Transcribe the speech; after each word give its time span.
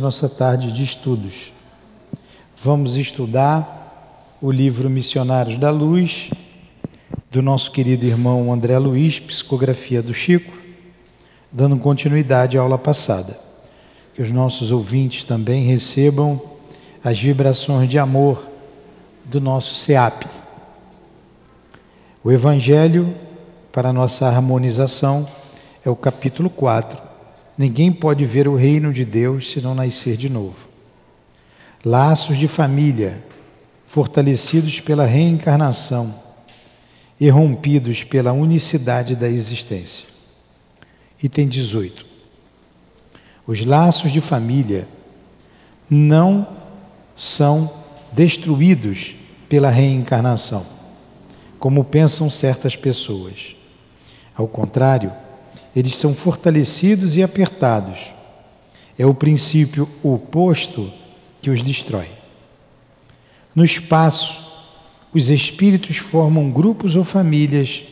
nossa 0.00 0.28
tarde 0.28 0.70
de 0.70 0.82
estudos. 0.82 1.52
Vamos 2.56 2.96
estudar 2.96 4.36
o 4.40 4.50
livro 4.50 4.90
Missionários 4.90 5.58
da 5.58 5.70
Luz, 5.70 6.30
do 7.30 7.42
nosso 7.42 7.72
querido 7.72 8.04
irmão 8.04 8.52
André 8.52 8.78
Luiz, 8.78 9.18
psicografia 9.18 10.02
do 10.02 10.14
Chico, 10.14 10.52
dando 11.50 11.76
continuidade 11.78 12.58
à 12.58 12.60
aula 12.60 12.78
passada. 12.78 13.38
Que 14.14 14.22
os 14.22 14.30
nossos 14.30 14.70
ouvintes 14.70 15.24
também 15.24 15.64
recebam 15.64 16.40
as 17.02 17.18
vibrações 17.18 17.88
de 17.88 17.98
amor 17.98 18.46
do 19.24 19.40
nosso 19.40 19.74
SEAP. 19.74 20.26
O 22.22 22.30
Evangelho, 22.30 23.14
para 23.72 23.92
nossa 23.92 24.26
harmonização, 24.26 25.26
é 25.84 25.90
o 25.90 25.96
capítulo 25.96 26.50
4 26.50 27.07
Ninguém 27.58 27.90
pode 27.90 28.24
ver 28.24 28.46
o 28.46 28.54
reino 28.54 28.92
de 28.92 29.04
Deus 29.04 29.50
se 29.50 29.60
não 29.60 29.74
nascer 29.74 30.16
de 30.16 30.28
novo. 30.28 30.68
Laços 31.84 32.38
de 32.38 32.46
família, 32.46 33.20
fortalecidos 33.84 34.78
pela 34.78 35.04
reencarnação 35.04 36.14
e 37.18 37.28
rompidos 37.28 38.04
pela 38.04 38.32
unicidade 38.32 39.16
da 39.16 39.28
existência. 39.28 40.06
Item 41.20 41.48
18. 41.48 42.06
Os 43.44 43.64
laços 43.64 44.12
de 44.12 44.20
família 44.20 44.86
não 45.90 46.46
são 47.16 47.72
destruídos 48.12 49.16
pela 49.48 49.68
reencarnação, 49.68 50.64
como 51.58 51.82
pensam 51.82 52.30
certas 52.30 52.76
pessoas. 52.76 53.56
Ao 54.36 54.46
contrário, 54.46 55.12
eles 55.74 55.96
são 55.96 56.14
fortalecidos 56.14 57.16
e 57.16 57.22
apertados. 57.22 58.12
É 58.98 59.06
o 59.06 59.14
princípio 59.14 59.88
oposto 60.02 60.92
que 61.40 61.50
os 61.50 61.62
destrói. 61.62 62.08
No 63.54 63.64
espaço, 63.64 64.36
os 65.12 65.30
espíritos 65.30 65.96
formam 65.96 66.50
grupos 66.50 66.96
ou 66.96 67.04
famílias 67.04 67.84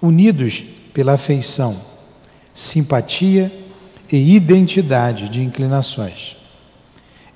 unidos 0.00 0.64
pela 0.92 1.14
afeição, 1.14 1.78
simpatia 2.54 3.50
e 4.10 4.36
identidade 4.36 5.28
de 5.28 5.42
inclinações. 5.42 6.36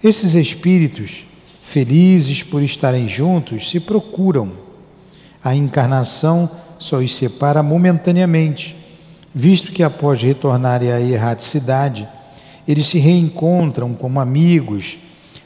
Esses 0.05 0.34
espíritos, 0.34 1.25
felizes 1.62 2.43
por 2.43 2.62
estarem 2.62 3.09
juntos, 3.09 3.71
se 3.71 3.81
procuram. 3.81 4.53
A 5.43 5.55
encarnação 5.55 6.50
só 6.78 6.98
os 6.98 7.15
separa 7.15 7.62
momentaneamente 7.62 8.75
visto 9.39 9.70
que 9.70 9.83
após 9.83 10.23
retornarem 10.23 10.91
à 10.91 10.98
erraticidade, 10.98 12.09
eles 12.67 12.87
se 12.87 12.98
reencontram 12.98 13.93
como 13.93 14.19
amigos 14.19 14.97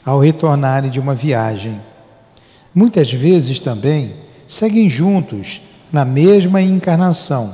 ao 0.05 0.17
retornarem 0.17 0.89
de 0.89 0.97
uma 0.97 1.13
viagem. 1.13 1.77
Muitas 2.73 3.11
vezes 3.11 3.59
também 3.59 4.13
seguem 4.47 4.87
juntos 4.87 5.61
na 5.91 6.05
mesma 6.05 6.61
encarnação, 6.61 7.53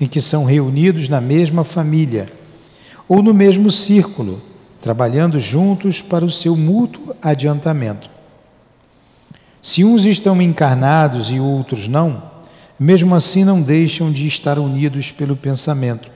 em 0.00 0.06
que 0.06 0.18
são 0.18 0.46
reunidos 0.46 1.10
na 1.10 1.20
mesma 1.20 1.62
família 1.62 2.26
ou 3.06 3.22
no 3.22 3.34
mesmo 3.34 3.70
círculo, 3.70 4.40
trabalhando 4.80 5.38
juntos 5.38 6.00
para 6.00 6.24
o 6.24 6.30
seu 6.30 6.56
mútuo 6.56 7.14
adiantamento. 7.20 8.08
Se 9.60 9.84
uns 9.84 10.06
estão 10.06 10.40
encarnados 10.40 11.30
e 11.30 11.38
outros 11.38 11.86
não, 11.86 12.22
mesmo 12.78 13.14
assim 13.14 13.44
não 13.44 13.62
deixam 13.62 14.12
de 14.12 14.26
estar 14.26 14.58
unidos 14.58 15.10
pelo 15.10 15.34
pensamento. 15.34 16.10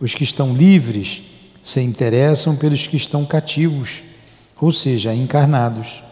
Os 0.00 0.14
que 0.14 0.24
estão 0.24 0.52
livres 0.52 1.22
se 1.62 1.80
interessam 1.80 2.56
pelos 2.56 2.86
que 2.86 2.96
estão 2.96 3.24
cativos, 3.24 4.02
ou 4.60 4.72
seja, 4.72 5.14
encarnados. 5.14 6.02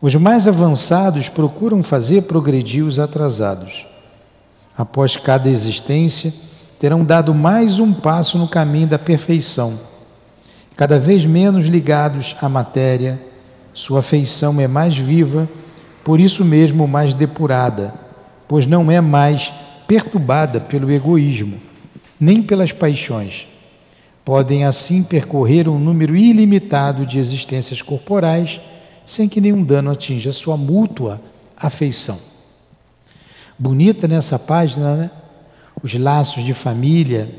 Os 0.00 0.14
mais 0.14 0.46
avançados 0.46 1.28
procuram 1.28 1.82
fazer 1.82 2.22
progredir 2.22 2.84
os 2.84 3.00
atrasados. 3.00 3.84
Após 4.76 5.16
cada 5.16 5.48
existência, 5.48 6.32
terão 6.78 7.04
dado 7.04 7.34
mais 7.34 7.80
um 7.80 7.92
passo 7.92 8.38
no 8.38 8.46
caminho 8.46 8.86
da 8.86 8.98
perfeição. 8.98 9.78
Cada 10.76 11.00
vez 11.00 11.26
menos 11.26 11.66
ligados 11.66 12.36
à 12.40 12.48
matéria, 12.48 13.20
sua 13.74 13.98
afeição 13.98 14.60
é 14.60 14.68
mais 14.68 14.96
viva, 14.96 15.48
por 16.04 16.20
isso 16.20 16.44
mesmo 16.44 16.86
mais 16.86 17.12
depurada 17.14 18.07
pois 18.48 18.66
não 18.66 18.90
é 18.90 19.00
mais 19.00 19.52
perturbada 19.86 20.58
pelo 20.58 20.90
egoísmo, 20.90 21.60
nem 22.18 22.42
pelas 22.42 22.72
paixões. 22.72 23.46
Podem 24.24 24.64
assim 24.64 25.02
percorrer 25.02 25.68
um 25.68 25.78
número 25.78 26.16
ilimitado 26.16 27.06
de 27.06 27.18
existências 27.18 27.80
corporais 27.80 28.60
sem 29.06 29.28
que 29.28 29.40
nenhum 29.40 29.62
dano 29.62 29.90
atinja 29.90 30.32
sua 30.32 30.56
mútua 30.56 31.20
afeição. 31.56 32.18
Bonita 33.58 34.06
nessa 34.06 34.38
página, 34.38 34.96
né? 34.96 35.10
Os 35.82 35.94
laços 35.94 36.44
de 36.44 36.52
família. 36.52 37.30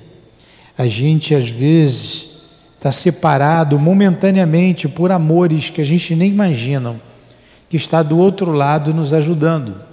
A 0.78 0.88
gente 0.88 1.36
às 1.36 1.50
vezes 1.50 2.40
está 2.76 2.92
separado 2.92 3.78
momentaneamente 3.78 4.88
por 4.88 5.12
amores 5.12 5.70
que 5.70 5.82
a 5.82 5.84
gente 5.84 6.16
nem 6.16 6.32
imagina, 6.32 7.00
que 7.70 7.78
está 7.78 8.02
do 8.02 8.18
outro 8.18 8.52
lado 8.52 8.94
nos 8.94 9.14
ajudando. 9.14 9.89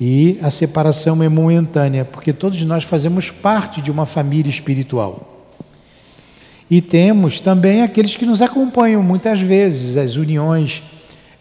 E 0.00 0.38
a 0.42 0.50
separação 0.50 1.22
é 1.22 1.28
momentânea, 1.28 2.04
porque 2.04 2.32
todos 2.32 2.62
nós 2.64 2.84
fazemos 2.84 3.30
parte 3.30 3.80
de 3.80 3.90
uma 3.90 4.06
família 4.06 4.48
espiritual. 4.48 5.50
E 6.70 6.80
temos 6.80 7.40
também 7.40 7.82
aqueles 7.82 8.14
que 8.14 8.26
nos 8.26 8.40
acompanham 8.40 9.02
muitas 9.02 9.40
vezes, 9.40 9.96
as 9.96 10.16
uniões 10.16 10.82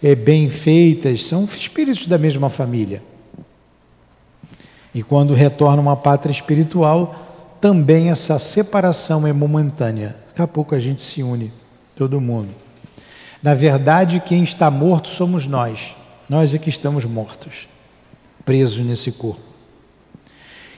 é, 0.01 0.15
bem 0.15 0.49
feitas, 0.49 1.25
são 1.25 1.43
espíritos 1.43 2.07
da 2.07 2.17
mesma 2.17 2.49
família. 2.49 3.03
E 4.95 5.03
quando 5.03 5.35
retornam 5.35 5.89
à 5.89 5.95
pátria 5.95 6.31
espiritual, 6.31 7.57
também 7.61 8.09
essa 8.09 8.39
separação 8.39 9.27
é 9.27 9.33
momentânea. 9.33 10.15
Daqui 10.29 10.41
a 10.41 10.47
pouco 10.47 10.73
a 10.73 10.79
gente 10.79 11.03
se 11.03 11.21
une, 11.21 11.53
todo 11.95 12.19
mundo. 12.19 12.49
Na 13.43 13.53
verdade, 13.53 14.19
quem 14.25 14.43
está 14.43 14.71
morto 14.71 15.09
somos 15.09 15.45
nós. 15.45 15.95
Nós 16.27 16.55
é 16.55 16.57
que 16.57 16.69
estamos 16.69 17.05
mortos 17.05 17.67
presos 18.47 18.79
nesse 18.79 19.11
corpo. 19.11 19.41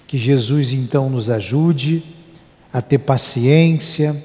Que 0.07 0.17
Jesus 0.17 0.73
então 0.73 1.07
nos 1.07 1.29
ajude 1.29 2.03
a 2.73 2.81
ter 2.81 2.97
paciência, 2.97 4.15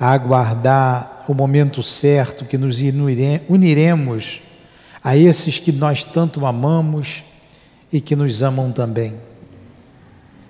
a 0.00 0.12
aguardar 0.12 1.26
o 1.28 1.34
momento 1.34 1.82
certo 1.82 2.46
que 2.46 2.56
nos 2.56 2.78
uniremos 3.50 4.40
a 5.04 5.14
esses 5.14 5.58
que 5.58 5.70
nós 5.70 6.04
tanto 6.04 6.46
amamos 6.46 7.22
e 7.92 8.00
que 8.00 8.16
nos 8.16 8.42
amam 8.42 8.72
também. 8.72 9.14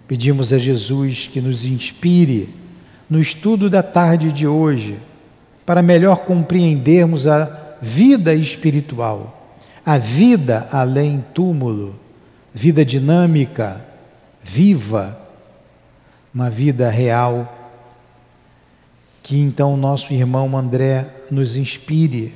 Pedimos 0.07 0.53
a 0.53 0.59
Jesus 0.59 1.29
que 1.31 1.41
nos 1.41 1.65
inspire 1.65 2.49
no 3.11 3.19
estudo 3.19 3.69
da 3.69 3.83
tarde 3.83 4.31
de 4.31 4.47
hoje, 4.47 4.99
para 5.67 5.83
melhor 5.83 6.19
compreendermos 6.19 7.27
a 7.27 7.77
vida 7.83 8.35
espiritual 8.35 9.38
a 9.89 9.97
vida 9.97 10.69
além 10.71 11.25
túmulo, 11.33 11.99
vida 12.53 12.85
dinâmica, 12.85 13.83
viva, 14.43 15.19
uma 16.35 16.51
vida 16.51 16.91
real, 16.91 17.73
que 19.23 19.41
então 19.41 19.79
nosso 19.79 20.13
irmão 20.13 20.55
André 20.59 21.07
nos 21.31 21.57
inspire, 21.57 22.35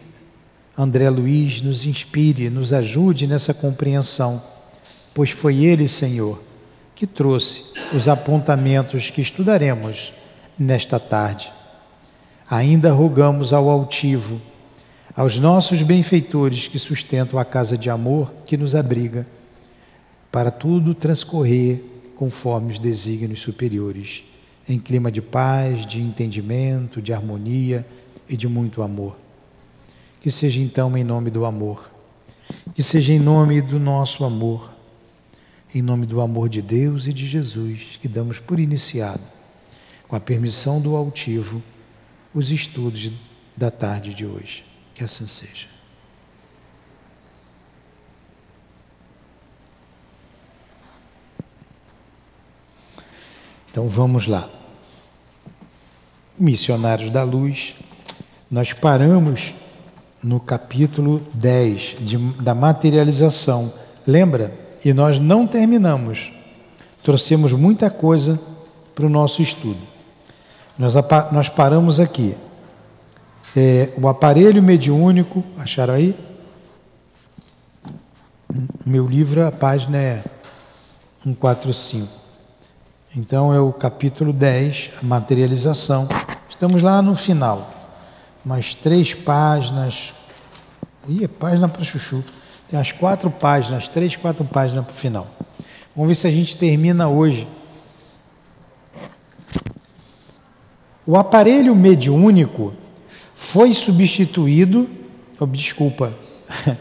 André 0.78 1.10
Luiz 1.10 1.60
nos 1.60 1.84
inspire, 1.84 2.48
nos 2.48 2.72
ajude 2.72 3.26
nessa 3.26 3.52
compreensão, 3.52 4.42
pois 5.12 5.28
foi 5.28 5.62
ele, 5.62 5.86
Senhor, 5.88 6.42
que 6.94 7.06
trouxe 7.06 7.64
os 7.94 8.08
apontamentos 8.08 9.10
que 9.10 9.20
estudaremos 9.20 10.10
nesta 10.58 10.98
tarde. 10.98 11.52
Ainda 12.48 12.92
rogamos 12.92 13.52
ao 13.52 13.68
altivo 13.68 14.40
aos 15.14 15.38
nossos 15.38 15.82
benfeitores 15.82 16.68
que 16.68 16.78
sustentam 16.78 17.38
a 17.38 17.44
casa 17.44 17.76
de 17.76 17.90
amor 17.90 18.32
que 18.46 18.56
nos 18.56 18.74
abriga, 18.74 19.26
para 20.30 20.50
tudo 20.50 20.94
transcorrer 20.94 21.82
conforme 22.16 22.72
os 22.72 22.78
desígnios 22.78 23.40
superiores, 23.40 24.24
em 24.66 24.78
clima 24.78 25.12
de 25.12 25.20
paz, 25.20 25.86
de 25.86 26.00
entendimento, 26.00 27.02
de 27.02 27.12
harmonia 27.12 27.86
e 28.28 28.36
de 28.36 28.48
muito 28.48 28.82
amor. 28.82 29.16
Que 30.20 30.30
seja 30.30 30.60
então 30.60 30.96
em 30.96 31.04
nome 31.04 31.30
do 31.30 31.44
amor, 31.44 31.90
que 32.74 32.82
seja 32.82 33.12
em 33.12 33.18
nome 33.18 33.60
do 33.60 33.78
nosso 33.78 34.24
amor, 34.24 34.72
em 35.74 35.82
nome 35.82 36.06
do 36.06 36.20
amor 36.20 36.48
de 36.48 36.62
Deus 36.62 37.06
e 37.06 37.12
de 37.12 37.26
Jesus, 37.26 37.98
que 38.00 38.08
damos 38.08 38.38
por 38.38 38.58
iniciado, 38.58 39.22
com 40.08 40.16
a 40.16 40.20
permissão 40.20 40.80
do 40.80 40.96
altivo, 40.96 41.62
os 42.32 42.50
estudos 42.50 43.12
da 43.54 43.70
tarde 43.70 44.14
de 44.14 44.24
hoje. 44.24 44.71
Que 44.94 45.04
assim 45.04 45.26
seja. 45.26 45.72
Então 53.70 53.88
vamos 53.88 54.26
lá. 54.26 54.50
Missionários 56.38 57.10
da 57.10 57.22
Luz, 57.22 57.74
Nós 58.50 58.74
paramos 58.74 59.54
no 60.22 60.38
capítulo 60.38 61.22
10 61.32 61.94
de, 62.00 62.18
da 62.42 62.54
materialização. 62.54 63.72
Lembra? 64.06 64.52
E 64.84 64.92
nós 64.92 65.18
não 65.18 65.46
terminamos. 65.46 66.30
Trouxemos 67.02 67.52
muita 67.52 67.88
coisa 67.88 68.38
para 68.94 69.06
o 69.06 69.08
nosso 69.08 69.40
estudo. 69.40 69.80
Nós, 70.78 70.94
nós 71.32 71.48
paramos 71.48 71.98
aqui. 71.98 72.36
É, 73.54 73.90
o 74.00 74.08
aparelho 74.08 74.62
mediúnico, 74.62 75.44
acharam 75.58 75.92
aí? 75.92 76.16
Meu 78.86 79.06
livro, 79.06 79.46
a 79.46 79.52
página 79.52 79.98
é 79.98 80.24
145. 81.22 82.08
Então 83.14 83.52
é 83.52 83.60
o 83.60 83.70
capítulo 83.70 84.32
10, 84.32 84.92
a 85.02 85.04
materialização. 85.04 86.08
Estamos 86.48 86.82
lá 86.82 87.02
no 87.02 87.14
final. 87.14 87.70
Mais 88.42 88.72
três 88.72 89.12
páginas. 89.12 90.14
Ih, 91.06 91.24
é 91.24 91.28
página 91.28 91.68
para 91.68 91.84
chuchu. 91.84 92.24
Tem 92.70 92.80
as 92.80 92.90
quatro 92.90 93.30
páginas, 93.30 93.86
três, 93.86 94.16
quatro 94.16 94.46
páginas 94.46 94.86
para 94.86 94.94
o 94.94 94.96
final. 94.96 95.26
Vamos 95.94 96.08
ver 96.08 96.14
se 96.14 96.26
a 96.26 96.30
gente 96.30 96.56
termina 96.56 97.06
hoje. 97.06 97.46
O 101.06 101.18
aparelho 101.18 101.76
mediúnico 101.76 102.72
foi 103.42 103.74
substituído, 103.74 104.88
oh, 105.38 105.46
desculpa, 105.46 106.12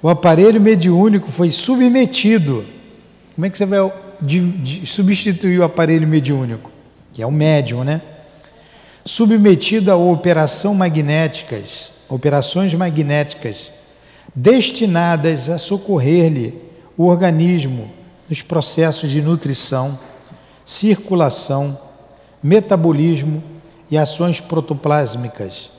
o 0.00 0.08
aparelho 0.08 0.60
mediúnico 0.60 1.28
foi 1.28 1.50
submetido. 1.50 2.64
Como 3.34 3.46
é 3.46 3.50
que 3.50 3.58
você 3.58 3.66
vai 3.66 3.92
de, 4.22 4.40
de, 4.52 4.86
substituir 4.86 5.58
o 5.58 5.64
aparelho 5.64 6.06
mediúnico? 6.06 6.70
Que 7.12 7.20
é 7.20 7.26
o 7.26 7.32
médium, 7.32 7.82
né? 7.82 8.00
Submetido 9.04 9.90
a 9.90 9.96
operação 9.96 10.72
magnéticas, 10.72 11.90
operações 12.08 12.72
magnéticas 12.72 13.72
destinadas 14.34 15.50
a 15.50 15.58
socorrer-lhe 15.58 16.54
o 16.96 17.06
organismo 17.06 17.90
nos 18.30 18.40
processos 18.40 19.10
de 19.10 19.20
nutrição, 19.20 19.98
circulação, 20.64 21.76
metabolismo 22.40 23.55
e 23.90 23.96
ações 23.96 24.40
protoplásmicas, 24.40 25.70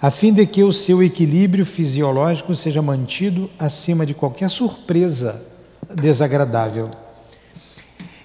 a 0.00 0.10
fim 0.10 0.32
de 0.32 0.46
que 0.46 0.62
o 0.62 0.72
seu 0.72 1.02
equilíbrio 1.02 1.64
fisiológico 1.64 2.54
seja 2.54 2.82
mantido 2.82 3.50
acima 3.58 4.04
de 4.04 4.12
qualquer 4.12 4.50
surpresa 4.50 5.42
desagradável. 5.94 6.90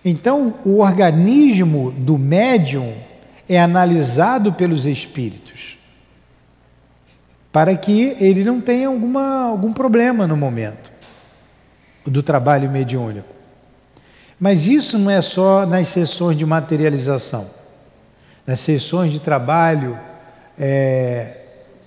Então, 0.03 0.55
o 0.65 0.79
organismo 0.79 1.91
do 1.91 2.17
médium 2.17 2.93
é 3.47 3.59
analisado 3.59 4.53
pelos 4.53 4.85
espíritos 4.85 5.77
para 7.51 7.75
que 7.75 8.15
ele 8.19 8.43
não 8.43 8.61
tenha 8.61 8.87
alguma, 8.87 9.43
algum 9.43 9.73
problema 9.73 10.27
no 10.27 10.37
momento 10.37 10.91
do 12.05 12.21
trabalho 12.21 12.69
mediúnico. 12.69 13.27
Mas 14.39 14.67
isso 14.67 14.97
não 14.97 15.09
é 15.11 15.21
só 15.21 15.65
nas 15.65 15.87
sessões 15.87 16.37
de 16.37 16.45
materialização 16.45 17.58
nas 18.49 18.61
sessões 18.61 19.13
de 19.13 19.19
trabalho 19.19 19.95
é, 20.57 21.37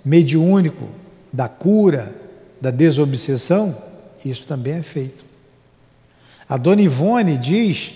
mediúnico 0.05 0.89
da 1.33 1.49
cura, 1.49 2.15
da 2.61 2.71
desobsessão, 2.71 3.77
isso 4.25 4.47
também 4.47 4.75
é 4.75 4.83
feito. 4.83 5.25
A 6.49 6.57
dona 6.57 6.81
Ivone 6.81 7.37
diz, 7.37 7.95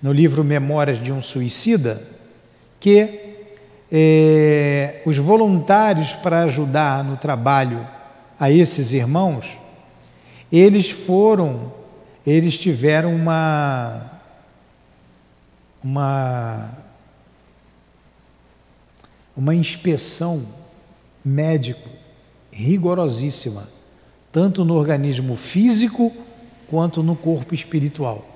no 0.00 0.10
livro 0.10 0.42
Memórias 0.42 0.98
de 0.98 1.12
um 1.12 1.20
Suicida, 1.20 2.02
que 2.80 3.34
é, 3.92 5.02
os 5.04 5.18
voluntários 5.18 6.14
para 6.14 6.44
ajudar 6.44 7.04
no 7.04 7.18
trabalho 7.18 7.86
a 8.40 8.50
esses 8.50 8.90
irmãos, 8.90 9.44
eles 10.50 10.88
foram, 10.88 11.70
eles 12.26 12.56
tiveram 12.56 13.14
uma, 13.14 14.10
uma 15.84 16.87
uma 19.38 19.54
inspeção 19.54 20.44
médico 21.24 21.88
rigorosíssima, 22.50 23.68
tanto 24.32 24.64
no 24.64 24.74
organismo 24.74 25.36
físico 25.36 26.12
quanto 26.66 27.04
no 27.04 27.14
corpo 27.14 27.54
espiritual, 27.54 28.26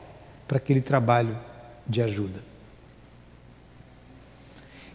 para 0.47 0.59
aquele 0.59 0.81
trabalho 0.81 1.37
de 1.89 2.01
ajuda. 2.01 2.41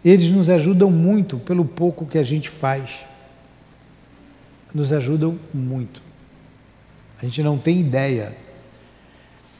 Eles 0.03 0.29
nos 0.29 0.49
ajudam 0.49 0.89
muito 0.89 1.39
pelo 1.39 1.65
pouco 1.65 2.05
que 2.05 2.17
a 2.17 2.23
gente 2.23 2.49
faz. 2.49 3.05
Nos 4.73 4.93
ajudam 4.93 5.37
muito. 5.53 6.01
A 7.21 7.25
gente 7.25 7.43
não 7.43 7.57
tem 7.57 7.81
ideia. 7.81 8.33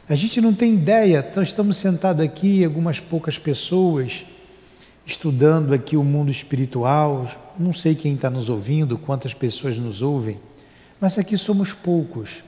A 0.08 0.16
gente 0.16 0.40
não 0.40 0.54
tem 0.54 0.76
ideia. 0.76 1.30
Nós 1.36 1.50
estamos 1.50 1.76
sentados 1.76 2.24
aqui, 2.24 2.64
algumas 2.64 3.02
poucas 3.02 3.38
pessoas 3.38 4.24
estudando 5.08 5.74
aqui 5.74 5.96
o 5.96 6.04
mundo 6.04 6.30
espiritual. 6.30 7.26
Não 7.58 7.74
sei 7.74 7.96
quem 7.96 8.14
está 8.14 8.30
nos 8.30 8.50
ouvindo, 8.50 8.98
quantas 8.98 9.34
pessoas 9.34 9.80
nos 9.80 10.02
ouvem, 10.02 10.38
mas 11.00 11.18
aqui 11.18 11.38
somos 11.38 11.74
poucos. 11.74 12.44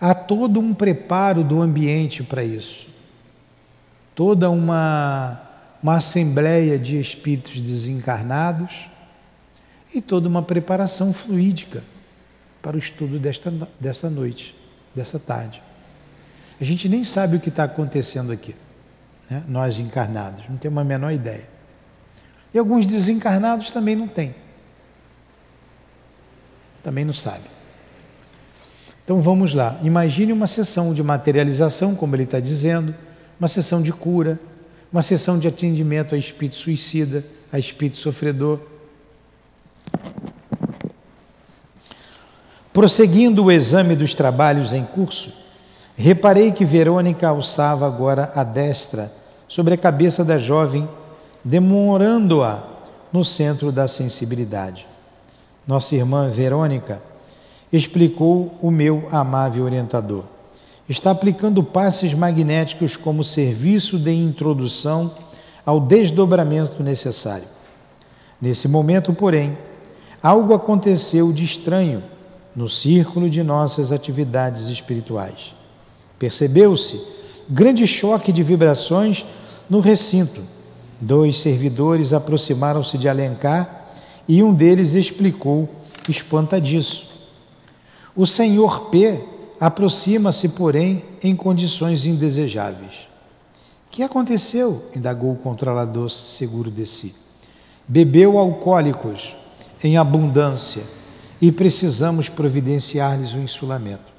Há 0.00 0.14
todo 0.14 0.60
um 0.60 0.72
preparo 0.72 1.42
do 1.42 1.60
ambiente 1.60 2.22
para 2.22 2.42
isso, 2.44 2.88
toda 4.14 4.48
uma, 4.48 5.40
uma 5.82 5.96
assembleia 5.96 6.78
de 6.78 6.98
espíritos 6.98 7.60
desencarnados 7.60 8.88
e 9.92 10.00
toda 10.00 10.28
uma 10.28 10.42
preparação 10.42 11.12
fluídica 11.12 11.82
para 12.62 12.76
o 12.76 12.78
estudo 12.78 13.18
desta, 13.18 13.52
desta 13.78 14.08
noite, 14.08 14.54
dessa 14.94 15.18
tarde. 15.18 15.62
A 16.60 16.64
gente 16.64 16.88
nem 16.88 17.02
sabe 17.04 17.36
o 17.36 17.40
que 17.40 17.48
está 17.48 17.64
acontecendo 17.64 18.32
aqui 18.32 18.54
né? 19.32 19.42
nós 19.48 19.78
encarnados, 19.78 20.44
não 20.48 20.56
temos 20.58 20.78
a 20.78 20.84
menor 20.84 21.10
ideia. 21.10 21.48
E 22.52 22.58
alguns 22.58 22.84
desencarnados 22.84 23.70
também 23.70 23.96
não 23.96 24.06
têm. 24.06 24.34
Também 26.82 27.04
não 27.04 27.14
sabem. 27.14 27.50
Então 29.02 29.22
vamos 29.22 29.54
lá. 29.54 29.78
Imagine 29.82 30.32
uma 30.32 30.46
sessão 30.46 30.92
de 30.92 31.02
materialização, 31.02 31.94
como 31.94 32.14
ele 32.14 32.24
está 32.24 32.40
dizendo, 32.40 32.94
uma 33.40 33.48
sessão 33.48 33.80
de 33.80 33.90
cura, 33.90 34.38
uma 34.92 35.02
sessão 35.02 35.38
de 35.38 35.48
atendimento 35.48 36.14
a 36.14 36.18
espírito 36.18 36.56
suicida, 36.56 37.24
a 37.50 37.58
espírito 37.58 37.96
sofredor. 37.96 38.60
Prosseguindo 42.70 43.44
o 43.44 43.50
exame 43.50 43.96
dos 43.96 44.14
trabalhos 44.14 44.74
em 44.74 44.84
curso, 44.84 45.32
reparei 45.96 46.52
que 46.52 46.64
Verônica 46.64 47.26
alçava 47.26 47.86
agora 47.86 48.30
a 48.34 48.44
destra 48.44 49.21
sobre 49.52 49.74
a 49.74 49.76
cabeça 49.76 50.24
da 50.24 50.38
jovem, 50.38 50.88
demorando-a 51.44 52.62
no 53.12 53.22
centro 53.22 53.70
da 53.70 53.86
sensibilidade. 53.86 54.86
Nossa 55.66 55.94
irmã 55.94 56.30
Verônica 56.30 57.02
explicou 57.70 58.56
o 58.62 58.70
meu 58.70 59.06
amável 59.12 59.64
orientador. 59.64 60.24
Está 60.88 61.10
aplicando 61.10 61.62
passes 61.62 62.14
magnéticos 62.14 62.96
como 62.96 63.22
serviço 63.22 63.98
de 63.98 64.14
introdução 64.14 65.10
ao 65.66 65.78
desdobramento 65.78 66.82
necessário. 66.82 67.46
Nesse 68.40 68.66
momento, 68.66 69.12
porém, 69.12 69.58
algo 70.22 70.54
aconteceu 70.54 71.30
de 71.30 71.44
estranho 71.44 72.02
no 72.56 72.70
círculo 72.70 73.28
de 73.28 73.42
nossas 73.42 73.92
atividades 73.92 74.68
espirituais. 74.68 75.54
Percebeu-se 76.18 76.98
grande 77.50 77.86
choque 77.86 78.32
de 78.32 78.42
vibrações 78.42 79.26
no 79.72 79.80
recinto, 79.80 80.42
dois 81.00 81.40
servidores 81.40 82.12
aproximaram-se 82.12 82.98
de 82.98 83.08
Alencar 83.08 83.86
e 84.28 84.42
um 84.42 84.52
deles 84.52 84.92
explicou, 84.92 85.66
espantadiço. 86.10 87.06
O 88.14 88.26
senhor 88.26 88.90
P 88.90 89.18
aproxima-se, 89.58 90.50
porém, 90.50 91.02
em 91.22 91.34
condições 91.34 92.04
indesejáveis. 92.04 93.08
Que 93.90 94.02
aconteceu? 94.02 94.90
indagou 94.94 95.32
o 95.32 95.36
controlador 95.36 96.10
seguro 96.10 96.70
de 96.70 96.84
si. 96.84 97.14
Bebeu 97.88 98.36
alcoólicos 98.36 99.34
em 99.82 99.96
abundância 99.96 100.82
e 101.40 101.50
precisamos 101.50 102.28
providenciar-lhes 102.28 103.32
o 103.32 103.38
um 103.38 103.44
insulamento. 103.44 104.12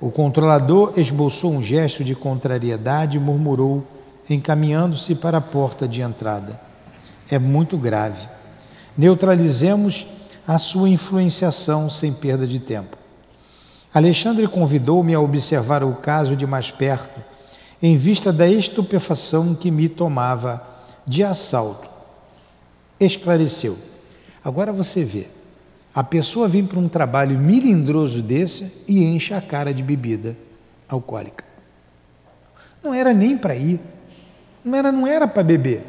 O 0.00 0.12
controlador 0.12 0.92
esboçou 0.96 1.52
um 1.52 1.60
gesto 1.60 2.04
de 2.04 2.14
contrariedade 2.14 3.16
e 3.16 3.20
murmurou 3.20 3.84
encaminhando-se 4.32 5.14
para 5.14 5.38
a 5.38 5.40
porta 5.40 5.86
de 5.86 6.00
entrada. 6.00 6.60
É 7.30 7.38
muito 7.38 7.76
grave. 7.76 8.28
Neutralizemos 8.96 10.06
a 10.46 10.58
sua 10.58 10.88
influenciação 10.88 11.88
sem 11.88 12.12
perda 12.12 12.46
de 12.46 12.58
tempo. 12.58 12.96
Alexandre 13.94 14.46
convidou-me 14.48 15.14
a 15.14 15.20
observar 15.20 15.84
o 15.84 15.94
caso 15.94 16.34
de 16.34 16.46
mais 16.46 16.70
perto, 16.70 17.20
em 17.82 17.96
vista 17.96 18.32
da 18.32 18.48
estupefação 18.48 19.54
que 19.54 19.70
me 19.70 19.88
tomava 19.88 20.62
de 21.06 21.22
assalto. 21.22 21.90
esclareceu. 22.98 23.76
Agora 24.44 24.72
você 24.72 25.04
vê, 25.04 25.26
a 25.94 26.02
pessoa 26.02 26.48
vem 26.48 26.64
para 26.64 26.78
um 26.78 26.88
trabalho 26.88 27.38
milindroso 27.38 28.22
desse 28.22 28.84
e 28.88 29.02
enche 29.04 29.34
a 29.34 29.40
cara 29.40 29.74
de 29.74 29.82
bebida 29.82 30.36
alcoólica. 30.88 31.44
Não 32.82 32.94
era 32.94 33.12
nem 33.12 33.36
para 33.36 33.54
ir, 33.54 33.78
não 34.64 34.76
era, 34.76 34.92
não 34.92 35.06
era 35.06 35.26
para 35.26 35.42
beber. 35.42 35.84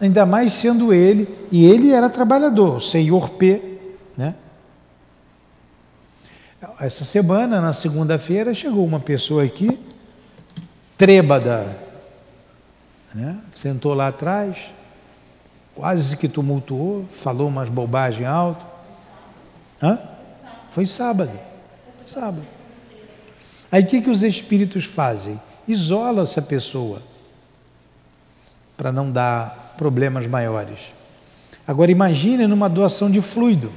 Ainda 0.00 0.26
mais 0.26 0.52
sendo 0.52 0.92
ele, 0.92 1.28
e 1.50 1.64
ele 1.64 1.90
era 1.90 2.10
trabalhador, 2.10 2.80
senhor 2.80 3.30
P, 3.30 3.78
né? 4.16 4.34
Essa 6.78 7.04
semana, 7.04 7.60
na 7.60 7.72
segunda-feira, 7.72 8.52
chegou 8.52 8.84
uma 8.84 9.00
pessoa 9.00 9.44
aqui, 9.44 9.78
trêbada, 10.98 11.78
né? 13.14 13.38
sentou 13.52 13.94
lá 13.94 14.08
atrás, 14.08 14.58
quase 15.74 16.16
que 16.16 16.28
tumultuou, 16.28 17.06
falou 17.10 17.48
umas 17.48 17.68
bobagens 17.68 18.28
altas. 18.28 18.66
Hã? 19.82 19.98
Foi 20.70 20.84
sábado. 20.84 21.38
Sábado. 22.06 22.44
Aí 23.72 23.82
o 23.82 23.86
que, 23.86 24.02
que 24.02 24.10
os 24.10 24.22
espíritos 24.22 24.84
fazem? 24.84 25.40
Isola 25.66 26.22
essa 26.22 26.42
pessoa 26.42 27.02
para 28.76 28.92
não 28.92 29.10
dar 29.10 29.74
problemas 29.76 30.26
maiores. 30.26 30.78
Agora 31.66 31.90
imagine 31.90 32.46
numa 32.46 32.68
doação 32.68 33.10
de 33.10 33.20
fluido. 33.20 33.72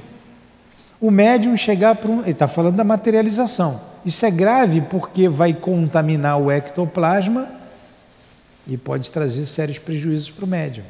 O 1.00 1.10
médium 1.10 1.56
chegar 1.56 1.96
para 1.96 2.10
um. 2.10 2.20
Ele 2.20 2.30
está 2.30 2.46
falando 2.46 2.76
da 2.76 2.84
materialização. 2.84 3.80
Isso 4.04 4.24
é 4.24 4.30
grave 4.30 4.80
porque 4.82 5.28
vai 5.28 5.52
contaminar 5.52 6.38
o 6.38 6.50
ectoplasma 6.50 7.48
e 8.66 8.76
pode 8.76 9.10
trazer 9.10 9.44
sérios 9.46 9.78
prejuízos 9.78 10.30
para 10.30 10.44
o 10.44 10.48
médium. 10.48 10.84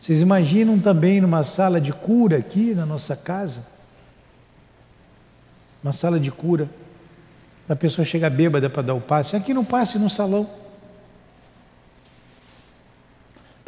Vocês 0.00 0.20
imaginam 0.20 0.78
também 0.78 1.20
numa 1.20 1.42
sala 1.42 1.80
de 1.80 1.92
cura 1.92 2.38
aqui 2.38 2.74
na 2.74 2.86
nossa 2.86 3.16
casa? 3.16 3.66
Uma 5.82 5.92
sala 5.92 6.20
de 6.20 6.30
cura. 6.30 6.68
A 7.68 7.76
pessoa 7.76 8.04
chega 8.04 8.30
bêbada 8.30 8.70
para 8.70 8.82
dar 8.82 8.94
o 8.94 9.00
passe. 9.00 9.36
Aqui 9.36 9.52
não 9.52 9.64
passe 9.64 9.98
no 9.98 10.08
salão. 10.08 10.48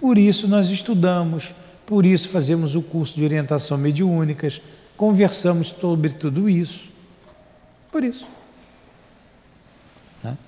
Por 0.00 0.16
isso 0.16 0.48
nós 0.48 0.70
estudamos, 0.70 1.52
por 1.84 2.06
isso 2.06 2.30
fazemos 2.30 2.74
o 2.74 2.80
curso 2.80 3.14
de 3.14 3.22
orientação 3.22 3.76
mediúnicas, 3.76 4.62
conversamos 4.96 5.76
sobre 5.78 6.08
tudo 6.14 6.48
isso. 6.48 6.88
Por 7.92 8.02
isso. 8.02 8.26
Né? 10.24 10.38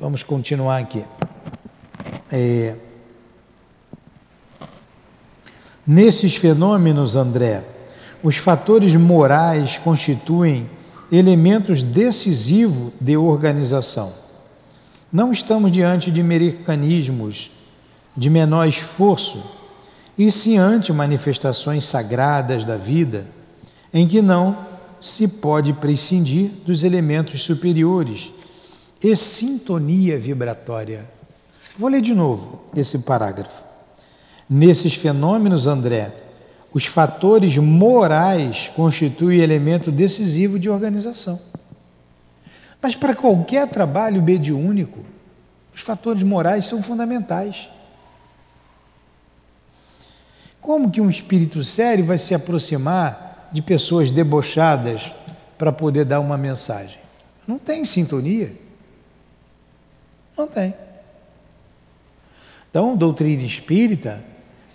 Vamos 0.00 0.24
continuar 0.24 0.78
aqui. 0.78 1.04
É... 2.28 2.74
Nesses 5.86 6.34
fenômenos, 6.34 7.14
André, 7.14 7.64
os 8.20 8.36
fatores 8.36 8.96
morais 8.96 9.78
constituem 9.78 10.68
elementos 11.12 11.84
decisivos 11.84 12.92
de 13.00 13.16
organização. 13.16 14.12
Não 15.12 15.30
estamos 15.30 15.70
diante 15.70 16.10
de 16.10 16.20
mecanismos 16.20 17.59
de 18.20 18.28
menor 18.28 18.68
esforço, 18.68 19.42
e 20.18 20.30
sim 20.30 20.58
ante 20.58 20.92
manifestações 20.92 21.86
sagradas 21.86 22.64
da 22.64 22.76
vida, 22.76 23.26
em 23.94 24.06
que 24.06 24.20
não 24.20 24.54
se 25.00 25.26
pode 25.26 25.72
prescindir 25.72 26.50
dos 26.66 26.84
elementos 26.84 27.42
superiores 27.42 28.30
e 29.02 29.16
sintonia 29.16 30.18
vibratória. 30.18 31.08
Vou 31.78 31.88
ler 31.88 32.02
de 32.02 32.14
novo 32.14 32.60
esse 32.76 32.98
parágrafo. 32.98 33.64
Nesses 34.46 34.92
fenômenos, 34.92 35.66
André, 35.66 36.12
os 36.74 36.84
fatores 36.84 37.56
morais 37.56 38.70
constituem 38.76 39.40
elemento 39.40 39.90
decisivo 39.90 40.58
de 40.58 40.68
organização. 40.68 41.40
Mas 42.82 42.94
para 42.94 43.14
qualquer 43.14 43.66
trabalho 43.66 44.22
mediúnico, 44.22 44.98
os 45.74 45.80
fatores 45.80 46.22
morais 46.22 46.66
são 46.66 46.82
fundamentais. 46.82 47.70
Como 50.60 50.90
que 50.90 51.00
um 51.00 51.08
espírito 51.08 51.64
sério 51.64 52.04
vai 52.04 52.18
se 52.18 52.34
aproximar 52.34 53.48
de 53.52 53.62
pessoas 53.62 54.10
debochadas 54.10 55.10
para 55.56 55.72
poder 55.72 56.04
dar 56.04 56.20
uma 56.20 56.36
mensagem? 56.36 56.98
Não 57.46 57.58
tem 57.58 57.84
sintonia. 57.84 58.52
Não 60.36 60.46
tem. 60.46 60.74
Então, 62.70 62.96
doutrina 62.96 63.42
espírita, 63.42 64.22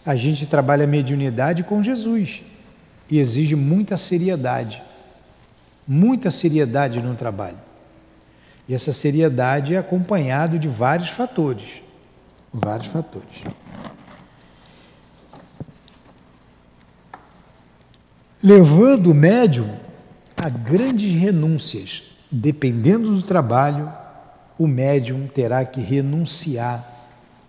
a 0.05 0.15
gente 0.15 0.45
trabalha 0.45 0.83
a 0.83 0.87
mediunidade 0.87 1.63
com 1.63 1.81
Jesus 1.81 2.43
e 3.09 3.19
exige 3.19 3.55
muita 3.55 3.95
seriedade. 3.95 4.83
Muita 5.87 6.31
seriedade 6.31 7.01
no 7.01 7.15
trabalho. 7.15 7.59
E 8.67 8.73
essa 8.73 8.91
seriedade 8.91 9.75
é 9.75 9.77
acompanhado 9.77 10.57
de 10.57 10.67
vários 10.67 11.09
fatores. 11.09 11.83
Vários 12.51 12.87
fatores. 12.87 13.43
Levando 18.45 19.07
o 19.07 19.15
médium 19.15 19.67
a 20.37 20.47
grandes 20.47 21.11
renúncias. 21.19 22.03
Dependendo 22.31 23.15
do 23.15 23.23
trabalho, 23.23 23.91
o 24.59 24.67
médium 24.67 25.27
terá 25.27 25.65
que 25.65 25.81
renunciar 25.81 26.85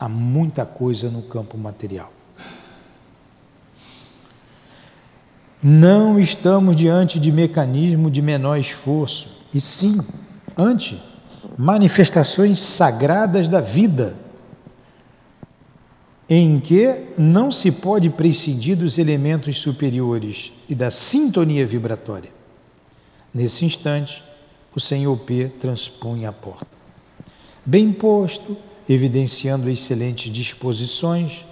a 0.01 0.09
muita 0.09 0.65
coisa 0.65 1.11
no 1.11 1.23
campo 1.23 1.59
material. 1.59 2.11
Não 5.63 6.19
estamos 6.19 6.75
diante 6.75 7.21
de 7.21 7.31
mecanismo 7.31 8.11
de 8.11 8.23
menor 8.23 8.57
esforço, 8.57 9.29
e 9.53 9.61
sim 9.61 10.01
ante 10.57 11.03
manifestações 11.59 12.59
sagradas 12.61 13.49
da 13.49 13.61
vida 13.61 14.15
em 16.29 16.59
que 16.59 17.05
não 17.17 17.53
se 17.53 17.71
pode 17.71 18.11
prescindir 18.11 18.77
dos 18.77 18.99
elementos 18.99 19.61
superiores 19.61 20.53
e 20.69 20.75
da 20.75 20.91
sintonia 20.91 21.65
vibratória. 21.65 22.31
Nesse 23.33 23.65
instante, 23.65 24.25
o 24.75 24.81
senhor 24.81 25.17
P 25.19 25.53
transpunha 25.61 26.31
a 26.31 26.33
porta. 26.33 26.67
Bem 27.65 27.93
posto, 27.93 28.57
evidenciando 28.89 29.71
excelentes 29.71 30.31
disposições, 30.31 31.45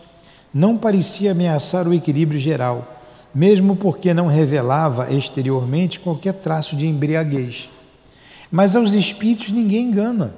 não 0.52 0.76
parecia 0.76 1.32
ameaçar 1.32 1.86
o 1.86 1.94
equilíbrio 1.94 2.40
geral, 2.40 3.00
mesmo 3.34 3.76
porque 3.76 4.14
não 4.14 4.26
revelava 4.26 5.12
exteriormente 5.12 6.00
qualquer 6.00 6.34
traço 6.34 6.76
de 6.76 6.86
embriaguez. 6.86 7.68
Mas 8.50 8.76
aos 8.76 8.92
espíritos 8.92 9.50
ninguém 9.50 9.88
engana. 9.88 10.34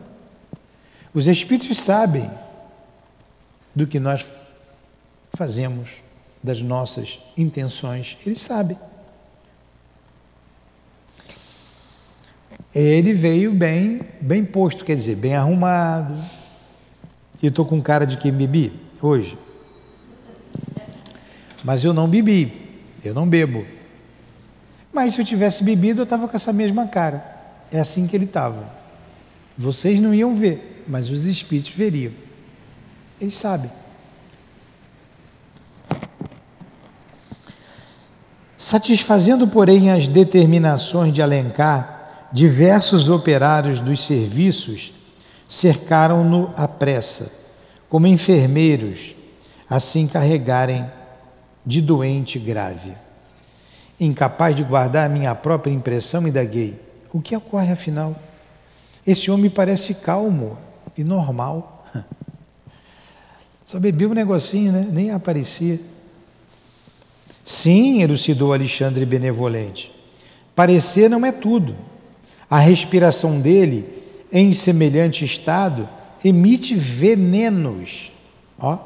Os 1.13 1.27
espíritos 1.27 1.79
sabem 1.79 2.31
do 3.77 3.87
que 3.87 4.01
nós 4.01 4.27
fazemos, 5.35 5.91
das 6.43 6.63
nossas 6.63 7.19
intenções. 7.37 8.17
Ele 8.25 8.35
sabe. 8.35 8.75
Ele 12.75 13.13
veio 13.13 13.53
bem, 13.53 14.01
bem 14.19 14.43
posto, 14.43 14.83
quer 14.83 14.97
dizer, 14.97 15.17
bem 15.17 15.35
arrumado. 15.35 16.15
E 17.43 17.49
estou 17.49 17.67
com 17.67 17.83
cara 17.83 18.07
de 18.07 18.17
quem 18.17 18.33
bebi 18.33 18.73
hoje. 19.03 19.37
Mas 21.63 21.85
eu 21.85 21.93
não 21.93 22.09
bebi, 22.09 22.51
eu 23.05 23.13
não 23.13 23.29
bebo. 23.29 23.67
Mas 24.91 25.15
se 25.15 25.21
eu 25.21 25.25
tivesse 25.25 25.63
bebido, 25.63 26.01
eu 26.01 26.05
estava 26.05 26.27
com 26.27 26.35
essa 26.35 26.53
mesma 26.53 26.87
cara. 26.87 27.37
É 27.71 27.79
assim 27.79 28.07
que 28.07 28.17
ele 28.17 28.25
estava. 28.25 28.73
Vocês 29.59 30.01
não 30.01 30.15
iam 30.15 30.35
ver, 30.35 30.85
mas 30.89 31.11
os 31.11 31.27
espíritos 31.27 31.73
veriam. 31.73 32.26
Eles 33.21 33.37
sabem. 33.37 33.71
Satisfazendo, 38.59 39.47
porém, 39.47 39.91
as 39.91 40.09
determinações 40.09 41.13
de 41.13 41.23
Alencar, 41.23 42.29
diversos 42.33 43.09
operários 43.09 43.81
dos 43.81 44.05
serviços 44.05 44.93
cercaram-no 45.49 46.53
à 46.57 46.67
pressa, 46.67 47.33
como 47.89 48.07
enfermeiros, 48.07 49.15
assim 49.69 50.07
carregarem 50.07 50.85
de 51.65 51.81
doente 51.81 52.39
grave. 52.39 52.93
Incapaz 53.99 54.55
de 54.55 54.63
guardar 54.63 55.07
a 55.07 55.09
minha 55.09 55.35
própria 55.35 55.73
impressão, 55.73 56.27
indaguei: 56.27 56.81
o 57.13 57.21
que 57.21 57.37
ocorre 57.37 57.73
afinal? 57.73 58.15
Esse 59.07 59.31
homem 59.31 59.51
parece 59.51 59.95
calmo 59.95 60.59
e 60.97 61.05
normal. 61.05 61.76
Só 63.67 63.81
bebeu 63.81 64.11
um 64.11 64.15
negocinho, 64.15 64.71
né? 64.71 64.87
Nem 64.89 65.11
aparecia. 65.11 65.81
Sim, 67.45 68.01
elucidou 68.01 68.53
Alexandre 68.53 69.05
benevolente. 69.05 69.93
Parecer 70.55 71.11
não 71.11 71.27
é 71.27 71.33
tudo. 71.33 71.75
A 72.49 72.61
respiração 72.61 73.41
dele, 73.41 73.85
em 74.33 74.53
semelhante 74.53 75.25
estado, 75.25 75.89
emite 76.25 76.77
venenos. 76.77 78.13
Ó. 78.57 78.79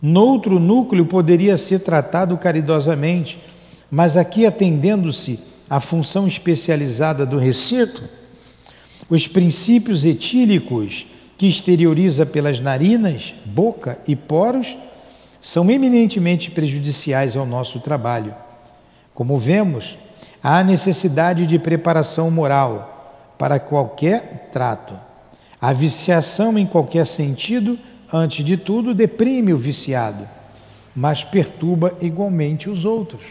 Noutro 0.00 0.60
núcleo 0.60 1.06
poderia 1.06 1.56
ser 1.56 1.80
tratado 1.80 2.36
caridosamente, 2.36 3.42
mas 3.90 4.14
aqui 4.14 4.44
atendendo-se 4.44 5.40
à 5.70 5.80
função 5.80 6.26
especializada 6.28 7.24
do 7.24 7.38
recinto, 7.38 8.06
os 9.08 9.26
princípios 9.26 10.04
etílicos 10.04 11.06
que 11.36 11.46
exterioriza 11.46 12.24
pelas 12.24 12.60
narinas, 12.60 13.34
boca 13.44 13.98
e 14.06 14.14
poros 14.14 14.76
são 15.40 15.70
eminentemente 15.70 16.50
prejudiciais 16.50 17.36
ao 17.36 17.44
nosso 17.44 17.80
trabalho. 17.80 18.34
Como 19.12 19.36
vemos, 19.36 19.98
há 20.42 20.62
necessidade 20.64 21.46
de 21.46 21.58
preparação 21.58 22.30
moral 22.30 23.34
para 23.38 23.58
qualquer 23.58 24.48
trato. 24.52 24.98
A 25.60 25.72
viciação, 25.72 26.58
em 26.58 26.66
qualquer 26.66 27.06
sentido, 27.06 27.78
antes 28.12 28.44
de 28.44 28.56
tudo, 28.56 28.94
deprime 28.94 29.52
o 29.52 29.58
viciado, 29.58 30.28
mas 30.94 31.24
perturba 31.24 31.96
igualmente 32.00 32.70
os 32.70 32.84
outros. 32.84 33.22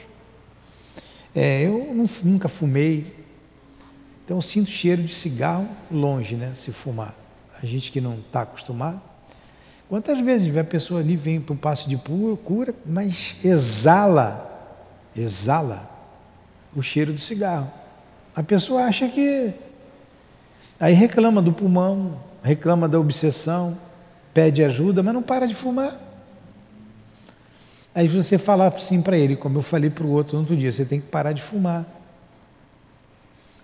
É, 1.35 1.63
eu 1.63 2.07
nunca 2.23 2.47
fumei, 2.47 3.05
então 4.23 4.39
sinto 4.39 4.69
cheiro 4.69 5.01
de 5.01 5.13
cigarro 5.13 5.67
longe, 5.91 6.35
né? 6.35 6.51
Se 6.53 6.71
fumar. 6.71 7.22
A 7.63 7.65
gente 7.65 7.91
que 7.91 8.01
não 8.01 8.15
está 8.15 8.41
acostumado. 8.41 9.01
Quantas 9.87 10.19
vezes 10.19 10.55
a 10.57 10.63
pessoa 10.63 10.99
ali 10.99 11.15
vem 11.15 11.39
para 11.39 11.53
o 11.53 11.57
passe 11.57 11.87
de 11.87 11.97
cura, 12.43 12.75
mas 12.85 13.37
exala, 13.43 14.75
exala 15.15 15.89
o 16.75 16.81
cheiro 16.81 17.13
do 17.13 17.19
cigarro. 17.19 17.71
A 18.35 18.43
pessoa 18.43 18.83
acha 18.83 19.07
que. 19.07 19.53
Aí 20.79 20.93
reclama 20.93 21.41
do 21.41 21.53
pulmão, 21.53 22.19
reclama 22.43 22.89
da 22.89 22.99
obsessão, 22.99 23.77
pede 24.33 24.63
ajuda, 24.63 25.01
mas 25.01 25.13
não 25.13 25.21
para 25.21 25.47
de 25.47 25.55
fumar. 25.55 25.97
Aí 27.95 28.07
você 28.07 28.37
fala 28.37 28.67
assim 28.67 29.01
para 29.01 29.17
ele, 29.17 29.35
como 29.35 29.59
eu 29.59 29.61
falei 29.61 29.89
para 29.89 30.03
o 30.03 30.09
outro 30.09 30.33
no 30.33 30.41
outro 30.41 30.57
dia, 30.57 30.71
você 30.71 30.83
tem 30.83 30.99
que 30.99 31.07
parar 31.07 31.31
de 31.31 31.41
fumar. 31.41 31.85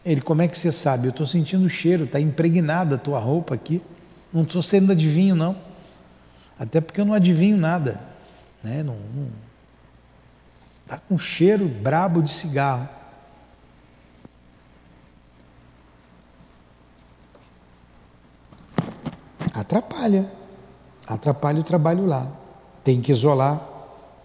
Ele, 0.05 0.21
como 0.21 0.41
é 0.41 0.47
que 0.47 0.57
você 0.57 0.71
sabe? 0.71 1.07
Eu 1.07 1.11
estou 1.11 1.25
sentindo 1.25 1.65
o 1.65 1.69
cheiro, 1.69 2.05
está 2.05 2.19
impregnada 2.19 2.95
a 2.95 2.97
tua 2.97 3.19
roupa 3.19 3.55
aqui. 3.55 3.81
Não 4.31 4.43
estou 4.43 4.61
sendo 4.61 4.91
adivinho, 4.91 5.35
não. 5.35 5.57
Até 6.57 6.81
porque 6.81 7.01
eu 7.01 7.05
não 7.05 7.13
adivinho 7.13 7.57
nada. 7.57 8.01
Né? 8.63 8.83
Não, 8.83 8.95
não... 9.15 9.27
Tá 10.85 10.97
com 10.97 11.17
cheiro 11.17 11.67
brabo 11.67 12.21
de 12.21 12.31
cigarro. 12.31 12.87
Atrapalha 19.53 20.39
atrapalha 21.09 21.59
o 21.59 21.63
trabalho 21.63 22.05
lá. 22.05 22.27
Tem 22.83 23.01
que 23.01 23.11
isolar 23.11 23.67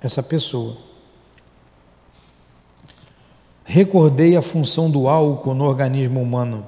essa 0.00 0.22
pessoa. 0.22 0.76
Recordei 3.64 4.36
a 4.36 4.42
função 4.42 4.90
do 4.90 5.08
álcool 5.08 5.54
no 5.54 5.64
organismo 5.64 6.20
humano, 6.20 6.66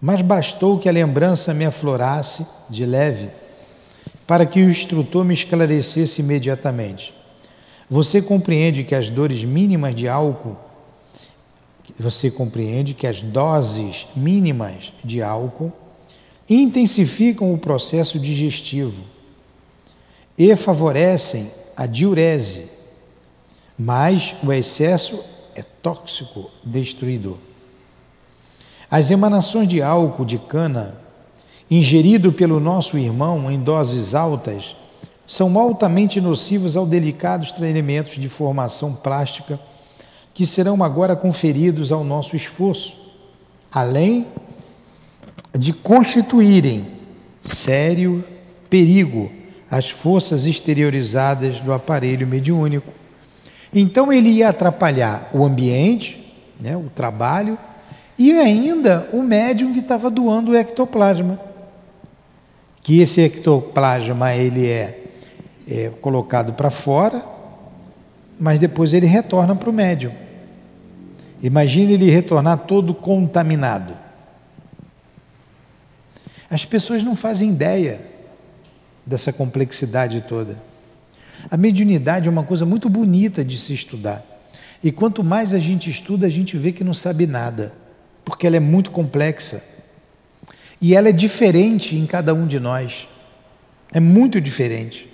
mas 0.00 0.22
bastou 0.22 0.78
que 0.78 0.88
a 0.88 0.92
lembrança 0.92 1.52
me 1.52 1.64
aflorasse 1.64 2.46
de 2.70 2.86
leve 2.86 3.28
para 4.26 4.46
que 4.46 4.62
o 4.62 4.70
instrutor 4.70 5.24
me 5.24 5.34
esclarecesse 5.34 6.20
imediatamente. 6.20 7.12
Você 7.90 8.22
compreende 8.22 8.84
que 8.84 8.94
as 8.94 9.08
dores 9.08 9.44
mínimas 9.44 9.94
de 9.94 10.08
álcool, 10.08 10.56
você 11.98 12.30
compreende 12.30 12.94
que 12.94 13.06
as 13.06 13.22
doses 13.22 14.06
mínimas 14.14 14.92
de 15.04 15.22
álcool 15.22 15.72
intensificam 16.48 17.52
o 17.52 17.58
processo 17.58 18.18
digestivo 18.18 19.04
e 20.38 20.54
favorecem 20.54 21.50
a 21.76 21.86
diurese, 21.86 22.70
mas 23.78 24.34
o 24.42 24.52
excesso 24.52 25.22
é 25.56 25.64
tóxico, 25.82 26.50
destruidor. 26.62 27.36
As 28.90 29.10
emanações 29.10 29.68
de 29.68 29.82
álcool 29.82 30.24
de 30.24 30.38
cana, 30.38 30.94
ingerido 31.70 32.32
pelo 32.32 32.60
nosso 32.60 32.96
irmão 32.98 33.50
em 33.50 33.58
doses 33.58 34.14
altas, 34.14 34.76
são 35.26 35.58
altamente 35.58 36.20
nocivas 36.20 36.76
aos 36.76 36.88
delicados 36.88 37.52
elementos 37.58 38.14
de 38.14 38.28
formação 38.28 38.94
plástica 38.94 39.58
que 40.32 40.46
serão 40.46 40.84
agora 40.84 41.16
conferidos 41.16 41.90
ao 41.90 42.04
nosso 42.04 42.36
esforço, 42.36 42.94
além 43.72 44.26
de 45.58 45.72
constituírem 45.72 46.86
sério 47.40 48.22
perigo 48.68 49.32
as 49.70 49.90
forças 49.90 50.46
exteriorizadas 50.46 51.58
do 51.60 51.72
aparelho 51.72 52.26
mediúnico. 52.26 52.92
Então 53.74 54.12
ele 54.12 54.30
ia 54.30 54.48
atrapalhar 54.48 55.28
o 55.32 55.44
ambiente, 55.44 56.34
né, 56.60 56.76
o 56.76 56.90
trabalho, 56.94 57.58
e 58.18 58.32
ainda 58.32 59.08
o 59.12 59.22
médium 59.22 59.72
que 59.72 59.80
estava 59.80 60.10
doando 60.10 60.52
o 60.52 60.56
ectoplasma. 60.56 61.40
Que 62.82 63.00
esse 63.00 63.20
ectoplasma 63.20 64.34
ele 64.34 64.68
é, 64.68 65.04
é 65.68 65.90
colocado 66.00 66.52
para 66.52 66.70
fora, 66.70 67.24
mas 68.38 68.60
depois 68.60 68.92
ele 68.92 69.06
retorna 69.06 69.54
para 69.54 69.68
o 69.68 69.72
médium. 69.72 70.12
Imagine 71.42 71.94
ele 71.94 72.10
retornar 72.10 72.58
todo 72.58 72.94
contaminado. 72.94 73.94
As 76.48 76.64
pessoas 76.64 77.02
não 77.02 77.14
fazem 77.14 77.50
ideia 77.50 78.00
dessa 79.04 79.32
complexidade 79.32 80.22
toda. 80.22 80.56
A 81.50 81.56
mediunidade 81.56 82.28
é 82.28 82.30
uma 82.30 82.42
coisa 82.42 82.64
muito 82.64 82.88
bonita 82.88 83.44
de 83.44 83.56
se 83.58 83.72
estudar. 83.72 84.24
E 84.82 84.90
quanto 84.92 85.24
mais 85.24 85.54
a 85.54 85.58
gente 85.58 85.90
estuda, 85.90 86.26
a 86.26 86.30
gente 86.30 86.56
vê 86.56 86.72
que 86.72 86.84
não 86.84 86.94
sabe 86.94 87.26
nada, 87.26 87.72
porque 88.24 88.46
ela 88.46 88.56
é 88.56 88.60
muito 88.60 88.90
complexa. 88.90 89.62
E 90.80 90.94
ela 90.94 91.08
é 91.08 91.12
diferente 91.12 91.96
em 91.96 92.06
cada 92.06 92.34
um 92.34 92.46
de 92.46 92.60
nós. 92.60 93.08
É 93.92 94.00
muito 94.00 94.40
diferente. 94.40 95.08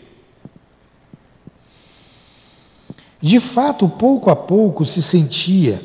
De 3.20 3.38
fato, 3.38 3.88
pouco 3.88 4.30
a 4.30 4.36
pouco 4.36 4.84
se 4.84 5.00
sentia, 5.00 5.80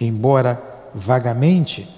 embora 0.00 0.60
vagamente, 0.92 1.88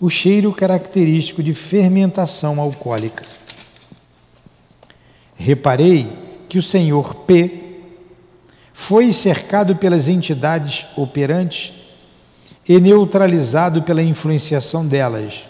o 0.00 0.08
cheiro 0.08 0.52
característico 0.52 1.42
de 1.42 1.52
fermentação 1.52 2.58
alcoólica. 2.58 3.22
Reparei 5.36 6.21
que 6.52 6.58
o 6.58 6.62
senhor 6.62 7.14
P 7.14 7.78
foi 8.74 9.10
cercado 9.10 9.74
pelas 9.76 10.06
entidades 10.06 10.84
operantes 10.98 11.72
e 12.68 12.78
neutralizado 12.78 13.82
pela 13.84 14.02
influenciação 14.02 14.86
delas, 14.86 15.46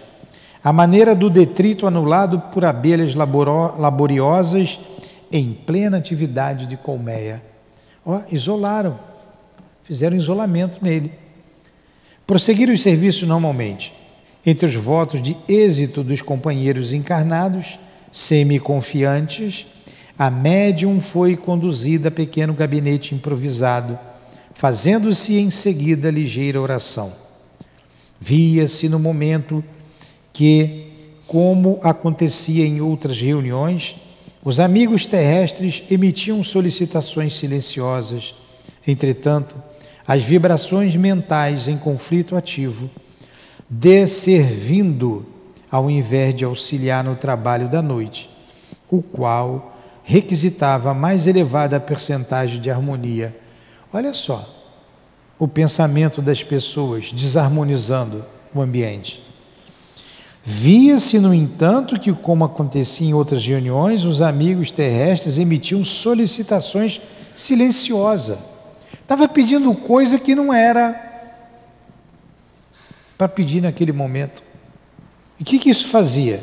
a 0.62 0.72
maneira 0.72 1.12
do 1.12 1.28
detrito 1.28 1.88
anulado 1.88 2.38
por 2.52 2.64
abelhas 2.64 3.16
laboriosas 3.16 4.78
em 5.32 5.52
plena 5.52 5.96
atividade 5.96 6.66
de 6.66 6.76
colmeia. 6.76 7.42
Ó, 8.06 8.20
isolaram, 8.30 8.96
fizeram 9.82 10.16
isolamento 10.16 10.78
nele. 10.80 11.10
Prosseguiram 12.24 12.72
os 12.72 12.80
serviços 12.80 13.26
normalmente. 13.26 13.92
Entre 14.46 14.66
os 14.66 14.76
votos 14.76 15.20
de 15.20 15.36
êxito 15.48 16.04
dos 16.04 16.22
companheiros 16.22 16.92
encarnados, 16.92 17.76
semi-confiantes, 18.12 19.66
a 20.18 20.30
médium 20.30 21.00
foi 21.00 21.36
conduzida 21.36 22.08
a 22.08 22.12
pequeno 22.12 22.52
gabinete 22.52 23.14
improvisado, 23.14 23.98
fazendo-se 24.54 25.36
em 25.36 25.50
seguida 25.50 26.10
ligeira 26.10 26.60
oração. 26.60 27.12
Via-se 28.20 28.88
no 28.88 28.98
momento 28.98 29.64
que, 30.32 30.92
como 31.26 31.80
acontecia 31.82 32.64
em 32.64 32.80
outras 32.80 33.20
reuniões, 33.20 33.96
os 34.44 34.60
amigos 34.60 35.06
terrestres 35.06 35.82
emitiam 35.90 36.42
solicitações 36.42 37.36
silenciosas. 37.36 38.34
Entretanto, 38.86 39.56
as 40.06 40.22
vibrações 40.24 40.96
mentais 40.96 41.68
em 41.68 41.76
conflito 41.76 42.36
ativo, 42.36 42.90
desservindo 43.68 45.26
ao 45.70 45.90
invés 45.90 46.34
de 46.34 46.44
auxiliar 46.44 47.02
no 47.02 47.16
trabalho 47.16 47.68
da 47.68 47.80
noite, 47.80 48.28
o 48.90 49.00
qual 49.00 49.71
requisitava 50.02 50.90
a 50.90 50.94
mais 50.94 51.26
elevada 51.26 51.78
percentagem 51.80 52.60
de 52.60 52.70
harmonia. 52.70 53.36
Olha 53.92 54.14
só, 54.14 54.48
o 55.38 55.46
pensamento 55.46 56.22
das 56.22 56.42
pessoas 56.42 57.12
desarmonizando 57.12 58.24
o 58.54 58.60
ambiente. 58.60 59.22
Via-se, 60.44 61.20
no 61.20 61.32
entanto, 61.32 61.98
que, 62.00 62.12
como 62.12 62.44
acontecia 62.44 63.06
em 63.08 63.14
outras 63.14 63.46
reuniões, 63.46 64.04
os 64.04 64.20
amigos 64.20 64.72
terrestres 64.72 65.38
emitiam 65.38 65.84
solicitações 65.84 67.00
silenciosas. 67.34 68.38
Estava 69.00 69.28
pedindo 69.28 69.72
coisa 69.74 70.18
que 70.18 70.34
não 70.34 70.52
era 70.52 71.10
para 73.16 73.28
pedir 73.28 73.60
naquele 73.60 73.92
momento. 73.92 74.42
E 75.38 75.42
o 75.42 75.46
que, 75.46 75.58
que 75.58 75.70
isso 75.70 75.88
fazia? 75.88 76.42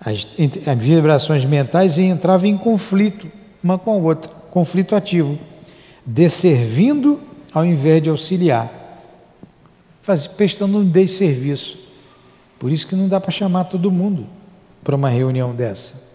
As, 0.00 0.28
as 0.66 0.78
vibrações 0.78 1.44
mentais 1.44 1.98
e 1.98 2.02
entrava 2.02 2.46
em 2.46 2.56
conflito 2.56 3.26
uma 3.62 3.78
com 3.78 3.92
a 3.92 3.96
outra, 3.96 4.30
conflito 4.50 4.94
ativo, 4.94 5.38
desservindo 6.06 7.20
ao 7.52 7.64
invés 7.64 8.02
de 8.02 8.08
auxiliar, 8.08 8.70
faz, 10.02 10.26
prestando 10.26 10.78
um 10.78 10.84
desserviço. 10.84 11.78
Por 12.58 12.70
isso 12.70 12.86
que 12.86 12.96
não 12.96 13.08
dá 13.08 13.20
para 13.20 13.30
chamar 13.30 13.64
todo 13.64 13.90
mundo 13.90 14.26
para 14.82 14.96
uma 14.96 15.08
reunião 15.08 15.54
dessa. 15.54 16.08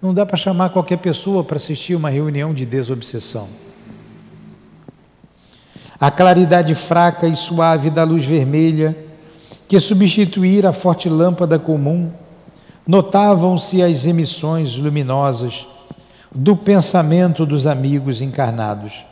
Não 0.00 0.12
dá 0.12 0.26
para 0.26 0.36
chamar 0.36 0.70
qualquer 0.70 0.98
pessoa 0.98 1.42
para 1.42 1.56
assistir 1.56 1.94
uma 1.94 2.10
reunião 2.10 2.52
de 2.52 2.66
desobsessão. 2.66 3.48
A 5.98 6.10
claridade 6.10 6.74
fraca 6.74 7.26
e 7.26 7.36
suave 7.36 7.88
da 7.88 8.04
luz 8.04 8.26
vermelha, 8.26 8.96
que 9.66 9.78
substituir 9.80 10.66
a 10.66 10.72
forte 10.72 11.08
lâmpada 11.08 11.58
comum, 11.58 12.12
notavam-se 12.86 13.82
as 13.82 14.04
emissões 14.04 14.76
luminosas 14.76 15.66
do 16.34 16.56
pensamento 16.56 17.46
dos 17.46 17.66
amigos 17.66 18.20
encarnados. 18.20 19.04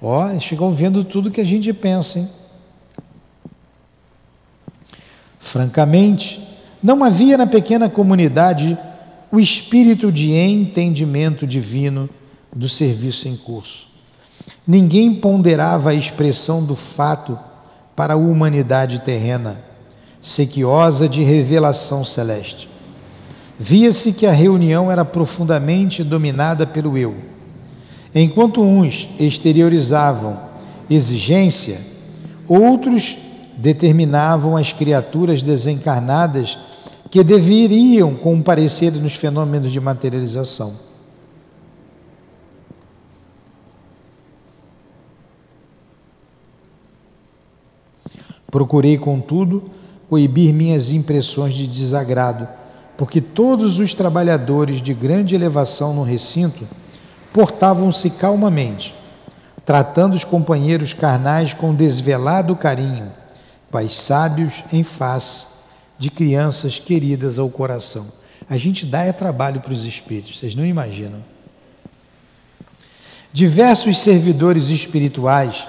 Ó, 0.00 0.26
oh, 0.26 0.40
chegam 0.40 0.70
vendo 0.72 1.04
tudo 1.04 1.30
que 1.30 1.40
a 1.40 1.44
gente 1.44 1.72
pensa, 1.72 2.20
hein? 2.20 2.28
Francamente, 5.38 6.40
não 6.82 7.04
havia 7.04 7.36
na 7.36 7.46
pequena 7.46 7.90
comunidade 7.90 8.78
o 9.30 9.38
espírito 9.38 10.10
de 10.10 10.32
entendimento 10.32 11.46
divino 11.46 12.08
do 12.54 12.68
serviço 12.68 13.28
em 13.28 13.36
curso. 13.36 13.88
Ninguém 14.66 15.14
ponderava 15.14 15.90
a 15.90 15.94
expressão 15.94 16.64
do 16.64 16.74
fato 16.74 17.38
para 17.94 18.14
a 18.14 18.16
humanidade 18.16 19.00
terrena, 19.00 19.60
sequiosa 20.22 21.08
de 21.08 21.22
revelação 21.22 22.04
celeste. 22.04 22.69
Via-se 23.62 24.14
que 24.14 24.24
a 24.24 24.32
reunião 24.32 24.90
era 24.90 25.04
profundamente 25.04 26.02
dominada 26.02 26.66
pelo 26.66 26.96
eu. 26.96 27.14
Enquanto 28.14 28.62
uns 28.62 29.06
exteriorizavam 29.20 30.40
exigência, 30.88 31.78
outros 32.48 33.18
determinavam 33.58 34.56
as 34.56 34.72
criaturas 34.72 35.42
desencarnadas 35.42 36.58
que 37.10 37.22
deveriam 37.22 38.14
comparecer 38.14 38.92
nos 38.94 39.12
fenômenos 39.12 39.70
de 39.70 39.78
materialização. 39.78 40.72
Procurei, 48.50 48.96
contudo, 48.96 49.64
coibir 50.08 50.54
minhas 50.54 50.90
impressões 50.90 51.52
de 51.52 51.66
desagrado, 51.66 52.48
porque 53.00 53.18
todos 53.18 53.78
os 53.78 53.94
trabalhadores 53.94 54.82
de 54.82 54.92
grande 54.92 55.34
elevação 55.34 55.94
no 55.94 56.02
recinto 56.02 56.68
portavam-se 57.32 58.10
calmamente, 58.10 58.94
tratando 59.64 60.12
os 60.12 60.22
companheiros 60.22 60.92
carnais 60.92 61.54
com 61.54 61.74
desvelado 61.74 62.54
carinho 62.54 63.10
pais 63.70 63.96
sábios 63.96 64.62
em 64.70 64.82
face 64.82 65.46
de 65.98 66.10
crianças 66.10 66.78
queridas 66.78 67.38
ao 67.38 67.48
coração. 67.48 68.06
A 68.46 68.58
gente 68.58 68.84
dá 68.84 69.02
é 69.02 69.12
trabalho 69.12 69.62
para 69.62 69.72
os 69.72 69.86
espíritos, 69.86 70.38
vocês 70.38 70.54
não 70.54 70.66
imaginam. 70.66 71.24
Diversos 73.32 73.98
servidores 73.98 74.68
espirituais 74.68 75.66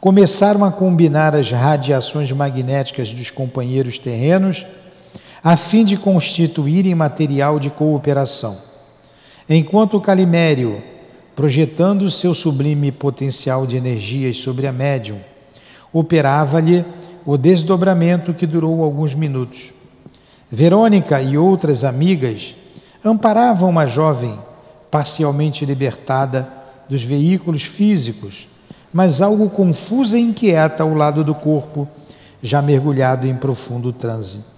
começaram 0.00 0.64
a 0.64 0.72
combinar 0.72 1.36
as 1.36 1.50
radiações 1.50 2.32
magnéticas 2.32 3.12
dos 3.12 3.30
companheiros 3.30 3.98
terrenos 3.98 4.64
a 5.42 5.56
fim 5.56 5.84
de 5.84 5.96
constituírem 5.96 6.94
material 6.94 7.58
de 7.58 7.68
cooperação. 7.68 8.56
Enquanto 9.48 10.00
Calimério, 10.00 10.80
projetando 11.34 12.08
seu 12.10 12.32
sublime 12.32 12.92
potencial 12.92 13.66
de 13.66 13.76
energias 13.76 14.38
sobre 14.38 14.68
a 14.68 14.72
médium, 14.72 15.18
operava-lhe 15.92 16.84
o 17.26 17.36
desdobramento 17.36 18.32
que 18.32 18.46
durou 18.46 18.84
alguns 18.84 19.14
minutos. 19.14 19.72
Verônica 20.50 21.20
e 21.20 21.36
outras 21.36 21.82
amigas 21.82 22.54
amparavam 23.04 23.68
uma 23.68 23.86
jovem 23.86 24.38
parcialmente 24.90 25.64
libertada 25.64 26.48
dos 26.88 27.02
veículos 27.02 27.62
físicos, 27.62 28.46
mas 28.92 29.20
algo 29.20 29.50
confusa 29.50 30.18
e 30.18 30.22
inquieta 30.22 30.82
ao 30.82 30.94
lado 30.94 31.24
do 31.24 31.34
corpo, 31.34 31.88
já 32.42 32.60
mergulhado 32.62 33.26
em 33.26 33.34
profundo 33.34 33.92
transe. 33.92 34.51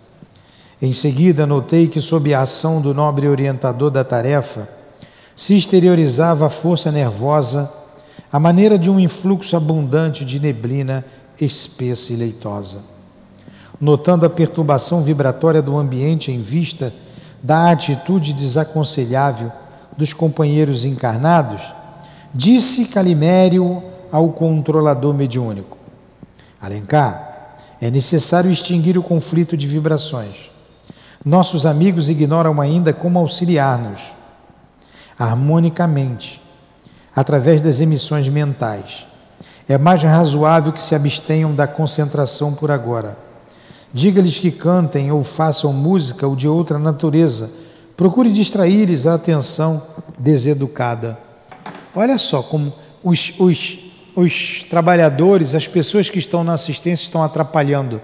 Em 0.84 0.92
seguida, 0.92 1.46
notei 1.46 1.88
que, 1.88 1.98
sob 1.98 2.34
a 2.34 2.42
ação 2.42 2.78
do 2.78 2.92
nobre 2.92 3.26
orientador 3.26 3.90
da 3.90 4.04
tarefa, 4.04 4.68
se 5.34 5.56
exteriorizava 5.56 6.44
a 6.44 6.50
força 6.50 6.92
nervosa, 6.92 7.72
a 8.30 8.38
maneira 8.38 8.78
de 8.78 8.90
um 8.90 9.00
influxo 9.00 9.56
abundante 9.56 10.26
de 10.26 10.38
neblina 10.38 11.02
espessa 11.40 12.12
e 12.12 12.16
leitosa. 12.16 12.82
Notando 13.80 14.26
a 14.26 14.30
perturbação 14.30 15.02
vibratória 15.02 15.62
do 15.62 15.74
ambiente 15.74 16.30
em 16.30 16.42
vista 16.42 16.92
da 17.42 17.70
atitude 17.70 18.34
desaconselhável 18.34 19.50
dos 19.96 20.12
companheiros 20.12 20.84
encarnados, 20.84 21.62
disse 22.34 22.84
Calimério 22.84 23.82
ao 24.12 24.28
controlador 24.28 25.14
mediúnico: 25.14 25.78
Alencar, 26.60 27.56
é 27.80 27.90
necessário 27.90 28.50
extinguir 28.50 28.98
o 28.98 29.02
conflito 29.02 29.56
de 29.56 29.66
vibrações. 29.66 30.52
Nossos 31.24 31.64
amigos 31.64 32.08
ignoram 32.08 32.60
ainda 32.60 32.92
como 32.92 33.18
auxiliar-nos 33.18 34.00
harmonicamente, 35.18 36.42
através 37.14 37.60
das 37.60 37.80
emissões 37.80 38.28
mentais 38.28 39.06
é 39.68 39.78
mais 39.78 40.02
razoável 40.02 40.72
que 40.72 40.82
se 40.82 40.94
abstenham 40.94 41.54
da 41.54 41.66
concentração 41.66 42.52
por 42.52 42.70
agora. 42.70 43.16
Diga-lhes 43.92 44.38
que 44.38 44.50
cantem 44.50 45.10
ou 45.10 45.24
façam 45.24 45.72
música 45.72 46.26
ou 46.26 46.36
de 46.36 46.46
outra 46.46 46.78
natureza. 46.78 47.50
Procure 47.96 48.30
distrair-lhes 48.30 49.06
a 49.06 49.14
atenção 49.14 49.82
deseducada. 50.18 51.16
Olha 51.94 52.18
só 52.18 52.42
como 52.42 52.72
os, 53.02 53.32
os, 53.38 53.78
os 54.14 54.66
trabalhadores, 54.68 55.54
as 55.54 55.66
pessoas 55.66 56.10
que 56.10 56.18
estão 56.18 56.44
na 56.44 56.54
assistência 56.54 57.04
estão 57.04 57.22
atrapalhando 57.22 58.02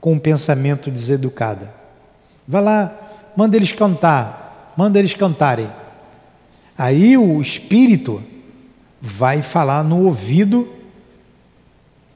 com 0.00 0.14
um 0.14 0.18
pensamento 0.18 0.90
deseducado. 0.90 1.68
Vá 2.50 2.60
lá, 2.60 2.98
manda 3.36 3.56
eles 3.56 3.72
cantar, 3.72 4.72
manda 4.74 4.98
eles 4.98 5.12
cantarem. 5.12 5.70
Aí 6.78 7.18
o 7.18 7.42
espírito 7.42 8.22
vai 9.02 9.42
falar 9.42 9.84
no 9.84 10.06
ouvido 10.06 10.66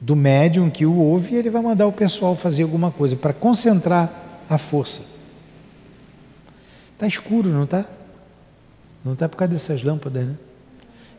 do 0.01 0.15
médium 0.15 0.71
que 0.71 0.87
o 0.87 0.95
ouve 0.95 1.35
e 1.35 1.37
ele 1.37 1.51
vai 1.51 1.61
mandar 1.61 1.85
o 1.85 1.91
pessoal 1.91 2.35
fazer 2.35 2.63
alguma 2.63 2.89
coisa 2.89 3.15
para 3.15 3.31
concentrar 3.31 4.11
a 4.49 4.57
força. 4.57 5.03
Está 6.93 7.05
escuro, 7.05 7.49
não 7.49 7.65
está? 7.65 7.85
Não 9.05 9.13
está 9.13 9.29
por 9.29 9.37
causa 9.37 9.53
dessas 9.53 9.83
lâmpadas, 9.83 10.25
né? 10.25 10.35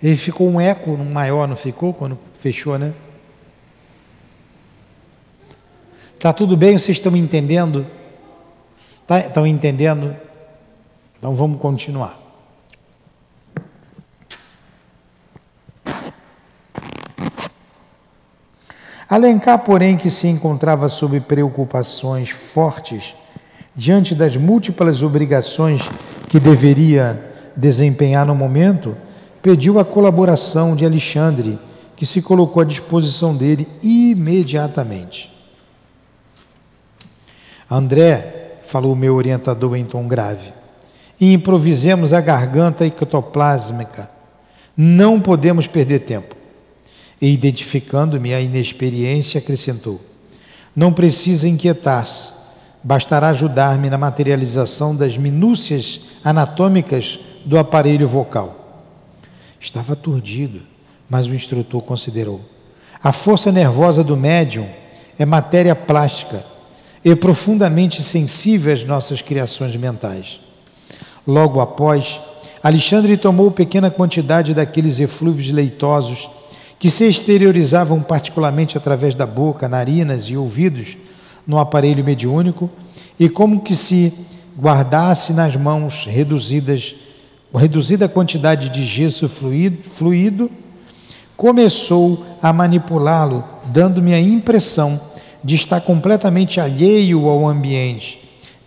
Ele 0.03 0.17
ficou 0.17 0.51
um 0.51 0.61
eco 0.61 0.97
maior, 0.97 1.47
não 1.47 1.57
ficou 1.57 1.95
quando 1.95 2.19
fechou, 2.41 2.79
né? 2.79 2.93
Tá 6.19 6.33
tudo 6.33 6.57
bem? 6.57 6.77
Vocês 6.77 6.97
estão 6.97 7.17
entendendo? 7.17 7.87
Tá, 9.07 9.21
estão 9.21 9.47
entendendo? 9.47 10.17
Então 11.19 11.35
vamos 11.35 11.61
continuar. 11.61 12.19
Alencar, 19.09 19.59
porém, 19.61 19.97
que 19.97 20.09
se 20.11 20.27
encontrava 20.27 20.89
sob 20.89 21.21
preocupações 21.21 22.31
fortes 22.31 23.15
diante 23.77 24.15
das 24.15 24.37
múltiplas 24.37 25.03
obrigações 25.03 25.89
que 26.29 26.41
deveria 26.41 27.33
desempenhar 27.55 28.27
no 28.27 28.35
momento, 28.35 28.97
pediu 29.43 29.79
a 29.79 29.85
colaboração 29.85 30.75
de 30.75 30.87
Alexandre, 30.87 31.59
que 31.97 32.07
se 32.07 32.23
colocou 32.23 32.63
à 32.63 32.65
disposição 32.65 33.37
dele 33.37 33.69
imediatamente. 33.83 35.33
André, 37.71 38.44
falou 38.75 38.93
o 38.93 38.97
meu 38.97 39.15
orientador 39.15 39.77
em 39.77 39.85
tom 39.85 40.09
grave, 40.09 40.53
e 41.21 41.33
improvisemos 41.33 42.13
a 42.13 42.21
garganta 42.21 42.85
ectoplásmica. 42.85 44.11
Não 44.77 45.21
podemos 45.21 45.69
perder 45.69 46.01
tempo. 46.01 46.35
E, 47.23 47.33
identificando-me 47.33 48.35
a 48.35 48.41
inexperiência, 48.41 49.39
acrescentou: 49.39 50.01
Não 50.75 50.93
precisa 50.93 51.49
inquietar-se, 51.49 52.33
bastará 52.83 53.29
ajudar-me 53.29 53.89
na 53.89 53.97
materialização 53.97 54.97
das 54.97 55.17
minúcias 55.17 56.07
anatômicas 56.25 57.21
do 57.45 57.57
aparelho 57.57 58.09
vocal. 58.09 58.83
Estava 59.61 59.93
aturdido, 59.93 60.63
mas 61.09 61.29
o 61.29 61.35
instrutor 61.35 61.81
considerou: 61.83 62.41
A 63.01 63.13
força 63.13 63.53
nervosa 63.53 64.03
do 64.03 64.17
médium 64.17 64.67
é 65.17 65.25
matéria 65.25 65.77
plástica 65.77 66.54
e 67.05 67.15
profundamente 67.15 68.03
sensível 68.03 68.73
às 68.73 68.85
nossas 68.85 69.21
criações 69.21 69.77
mentais. 69.77 70.41
Logo 71.27 71.61
após, 71.61 72.21
Alexandre 72.63 73.17
tomou 73.17 73.51
pequena 73.51 73.91
quantidade 73.91 74.55
daqueles 74.55 74.99
eflúvios 74.99 75.51
leitosos 75.51 76.31
que 76.79 76.91
se 76.91 77.05
exteriorizavam 77.05 78.01
particularmente 78.01 78.79
através 78.79 79.15
da 79.15 79.27
boca, 79.27 79.69
narinas 79.69 80.25
e 80.25 80.37
ouvidos 80.37 80.97
no 81.47 81.59
aparelho 81.59 82.05
mediúnico 82.05 82.71
e 83.21 83.29
como 83.29 83.61
que 83.61 83.77
se 83.77 84.13
guardasse 84.59 85.33
nas 85.33 85.57
mãos 85.57 86.07
reduzidas 86.07 86.97
reduzida 87.55 88.09
quantidade 88.09 88.69
de 88.69 88.83
gesso 88.83 89.29
fluido, 89.29 89.79
fluido 89.95 90.51
começou 91.37 92.25
a 92.43 92.53
manipulá-lo, 92.53 93.45
dando-me 93.67 94.13
a 94.13 94.21
impressão 94.21 95.01
de 95.45 95.55
estar 95.55 95.83
completamente 95.83 96.59
alheio 96.59 97.29
ao 97.29 97.47
ambiente, 97.47 98.19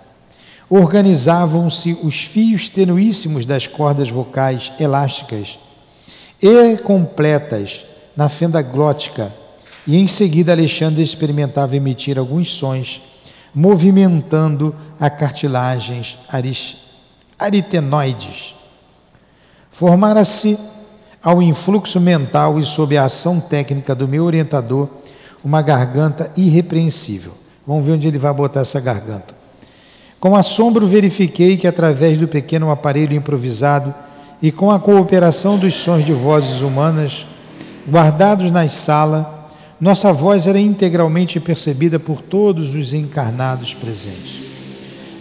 Organizavam-se 0.71 1.99
os 2.03 2.23
fios 2.23 2.71
tenuíssimos 2.71 3.45
das 3.45 3.67
cordas 3.67 4.09
vocais 4.09 4.73
elásticas 4.81 5.59
e 6.41 6.79
completas 6.79 7.85
na 8.17 8.31
fenda 8.31 8.63
glótica, 8.63 9.35
e 9.87 9.97
em 9.97 10.07
seguida 10.07 10.53
Alexandre 10.53 11.03
experimentava 11.03 11.77
emitir 11.77 12.19
alguns 12.19 12.53
sons, 12.53 13.01
movimentando 13.55 14.75
a 14.99 15.09
cartilagens 15.09 16.19
aritenoides. 17.39 18.55
Formara-se 19.71 20.59
ao 21.23 21.43
influxo 21.43 22.01
mental 22.01 22.59
e 22.59 22.65
sob 22.65 22.97
a 22.97 23.05
ação 23.05 23.41
técnica 23.41 23.95
do 23.95 24.09
meu 24.09 24.25
orientador, 24.25 24.89
uma 25.45 25.63
garganta 25.63 26.31
irrepreensível. 26.37 27.33
Vamos 27.67 27.85
ver 27.85 27.93
onde 27.93 28.09
ele 28.09 28.19
vai 28.19 28.33
botar 28.33 28.61
essa 28.61 28.81
garganta. 28.81 29.35
Com 30.19 30.37
assombro, 30.37 30.87
verifiquei 30.87 31.57
que, 31.57 31.67
através 31.67 32.19
do 32.19 32.29
pequeno 32.29 32.71
aparelho 32.71 33.15
improvisado 33.15 33.95
e 34.43 34.53
com 34.53 34.71
a 34.71 34.79
cooperação 34.79 35.57
dos 35.59 35.75
sons 35.75 36.05
de 36.05 36.13
vozes 36.13 36.61
humanas 36.61 37.27
guardados 37.89 38.51
na 38.51 38.69
sala, 38.69 39.40
nossa 39.81 40.13
voz 40.13 40.47
era 40.47 40.61
integralmente 40.61 41.41
percebida 41.41 41.99
por 41.99 42.21
todos 42.21 42.75
os 42.75 42.93
encarnados 42.93 43.73
presentes. 43.73 44.43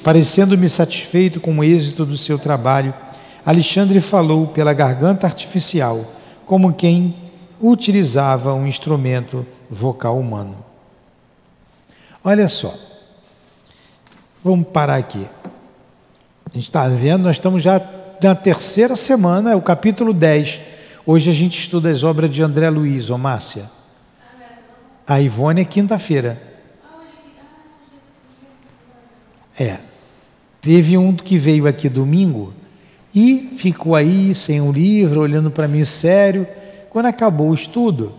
Parecendo-me 0.03 0.67
satisfeito 0.67 1.39
com 1.39 1.57
o 1.57 1.63
êxito 1.63 2.05
do 2.05 2.17
seu 2.17 2.37
trabalho, 2.37 2.93
Alexandre 3.45 4.01
falou 4.01 4.47
pela 4.47 4.73
garganta 4.73 5.25
artificial, 5.25 6.13
como 6.45 6.73
quem 6.73 7.15
utilizava 7.61 8.53
um 8.53 8.67
instrumento 8.67 9.45
vocal 9.69 10.19
humano. 10.19 10.57
Olha 12.21 12.49
só, 12.49 12.73
vamos 14.43 14.67
parar 14.67 14.97
aqui. 14.97 15.25
A 16.51 16.53
gente 16.53 16.65
está 16.65 16.85
vendo, 16.89 17.23
nós 17.23 17.37
estamos 17.37 17.63
já 17.63 17.81
na 18.21 18.35
terceira 18.35 18.95
semana, 18.95 19.51
é 19.51 19.55
o 19.55 19.61
capítulo 19.61 20.13
10. 20.13 20.59
Hoje 21.05 21.29
a 21.29 21.33
gente 21.33 21.57
estuda 21.57 21.89
as 21.89 22.03
obras 22.03 22.29
de 22.29 22.43
André 22.43 22.69
Luiz, 22.69 23.09
ou 23.09 23.17
Márcia. 23.17 23.78
A 25.09 25.19
Ivone 25.19 25.61
é 25.61 25.65
quinta-feira. 25.65 26.39
É. 29.59 29.79
Teve 30.61 30.99
um 30.99 31.15
que 31.15 31.35
veio 31.35 31.65
aqui 31.65 31.89
domingo, 31.89 32.53
e 33.13 33.49
ficou 33.57 33.95
aí 33.95 34.35
sem 34.35 34.61
um 34.61 34.71
livro, 34.71 35.21
olhando 35.21 35.49
para 35.49 35.67
mim 35.67 35.83
sério. 35.83 36.45
Quando 36.91 37.07
acabou 37.07 37.49
o 37.49 37.55
estudo, 37.55 38.13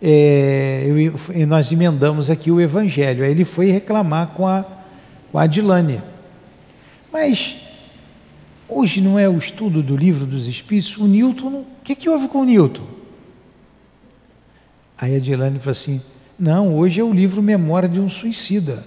é, 0.00 0.84
eu, 0.86 1.46
nós 1.48 1.72
emendamos 1.72 2.30
aqui 2.30 2.52
o 2.52 2.60
Evangelho. 2.60 3.24
Aí 3.24 3.32
ele 3.32 3.44
foi 3.44 3.72
reclamar 3.72 4.28
com 4.28 4.46
a, 4.46 4.64
com 5.32 5.38
a 5.38 5.42
Adilane. 5.42 6.00
Mas 7.12 7.56
hoje 8.68 9.00
não 9.00 9.18
é 9.18 9.28
o 9.28 9.36
estudo 9.36 9.82
do 9.82 9.96
livro 9.96 10.24
dos 10.24 10.46
Espíritos? 10.46 10.96
O 10.98 11.08
Newton, 11.08 11.48
o 11.48 11.66
que, 11.82 11.96
que 11.96 12.08
houve 12.08 12.28
com 12.28 12.42
o 12.42 12.44
Newton? 12.44 12.86
Aí 14.96 15.14
a 15.14 15.16
Adilane 15.16 15.58
falou 15.58 15.72
assim: 15.72 16.00
não, 16.38 16.76
hoje 16.76 17.00
é 17.00 17.04
o 17.04 17.12
livro 17.12 17.42
Memória 17.42 17.88
de 17.88 17.98
um 17.98 18.08
Suicida. 18.08 18.84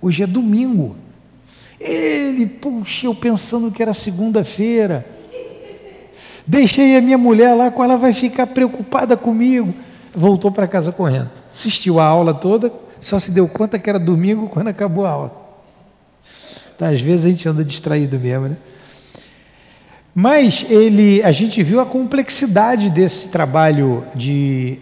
Hoje 0.00 0.22
é 0.22 0.26
domingo. 0.26 0.96
Ele, 1.78 2.46
puxa, 2.46 3.06
eu 3.06 3.14
pensando 3.14 3.70
que 3.70 3.82
era 3.82 3.92
segunda-feira. 3.92 5.06
Deixei 6.46 6.96
a 6.96 7.02
minha 7.02 7.18
mulher 7.18 7.54
lá, 7.54 7.70
com 7.70 7.84
ela 7.84 7.96
vai 7.96 8.12
ficar 8.12 8.46
preocupada 8.46 9.16
comigo. 9.16 9.74
Voltou 10.14 10.50
para 10.50 10.66
casa 10.66 10.92
correndo. 10.92 11.30
Assistiu 11.52 12.00
a 12.00 12.04
aula 12.04 12.32
toda, 12.32 12.72
só 13.00 13.18
se 13.18 13.30
deu 13.30 13.48
conta 13.48 13.78
que 13.78 13.90
era 13.90 13.98
domingo 13.98 14.48
quando 14.48 14.68
acabou 14.68 15.04
a 15.04 15.10
aula. 15.10 15.44
Tá, 16.78 16.88
às 16.88 17.00
vezes 17.00 17.26
a 17.26 17.28
gente 17.28 17.48
anda 17.48 17.64
distraído 17.64 18.18
mesmo, 18.18 18.48
né? 18.48 18.56
Mas 20.14 20.64
ele, 20.70 21.22
a 21.22 21.32
gente 21.32 21.62
viu 21.62 21.80
a 21.80 21.86
complexidade 21.86 22.88
desse 22.88 23.28
trabalho 23.28 24.04
de 24.14 24.78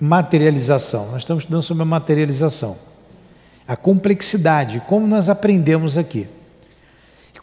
materialização. 0.00 1.10
Nós 1.10 1.18
estamos 1.22 1.44
estudando 1.44 1.62
sobre 1.62 1.82
a 1.82 1.86
materialização 1.86 2.88
a 3.68 3.76
complexidade, 3.76 4.82
como 4.86 5.06
nós 5.06 5.28
aprendemos 5.28 5.98
aqui. 5.98 6.26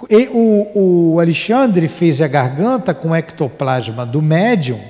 E 0.09 0.27
o, 0.33 1.13
o 1.13 1.19
Alexandre 1.19 1.87
fez 1.87 2.19
a 2.19 2.27
garganta 2.27 2.95
com 2.95 3.09
o 3.09 3.15
ectoplasma 3.15 4.03
do 4.05 4.23
médium 4.23 4.81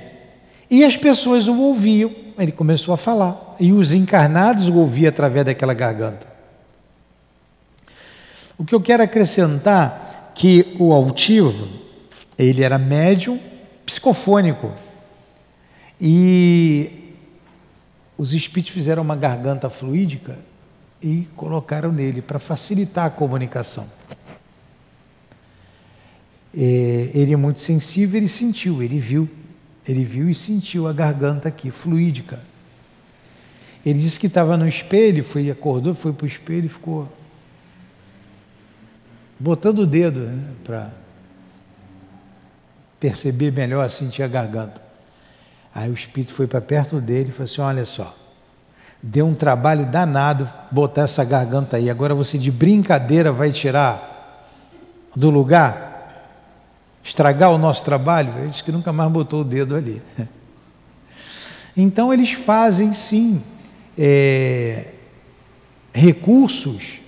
e 0.70 0.82
as 0.82 0.96
pessoas 0.96 1.46
o 1.46 1.54
ouviam. 1.58 2.10
Ele 2.38 2.50
começou 2.50 2.94
a 2.94 2.96
falar 2.96 3.54
e 3.60 3.70
os 3.70 3.92
encarnados 3.92 4.66
o 4.66 4.74
ouviam 4.76 5.10
através 5.10 5.44
daquela 5.44 5.74
garganta. 5.74 6.26
O 8.56 8.64
que 8.64 8.74
eu 8.74 8.80
quero 8.80 9.02
acrescentar 9.02 10.32
que 10.34 10.74
o 10.80 10.92
altivo, 10.94 11.68
ele 12.38 12.64
era 12.64 12.78
médium 12.78 13.38
psicofônico 13.84 14.72
e 16.00 16.95
os 18.18 18.32
espíritos 18.32 18.72
fizeram 18.72 19.02
uma 19.02 19.16
garganta 19.16 19.68
fluídica 19.68 20.38
e 21.02 21.28
colocaram 21.36 21.92
nele 21.92 22.22
para 22.22 22.38
facilitar 22.38 23.06
a 23.06 23.10
comunicação. 23.10 23.86
É, 26.56 27.10
ele 27.12 27.34
é 27.34 27.36
muito 27.36 27.60
sensível, 27.60 28.16
ele 28.16 28.28
sentiu, 28.28 28.82
ele 28.82 28.98
viu, 28.98 29.28
ele 29.86 30.04
viu 30.04 30.30
e 30.30 30.34
sentiu 30.34 30.88
a 30.88 30.92
garganta 30.92 31.48
aqui, 31.48 31.70
fluídica. 31.70 32.40
Ele 33.84 34.00
disse 34.00 34.18
que 34.18 34.26
estava 34.26 34.56
no 34.56 34.66
espelho, 34.66 35.22
foi, 35.22 35.50
acordou, 35.50 35.94
foi 35.94 36.12
para 36.12 36.24
o 36.24 36.26
espelho 36.26 36.66
e 36.66 36.68
ficou 36.68 37.12
botando 39.38 39.80
o 39.80 39.86
dedo 39.86 40.20
né, 40.20 40.54
para 40.64 40.90
perceber 42.98 43.52
melhor, 43.52 43.88
sentir 43.90 44.22
a 44.22 44.28
garganta. 44.28 44.85
Aí 45.76 45.90
o 45.90 45.94
espírito 45.94 46.32
foi 46.32 46.46
para 46.46 46.60
perto 46.62 47.00
dele 47.02 47.28
e 47.28 47.32
falou 47.32 47.44
assim: 47.44 47.60
Olha 47.60 47.84
só, 47.84 48.16
Deu 49.02 49.26
um 49.26 49.34
trabalho 49.34 49.86
danado 49.86 50.50
botar 50.70 51.02
essa 51.02 51.22
garganta 51.22 51.76
aí. 51.76 51.90
Agora 51.90 52.14
você 52.14 52.38
de 52.38 52.50
brincadeira 52.50 53.30
vai 53.30 53.52
tirar 53.52 54.48
do 55.14 55.30
lugar, 55.30 56.32
estragar 57.04 57.52
o 57.52 57.58
nosso 57.58 57.84
trabalho. 57.84 58.32
Ele 58.38 58.48
disse 58.48 58.64
que 58.64 58.72
nunca 58.72 58.92
mais 58.92 59.10
botou 59.12 59.42
o 59.42 59.44
dedo 59.44 59.76
ali. 59.76 60.02
Então 61.78 62.10
eles 62.10 62.32
fazem 62.32 62.94
sim 62.94 63.42
é, 63.98 64.92
recursos 65.92 67.02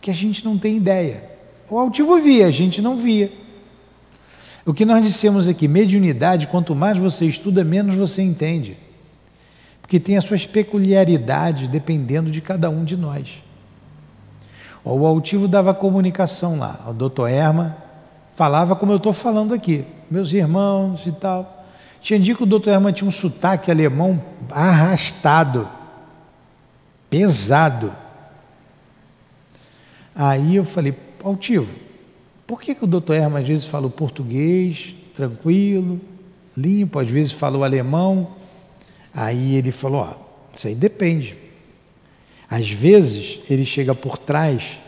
que 0.00 0.10
a 0.10 0.14
gente 0.14 0.42
não 0.42 0.56
tem 0.56 0.74
ideia. 0.74 1.22
O 1.68 1.78
altivo 1.78 2.18
via, 2.18 2.46
a 2.46 2.50
gente 2.50 2.80
não 2.80 2.96
via. 2.96 3.30
O 4.66 4.74
que 4.74 4.84
nós 4.84 5.04
dissemos 5.04 5.48
aqui, 5.48 5.68
mediunidade, 5.68 6.48
quanto 6.48 6.74
mais 6.74 6.98
você 6.98 7.24
estuda, 7.24 7.64
menos 7.64 7.96
você 7.96 8.20
entende 8.20 8.76
porque 9.86 10.00
tem 10.00 10.16
as 10.16 10.24
suas 10.24 10.44
peculiaridades 10.44 11.68
dependendo 11.68 12.28
de 12.28 12.40
cada 12.40 12.68
um 12.68 12.82
de 12.82 12.96
nós. 12.96 13.40
O 14.84 15.06
altivo 15.06 15.46
dava 15.46 15.72
comunicação 15.72 16.58
lá, 16.58 16.86
o 16.88 16.92
doutor 16.92 17.30
Erma 17.30 17.76
falava 18.34 18.74
como 18.74 18.90
eu 18.90 18.96
estou 18.96 19.12
falando 19.12 19.54
aqui, 19.54 19.84
meus 20.10 20.32
irmãos 20.32 21.06
e 21.06 21.12
tal. 21.12 21.64
Tinha 22.00 22.18
dia 22.18 22.34
que 22.34 22.42
o 22.42 22.46
doutor 22.46 22.70
Herman 22.72 22.92
tinha 22.92 23.06
um 23.06 23.12
sotaque 23.12 23.70
alemão 23.70 24.20
arrastado, 24.50 25.68
pesado. 27.08 27.92
Aí 30.16 30.56
eu 30.56 30.64
falei, 30.64 30.96
altivo, 31.22 31.72
por 32.46 32.60
que, 32.60 32.74
que 32.74 32.84
o 32.84 32.86
doutor 32.86 33.14
Herman 33.16 33.42
às 33.42 33.48
vezes 33.48 33.66
fala 33.66 33.86
o 33.86 33.90
português, 33.90 34.94
tranquilo, 35.12 36.00
limpo, 36.56 36.98
às 36.98 37.10
vezes 37.10 37.32
fala 37.32 37.58
o 37.58 37.64
alemão? 37.64 38.28
Aí 39.12 39.56
ele 39.56 39.72
falou, 39.72 40.02
ó, 40.02 40.14
isso 40.54 40.68
aí 40.68 40.74
depende. 40.74 41.36
Às 42.48 42.70
vezes 42.70 43.40
ele 43.50 43.64
chega 43.64 43.94
por 43.94 44.16
trás, 44.16 44.78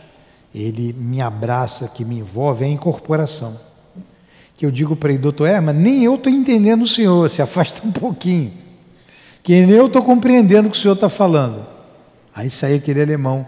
ele 0.55 0.92
me 0.92 1.21
abraça, 1.21 1.88
que 1.88 2.05
me 2.05 2.18
envolve, 2.18 2.64
é 2.64 2.68
a 2.68 2.71
incorporação. 2.71 3.59
Que 4.57 4.64
eu 4.64 4.71
digo 4.71 4.94
para 4.94 5.11
ele, 5.11 5.18
doutor 5.18 5.49
Herman, 5.49 5.75
nem 5.75 6.05
eu 6.05 6.14
estou 6.14 6.33
entendendo 6.33 6.83
o 6.83 6.87
senhor, 6.87 7.29
se 7.29 7.42
afasta 7.42 7.87
um 7.87 7.90
pouquinho. 7.90 8.53
Que 9.42 9.66
nem 9.66 9.77
eu 9.77 9.87
estou 9.87 10.03
compreendendo 10.03 10.68
o 10.68 10.71
que 10.71 10.77
o 10.77 10.81
senhor 10.81 10.94
está 10.94 11.09
falando. 11.09 11.66
Aí 12.35 12.49
sai 12.51 12.75
aquele 12.75 13.03
alemão 13.03 13.47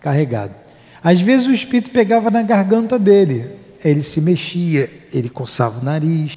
carregado. 0.00 0.54
Às 1.02 1.20
vezes 1.20 1.46
o 1.46 1.52
espírito 1.52 1.90
pegava 1.90 2.30
na 2.30 2.42
garganta 2.42 2.98
dele, 2.98 3.50
ele 3.84 4.02
se 4.02 4.20
mexia, 4.20 4.90
ele 5.12 5.28
coçava 5.28 5.80
o 5.80 5.84
nariz, 5.84 6.34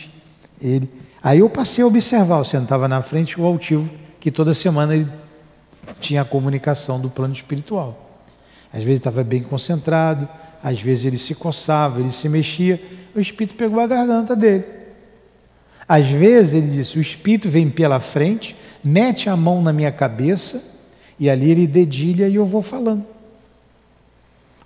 ele. 0.62 0.90
Aí 1.24 1.40
eu 1.40 1.50
passei 1.50 1.84
a 1.84 1.88
observar, 1.88 2.40
eu 2.40 2.46
sentava 2.46 2.88
na 2.88 3.02
frente 3.02 3.40
o 3.40 3.46
altivo, 3.46 3.90
que 4.20 4.32
toda 4.32 4.54
semana 4.54 4.96
ele 4.96 5.08
tinha 6.00 6.22
a 6.22 6.26
comunicação 6.26 7.00
do 7.00 7.10
plano 7.10 7.34
espiritual. 7.34 8.22
Às 8.74 8.84
vezes 8.84 9.00
estava 9.00 9.24
bem 9.24 9.44
concentrado, 9.44 10.28
às 10.64 10.80
vezes 10.82 11.06
ele 11.06 11.18
se 11.18 11.36
coçava, 11.36 12.00
ele 12.00 12.12
se 12.12 12.30
mexia, 12.30 12.82
o 13.16 13.20
espírito 13.20 13.56
pegou 13.56 13.80
a 13.80 13.88
garganta 13.88 14.36
dele. 14.36 14.64
Às 15.88 16.08
vezes 16.08 16.54
ele 16.54 16.68
disse: 16.68 16.98
o 16.98 17.02
espírito 17.02 17.50
vem 17.50 17.70
pela 17.70 18.00
frente, 18.00 18.56
mete 18.84 19.30
a 19.30 19.36
mão 19.36 19.62
na 19.62 19.74
minha 19.74 19.92
cabeça 19.92 20.80
e 21.20 21.30
ali 21.30 21.52
ele 21.52 21.68
dedilha 21.68 22.28
e 22.28 22.36
eu 22.36 22.46
vou 22.46 22.62
falando. 22.62 23.06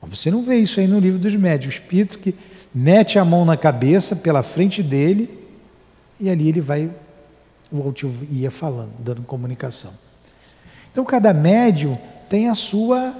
Você 0.07 0.31
não 0.31 0.43
vê 0.43 0.57
isso 0.57 0.79
aí 0.79 0.87
no 0.87 0.99
livro 0.99 1.19
dos 1.19 1.35
médios. 1.35 1.73
O 1.73 1.77
espírito 1.77 2.19
que 2.19 2.35
mete 2.73 3.17
a 3.17 3.25
mão 3.25 3.45
na 3.45 3.55
cabeça 3.55 4.15
pela 4.15 4.43
frente 4.43 4.83
dele 4.83 5.29
e 6.19 6.29
ali 6.29 6.49
ele 6.49 6.61
vai, 6.61 6.89
o 7.71 7.81
altivo 7.83 8.25
ia 8.31 8.51
falando, 8.51 8.91
dando 8.99 9.21
comunicação. 9.23 9.93
Então 10.91 11.03
cada 11.03 11.33
médium 11.33 11.97
tem 12.29 12.49
a 12.49 12.55
sua 12.55 13.13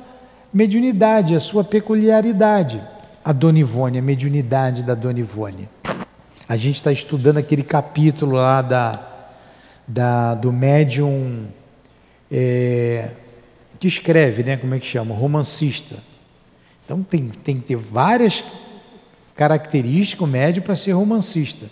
mediunidade, 0.54 1.36
a 1.36 1.40
sua 1.40 1.64
peculiaridade. 1.64 2.82
A 3.24 3.34
Dona 3.34 3.60
Ivone, 3.60 3.98
a 3.98 4.02
mediunidade 4.02 4.84
da 4.84 4.94
Dona 4.94 5.20
Ivone. 5.20 5.68
A 6.48 6.56
gente 6.56 6.76
está 6.76 6.92
estudando 6.92 7.38
aquele 7.40 7.64
capítulo 7.64 8.34
lá 8.34 8.62
da, 8.62 8.92
da, 9.88 10.36
do 10.36 10.54
médium 10.54 11.48
é, 12.32 13.10
que 13.80 13.88
escreve, 13.88 14.44
né? 14.44 14.58
Como 14.58 14.76
é 14.76 14.80
que 14.80 14.86
chama? 14.86 15.16
Romancista. 15.16 15.96
Então 16.86 17.02
tem, 17.02 17.28
tem 17.44 17.58
que 17.58 17.64
ter 17.64 17.76
várias 17.76 18.44
características 19.36 20.22
o 20.22 20.32
médium 20.32 20.64
para 20.64 20.76
ser 20.76 20.92
romancista. 20.92 21.66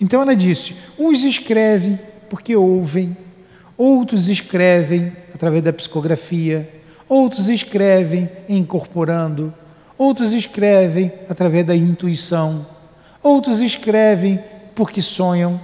Então 0.00 0.22
ela 0.22 0.34
disse: 0.34 0.76
uns 0.98 1.24
escrevem 1.24 1.98
porque 2.30 2.56
ouvem, 2.56 3.14
outros 3.76 4.28
escrevem 4.28 5.12
através 5.34 5.62
da 5.62 5.72
psicografia, 5.72 6.68
outros 7.08 7.48
escrevem 7.48 8.30
incorporando, 8.48 9.52
outros 9.98 10.32
escrevem 10.32 11.12
através 11.28 11.66
da 11.66 11.76
intuição, 11.76 12.64
outros 13.22 13.60
escrevem 13.60 14.40
porque 14.74 15.02
sonham 15.02 15.60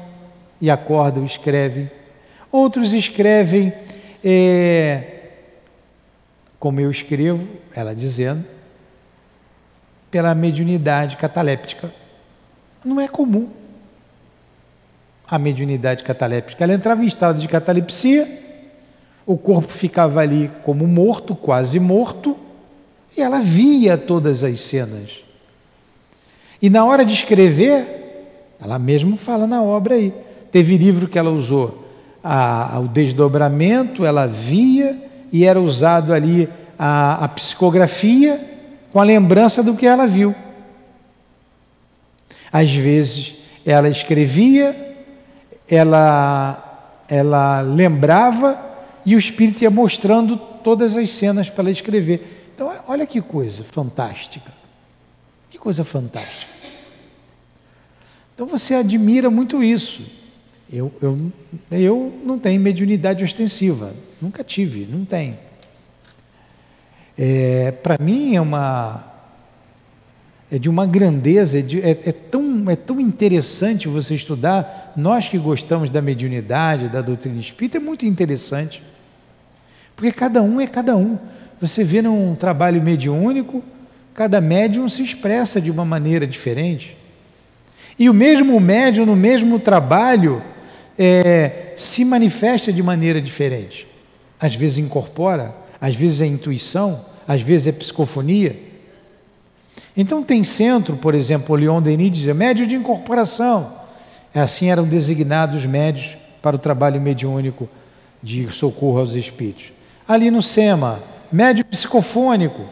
e 0.61 0.69
acordam, 0.69 1.25
escrevem, 1.25 1.89
outros 2.51 2.93
escrevem 2.93 3.73
é, 4.23 5.05
como 6.59 6.81
eu 6.81 6.91
escrevo, 6.91 7.47
ela 7.75 7.95
dizendo, 7.95 8.45
pela 10.11 10.35
mediunidade 10.35 11.17
cataléptica. 11.17 11.93
Não 12.85 13.01
é 13.01 13.09
comum 13.09 13.49
a 15.29 15.39
mediunidade 15.39 16.03
cataléptica. 16.03 16.65
Ela 16.65 16.75
entrava 16.75 17.03
em 17.03 17.07
estado 17.07 17.39
de 17.39 17.49
catalepsia, 17.49 18.27
o 19.27 19.37
corpo 19.37 19.73
ficava 19.73 20.21
ali 20.21 20.51
como 20.63 20.87
morto, 20.87 21.35
quase 21.35 21.79
morto, 21.79 22.37
e 23.17 23.21
ela 23.21 23.41
via 23.41 23.99
todas 23.99 24.43
as 24.43 24.61
cenas. 24.61 25.23
E 26.63 26.71
na 26.71 26.85
hora 26.85 27.05
de 27.05 27.13
escrever, 27.13 28.57
ela 28.61 28.79
mesmo 28.79 29.17
fala 29.17 29.47
na 29.47 29.63
obra 29.63 29.97
aí. 29.97 30.15
Teve 30.51 30.79
livro 30.79 31.07
que 31.07 31.19
ela 31.19 31.31
usou 31.31 31.87
a, 32.25 32.81
o 32.81 32.89
desdobramento, 32.89 34.07
ela 34.07 34.27
via 34.27 34.97
e 35.31 35.45
era 35.45 35.61
usado 35.61 36.15
ali 36.15 36.49
a, 36.79 37.25
a 37.25 37.29
psicografia 37.29 38.58
com 38.93 39.01
a 39.01 39.05
lembrança 39.05 39.63
do 39.63 39.75
que 39.75 39.87
ela 39.87 40.07
viu. 40.07 40.35
Às 42.53 42.73
vezes 42.73 43.37
ela 43.65 43.89
escrevia, 43.89 44.97
ela, 45.69 47.05
ela 47.09 47.61
lembrava 47.61 48.59
e 49.05 49.15
o 49.15 49.19
Espírito 49.19 49.63
ia 49.63 49.71
mostrando 49.71 50.37
todas 50.37 50.97
as 50.97 51.11
cenas 51.11 51.49
para 51.49 51.63
ela 51.63 51.71
escrever. 51.71 52.51
Então, 52.55 52.73
olha 52.87 53.07
que 53.07 53.21
coisa 53.21 53.65
fantástica. 53.65 54.53
Que 55.51 55.59
coisa 55.59 55.85
fantástica. 55.85 56.53
Então 58.35 58.47
você 58.47 58.75
admira 58.75 59.29
muito 59.31 59.63
isso. 59.63 60.03
Eu, 60.71 60.93
eu, 61.01 61.33
eu 61.71 62.21
não 62.25 62.39
tenho 62.39 62.61
mediunidade 62.61 63.25
ostensiva, 63.25 63.93
nunca 64.21 64.45
tive, 64.45 64.87
não 64.87 65.05
tenho. 65.05 65.39
É, 67.19 67.73
Para 67.73 67.97
mim 68.01 68.37
é 68.37 68.41
uma 68.41 69.09
é 70.51 70.59
de 70.59 70.69
uma 70.69 70.87
grandeza, 70.87 71.59
é, 71.59 71.63
de, 71.63 71.81
é, 71.81 71.91
é, 71.91 72.13
tão, 72.13 72.65
é 72.71 72.77
tão 72.77 72.99
interessante 72.99 73.87
você 73.87 74.15
estudar. 74.15 74.95
Nós 74.97 75.29
que 75.29 75.37
gostamos 75.37 75.91
da 75.91 76.01
mediunidade, 76.01 76.89
da 76.89 77.03
doutrina 77.03 77.39
espírita, 77.39 77.77
é 77.77 77.81
muito 77.81 78.07
interessante. 78.07 78.83
Porque 79.95 80.11
cada 80.11 80.41
um 80.43 80.59
é 80.61 80.67
cada 80.67 80.97
um. 80.97 81.19
Você 81.61 81.85
vê 81.85 82.01
num 82.01 82.35
trabalho 82.35 82.83
mediúnico, 82.83 83.63
cada 84.15 84.41
médium 84.41 84.89
se 84.89 85.03
expressa 85.03 85.61
de 85.61 85.71
uma 85.71 85.85
maneira 85.85 86.27
diferente. 86.27 86.97
E 87.99 88.09
o 88.09 88.15
mesmo 88.15 88.59
médium, 88.59 89.05
no 89.05 89.17
mesmo 89.17 89.59
trabalho, 89.59 90.43
é, 90.99 91.75
se 91.77 92.05
manifesta 92.05 92.73
de 92.73 92.83
maneira 92.83 93.21
diferente. 93.21 93.87
Às 94.41 94.55
vezes 94.55 94.79
incorpora, 94.79 95.55
às 95.81 95.95
vezes 95.95 96.21
é 96.21 96.27
intuição, 96.27 97.05
às 97.27 97.43
vezes 97.43 97.69
é 97.69 97.73
psicofonia. 97.73 98.69
Então 99.97 100.23
tem 100.23 100.45
centro, 100.45 100.97
por 100.97 101.15
exemplo, 101.15 101.57
Leon 101.57 101.83
Denis 101.83 102.13
dizia, 102.13 102.35
médio 102.35 102.67
de 102.67 102.75
incorporação. 102.75 103.77
Assim 104.35 104.71
eram 104.71 104.85
designados 104.85 105.65
médios 105.65 106.17
para 106.41 106.57
o 106.57 106.59
trabalho 106.59 107.01
mediúnico 107.01 107.69
de 108.23 108.49
socorro 108.51 108.99
aos 108.99 109.15
espíritos. 109.15 109.73
Ali 110.07 110.31
no 110.31 110.43
SEMA, 110.43 111.01
médio 111.31 111.65
psicofônico. 111.65 112.65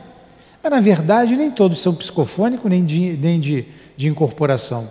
Mas 0.62 0.70
na 0.70 0.80
verdade 0.80 1.36
nem 1.36 1.50
todos 1.50 1.80
são 1.80 1.94
psicofônicos 1.94 2.70
nem 2.70 2.84
de, 2.84 3.16
nem 3.16 3.40
de, 3.40 3.66
de 3.96 4.08
incorporação. 4.08 4.88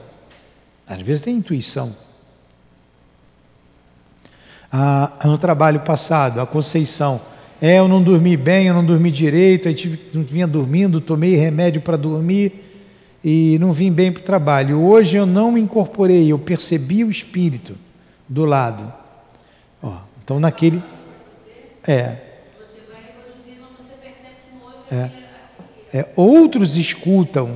Às 0.88 1.02
vezes 1.02 1.24
tem 1.24 1.36
intuição. 1.36 1.96
Ah, 4.72 5.12
no 5.24 5.38
trabalho 5.38 5.80
passado, 5.80 6.42
a 6.42 6.46
Conceição 6.46 7.22
é, 7.62 7.80
eu 7.80 7.88
não 7.88 8.04
dormi 8.04 8.36
bem, 8.36 8.68
eu 8.68 8.74
não 8.74 8.84
dormi 8.84 9.10
direito, 9.10 9.68
aí 9.68 9.74
tive, 9.74 10.00
vinha 10.12 10.46
dormindo, 10.46 11.00
tomei 11.00 11.36
remédio 11.36 11.82
para 11.82 11.98
dormir 11.98 12.64
e 13.24 13.58
não 13.60 13.72
vim 13.72 13.92
bem 13.92 14.12
para 14.12 14.22
o 14.22 14.24
trabalho. 14.24 14.84
Hoje 14.84 15.18
eu 15.18 15.26
não 15.26 15.52
me 15.52 15.62
incorporei, 15.62 16.32
eu 16.32 16.38
percebi 16.38 17.04
o 17.04 17.10
espírito 17.10 17.76
do 18.28 18.46
lado. 18.46 18.92
Ó, 19.82 19.98
então 20.24 20.40
naquele. 20.40 20.82
É. 21.88 22.18
É. 24.92 25.10
é. 25.94 26.08
Outros 26.16 26.76
escutam, 26.76 27.56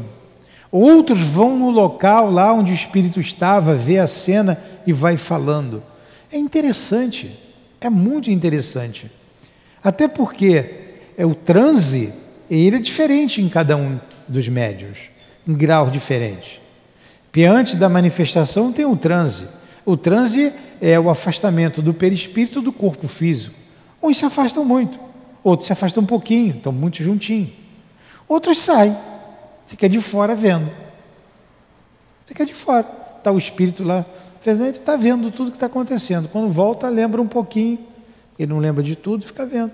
outros 0.72 1.20
vão 1.20 1.58
no 1.58 1.70
local 1.70 2.32
lá 2.32 2.54
onde 2.54 2.72
o 2.72 2.76
espírito 2.76 3.20
estava, 3.20 3.76
vê 3.76 4.00
a 4.00 4.08
cena 4.08 4.60
e 4.88 4.94
vai 4.94 5.18
falando. 5.18 5.84
É 6.32 6.38
interessante, 6.38 7.38
é 7.82 7.90
muito 7.90 8.32
interessante. 8.32 9.12
Até 9.84 10.08
porque 10.08 10.66
é 11.18 11.26
o 11.26 11.34
transe, 11.34 12.14
ele 12.50 12.78
é 12.78 12.80
diferente 12.80 13.42
em 13.42 13.50
cada 13.50 13.76
um 13.78 14.00
dos 14.28 14.48
médios, 14.48 14.98
em 15.48 15.54
graus 15.54 15.92
diferentes. 15.92 16.60
Porque 17.26 17.44
antes 17.44 17.76
da 17.76 17.90
manifestação 17.90 18.72
tem 18.72 18.86
o 18.86 18.96
transe. 18.96 19.48
O 19.86 19.96
transe 19.96 20.54
é 20.82 21.00
o 21.00 21.10
afastamento 21.10 21.82
do 21.82 21.94
perispírito 21.94 22.62
do 22.62 22.72
corpo 22.72 23.08
físico. 23.08 23.56
Uns 24.02 24.18
se 24.18 24.26
afastam 24.26 24.64
muito, 24.64 25.00
outros 25.44 25.68
se 25.68 25.74
afastam 25.74 26.04
um 26.04 26.06
pouquinho, 26.08 26.56
estão 26.56 26.72
muito 26.72 27.04
juntinhos. 27.04 27.52
Outros 28.28 28.60
saem, 28.60 28.96
fica 29.66 29.90
de 29.90 30.00
fora 30.00 30.36
vendo. 30.36 30.70
Fica 32.26 32.46
de 32.46 32.54
fora. 32.54 32.86
Está 33.18 33.32
o 33.32 33.38
espírito 33.38 33.84
lá 33.84 34.06
está 34.72 34.96
vendo 34.96 35.32
tudo 35.32 35.52
que 35.52 35.58
está 35.58 35.66
acontecendo. 35.66 36.30
Quando 36.30 36.50
volta, 36.50 36.88
lembra 36.90 37.22
um 37.22 37.28
pouquinho. 37.28 37.80
Ele 38.40 38.54
não 38.54 38.60
lembra 38.60 38.82
de 38.82 38.96
tudo, 38.96 39.26
fica 39.26 39.46
vendo. 39.46 39.74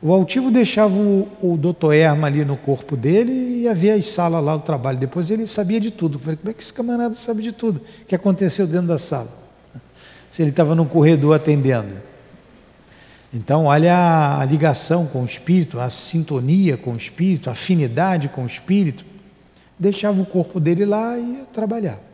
O 0.00 0.12
altivo 0.12 0.52
deixava 0.52 0.94
o, 0.94 1.28
o 1.42 1.56
doutor 1.56 1.92
Erma 1.92 2.28
ali 2.28 2.44
no 2.44 2.56
corpo 2.56 2.96
dele 2.96 3.32
e 3.32 3.62
ia 3.62 3.74
ver 3.74 3.90
as 3.90 4.06
salas 4.06 4.44
lá 4.44 4.56
do 4.56 4.62
trabalho. 4.62 4.96
Depois 4.96 5.28
ele 5.30 5.48
sabia 5.48 5.80
de 5.80 5.90
tudo. 5.90 6.20
Falei, 6.20 6.36
como 6.36 6.50
é 6.50 6.52
que 6.54 6.62
esse 6.62 6.72
camarada 6.72 7.16
sabe 7.16 7.42
de 7.42 7.50
tudo? 7.50 7.80
O 8.02 8.04
que 8.06 8.14
aconteceu 8.14 8.68
dentro 8.68 8.86
da 8.86 8.98
sala? 8.98 9.28
Se 10.30 10.42
ele 10.42 10.50
estava 10.50 10.76
no 10.76 10.86
corredor 10.86 11.34
atendendo. 11.34 11.94
Então, 13.34 13.64
olha 13.64 14.38
a 14.38 14.44
ligação 14.44 15.06
com 15.06 15.22
o 15.22 15.26
espírito, 15.26 15.80
a 15.80 15.90
sintonia 15.90 16.76
com 16.76 16.92
o 16.92 16.96
espírito, 16.96 17.48
a 17.48 17.52
afinidade 17.52 18.28
com 18.28 18.44
o 18.44 18.46
espírito. 18.46 19.04
Deixava 19.76 20.22
o 20.22 20.26
corpo 20.26 20.60
dele 20.60 20.84
lá 20.84 21.18
e 21.18 21.38
ia 21.38 21.44
trabalhar. 21.46 22.05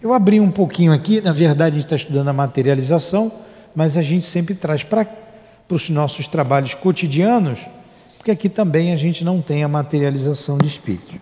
Eu 0.00 0.14
abri 0.14 0.38
um 0.38 0.50
pouquinho 0.50 0.92
aqui, 0.92 1.20
na 1.20 1.32
verdade, 1.32 1.72
a 1.72 1.74
gente 1.74 1.86
está 1.86 1.96
estudando 1.96 2.28
a 2.28 2.32
materialização, 2.32 3.32
mas 3.74 3.96
a 3.96 4.02
gente 4.02 4.24
sempre 4.24 4.54
traz 4.54 4.84
para 4.84 5.08
os 5.68 5.90
nossos 5.90 6.28
trabalhos 6.28 6.72
cotidianos, 6.72 7.66
porque 8.16 8.30
aqui 8.30 8.48
também 8.48 8.92
a 8.92 8.96
gente 8.96 9.24
não 9.24 9.42
tem 9.42 9.64
a 9.64 9.68
materialização 9.68 10.56
de 10.56 10.68
espírito. 10.68 11.20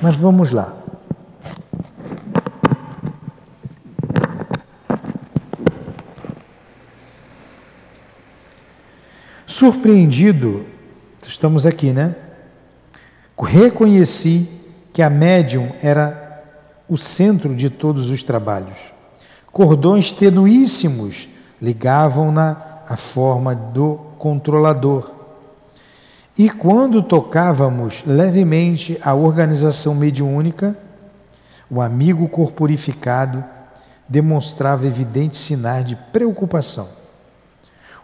Mas 0.00 0.14
vamos 0.14 0.52
lá. 0.52 0.76
Surpreendido, 9.44 10.64
estamos 11.26 11.66
aqui, 11.66 11.92
né? 11.92 12.14
Reconheci 13.36 14.48
que 14.92 15.02
a 15.02 15.10
médium 15.10 15.72
era 15.82 16.29
o 16.90 16.98
centro 16.98 17.54
de 17.54 17.70
todos 17.70 18.10
os 18.10 18.20
trabalhos. 18.20 18.76
Cordões 19.52 20.12
tenuíssimos 20.12 21.28
ligavam-na 21.62 22.82
a 22.88 22.96
forma 22.96 23.54
do 23.54 23.94
controlador. 24.18 25.12
E 26.36 26.50
quando 26.50 27.00
tocávamos 27.00 28.02
levemente 28.04 28.98
a 29.02 29.14
organização 29.14 29.94
mediúnica, 29.94 30.76
o 31.70 31.80
amigo 31.80 32.28
corporificado 32.28 33.44
demonstrava 34.08 34.84
evidentes 34.84 35.38
sinais 35.38 35.86
de 35.86 35.94
preocupação. 35.94 36.88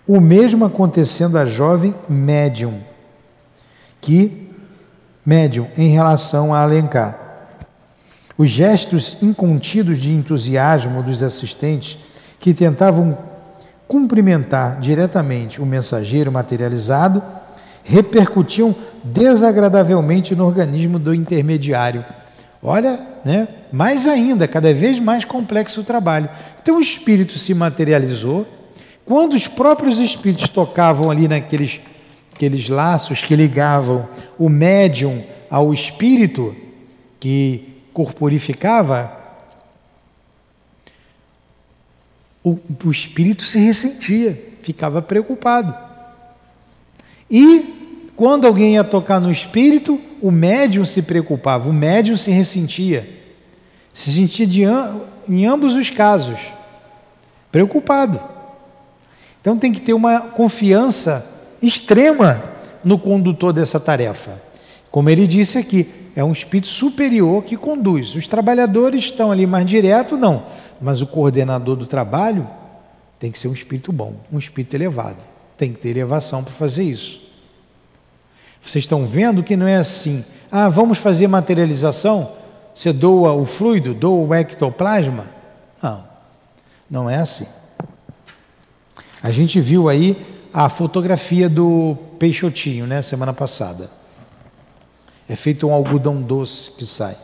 O 0.06 0.20
mesmo 0.20 0.64
acontecendo 0.64 1.36
à 1.36 1.44
jovem 1.44 1.92
médium, 2.08 2.80
que 4.00 4.48
médium 5.24 5.66
em 5.76 5.88
relação 5.88 6.54
a 6.54 6.60
Alencar. 6.60 7.25
Os 8.38 8.50
gestos 8.50 9.16
incontidos 9.22 9.98
de 9.98 10.12
entusiasmo 10.12 11.02
dos 11.02 11.22
assistentes 11.22 11.98
que 12.38 12.52
tentavam 12.52 13.16
cumprimentar 13.88 14.80
diretamente 14.80 15.60
o 15.60 15.66
mensageiro 15.66 16.30
materializado 16.30 17.22
repercutiam 17.82 18.74
desagradavelmente 19.02 20.34
no 20.34 20.44
organismo 20.44 20.98
do 20.98 21.14
intermediário. 21.14 22.04
Olha, 22.62 23.00
né? 23.24 23.46
mais 23.72 24.06
ainda, 24.06 24.48
cada 24.48 24.74
vez 24.74 24.98
mais 24.98 25.24
complexo 25.24 25.80
o 25.80 25.84
trabalho. 25.84 26.28
Então 26.60 26.78
o 26.78 26.80
espírito 26.80 27.38
se 27.38 27.54
materializou. 27.54 28.46
Quando 29.04 29.34
os 29.34 29.46
próprios 29.46 30.00
espíritos 30.00 30.48
tocavam 30.48 31.10
ali 31.10 31.28
naqueles 31.28 31.80
aqueles 32.34 32.68
laços 32.68 33.22
que 33.22 33.34
ligavam 33.34 34.06
o 34.38 34.50
médium 34.50 35.22
ao 35.48 35.72
espírito 35.72 36.54
que 37.18 37.75
corporificava, 37.96 39.10
o, 42.44 42.58
o 42.84 42.90
espírito 42.90 43.42
se 43.42 43.58
ressentia, 43.58 44.38
ficava 44.60 45.00
preocupado. 45.00 45.74
E 47.30 48.10
quando 48.14 48.46
alguém 48.46 48.74
ia 48.74 48.84
tocar 48.84 49.18
no 49.18 49.32
espírito, 49.32 49.98
o 50.20 50.30
médium 50.30 50.84
se 50.84 51.00
preocupava, 51.00 51.70
o 51.70 51.72
médium 51.72 52.18
se 52.18 52.30
ressentia. 52.30 53.08
Se 53.94 54.12
sentia 54.12 54.46
de, 54.46 54.64
em 55.26 55.46
ambos 55.46 55.74
os 55.74 55.88
casos, 55.88 56.38
preocupado. 57.50 58.20
Então 59.40 59.56
tem 59.56 59.72
que 59.72 59.80
ter 59.80 59.94
uma 59.94 60.20
confiança 60.20 61.26
extrema 61.62 62.44
no 62.84 62.98
condutor 62.98 63.54
dessa 63.54 63.80
tarefa. 63.80 64.42
Como 64.90 65.08
ele 65.08 65.26
disse 65.26 65.56
aqui, 65.56 66.05
é 66.16 66.24
um 66.24 66.32
espírito 66.32 66.68
superior 66.68 67.44
que 67.44 67.58
conduz. 67.58 68.14
Os 68.14 68.26
trabalhadores 68.26 69.04
estão 69.04 69.30
ali 69.30 69.46
mais 69.46 69.66
direto, 69.66 70.16
não. 70.16 70.46
Mas 70.80 71.02
o 71.02 71.06
coordenador 71.06 71.76
do 71.76 71.84
trabalho 71.84 72.48
tem 73.18 73.30
que 73.30 73.38
ser 73.38 73.48
um 73.48 73.52
espírito 73.52 73.92
bom, 73.92 74.14
um 74.32 74.38
espírito 74.38 74.74
elevado. 74.74 75.18
Tem 75.58 75.70
que 75.70 75.78
ter 75.78 75.90
elevação 75.90 76.42
para 76.42 76.54
fazer 76.54 76.84
isso. 76.84 77.20
Vocês 78.64 78.84
estão 78.84 79.06
vendo 79.06 79.42
que 79.42 79.56
não 79.56 79.68
é 79.68 79.76
assim. 79.76 80.24
Ah, 80.50 80.70
vamos 80.70 80.96
fazer 80.96 81.28
materialização? 81.28 82.32
Você 82.74 82.94
doa 82.94 83.32
o 83.34 83.44
fluido, 83.44 83.92
doa 83.92 84.26
o 84.26 84.34
ectoplasma? 84.34 85.26
Não, 85.82 86.02
não 86.90 87.10
é 87.10 87.16
assim. 87.16 87.46
A 89.22 89.30
gente 89.30 89.60
viu 89.60 89.88
aí 89.88 90.16
a 90.52 90.70
fotografia 90.70 91.48
do 91.48 91.96
Peixotinho, 92.18 92.86
né, 92.86 93.02
semana 93.02 93.34
passada. 93.34 93.90
É 95.28 95.34
feito 95.36 95.66
um 95.66 95.72
algodão 95.72 96.20
doce 96.22 96.70
que 96.72 96.86
sai. 96.86 97.16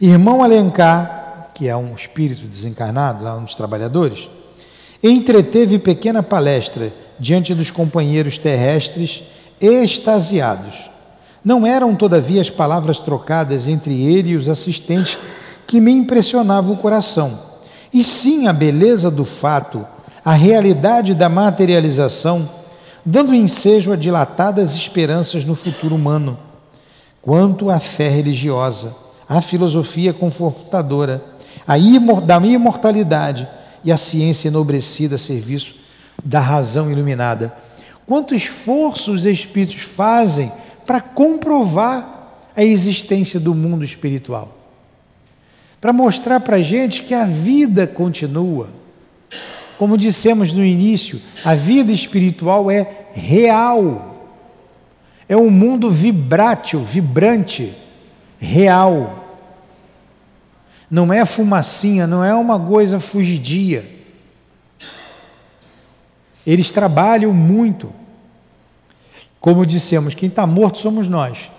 Irmão 0.00 0.42
Alencar 0.42 1.18
que 1.58 1.66
é 1.66 1.76
um 1.76 1.92
espírito 1.92 2.46
desencarnado, 2.46 3.24
lá 3.24 3.34
dos 3.34 3.56
trabalhadores, 3.56 4.28
entreteve 5.02 5.76
pequena 5.76 6.22
palestra 6.22 6.92
diante 7.18 7.52
dos 7.52 7.68
companheiros 7.72 8.38
terrestres 8.38 9.24
extasiados. 9.60 10.88
Não 11.44 11.66
eram, 11.66 11.96
todavia, 11.96 12.40
as 12.40 12.48
palavras 12.48 13.00
trocadas 13.00 13.66
entre 13.66 14.00
ele 14.00 14.30
e 14.30 14.36
os 14.36 14.48
assistentes 14.48 15.18
que 15.66 15.80
me 15.80 15.90
impressionavam 15.90 16.74
o 16.74 16.78
coração, 16.78 17.36
e 17.92 18.04
sim 18.04 18.46
a 18.46 18.52
beleza 18.52 19.10
do 19.10 19.24
fato, 19.24 19.84
a 20.24 20.34
realidade 20.34 21.12
da 21.12 21.28
materialização, 21.28 22.48
dando 23.04 23.34
ensejo 23.34 23.92
a 23.92 23.96
dilatadas 23.96 24.76
esperanças 24.76 25.44
no 25.44 25.56
futuro 25.56 25.96
humano. 25.96 26.38
Quanto 27.28 27.68
à 27.68 27.78
fé 27.78 28.08
religiosa, 28.08 28.96
à 29.28 29.42
filosofia 29.42 30.14
confortadora, 30.14 31.22
a 31.66 31.76
imor, 31.76 32.22
da 32.22 32.38
imortalidade 32.38 33.46
e 33.84 33.92
a 33.92 33.98
ciência 33.98 34.48
enobrecida 34.48 35.16
a 35.16 35.18
serviço 35.18 35.74
da 36.24 36.40
razão 36.40 36.90
iluminada. 36.90 37.54
Quanto 38.06 38.34
esforço 38.34 39.12
os 39.12 39.26
espíritos 39.26 39.82
fazem 39.82 40.50
para 40.86 41.02
comprovar 41.02 42.40
a 42.56 42.64
existência 42.64 43.38
do 43.38 43.54
mundo 43.54 43.84
espiritual? 43.84 44.56
Para 45.82 45.92
mostrar 45.92 46.40
para 46.40 46.56
a 46.56 46.62
gente 46.62 47.02
que 47.02 47.12
a 47.12 47.26
vida 47.26 47.86
continua. 47.86 48.70
Como 49.76 49.98
dissemos 49.98 50.50
no 50.50 50.64
início, 50.64 51.20
a 51.44 51.54
vida 51.54 51.92
espiritual 51.92 52.70
é 52.70 52.90
real. 53.12 54.07
É 55.28 55.36
um 55.36 55.50
mundo 55.50 55.90
vibrátil, 55.90 56.82
vibrante, 56.82 57.74
real. 58.38 59.38
Não 60.90 61.12
é 61.12 61.24
fumacinha, 61.26 62.06
não 62.06 62.24
é 62.24 62.34
uma 62.34 62.58
coisa 62.58 62.98
fugidia. 62.98 63.98
Eles 66.46 66.70
trabalham 66.70 67.34
muito. 67.34 67.92
Como 69.38 69.66
dissemos, 69.66 70.14
quem 70.14 70.30
está 70.30 70.46
morto 70.46 70.78
somos 70.78 71.06
nós. 71.06 71.50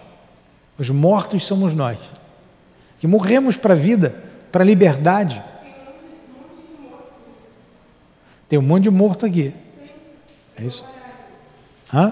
Os 0.78 0.90
mortos 0.90 1.44
somos 1.44 1.74
nós. 1.74 1.98
Que 3.00 3.06
morremos 3.06 3.56
para 3.56 3.76
a 3.76 3.78
vida, 3.78 4.24
para 4.52 4.64
a 4.64 4.66
liberdade. 4.66 5.44
Tem 8.48 8.58
um 8.58 8.64
monte 8.64 8.84
de 8.84 8.90
morto 8.90 9.28
aqui. 9.28 9.54
É 10.58 10.64
isso? 10.64 10.84
Hã? 11.94 12.12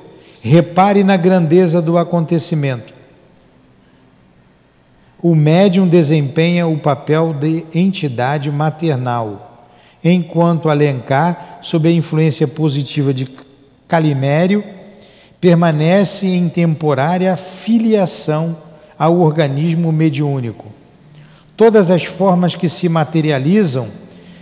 repare 0.41 1.03
na 1.03 1.17
grandeza 1.17 1.81
do 1.81 1.97
acontecimento. 1.97 3.01
o 5.21 5.35
médium 5.35 5.87
desempenha 5.87 6.67
o 6.67 6.77
papel 6.77 7.33
de 7.33 7.63
entidade 7.75 8.49
maternal, 8.49 9.67
enquanto 10.03 10.67
Alencar, 10.67 11.59
sob 11.61 11.87
a 11.87 11.91
influência 11.91 12.47
positiva 12.47 13.13
de 13.13 13.29
Calimério, 13.87 14.63
permanece 15.39 16.25
em 16.25 16.49
temporária 16.49 17.37
filiação 17.37 18.57
ao 18.97 19.19
organismo 19.19 19.91
mediúnico. 19.91 20.67
Todas 21.55 21.91
as 21.91 22.05
formas 22.05 22.55
que 22.55 22.67
se 22.67 22.89
materializam 22.89 23.89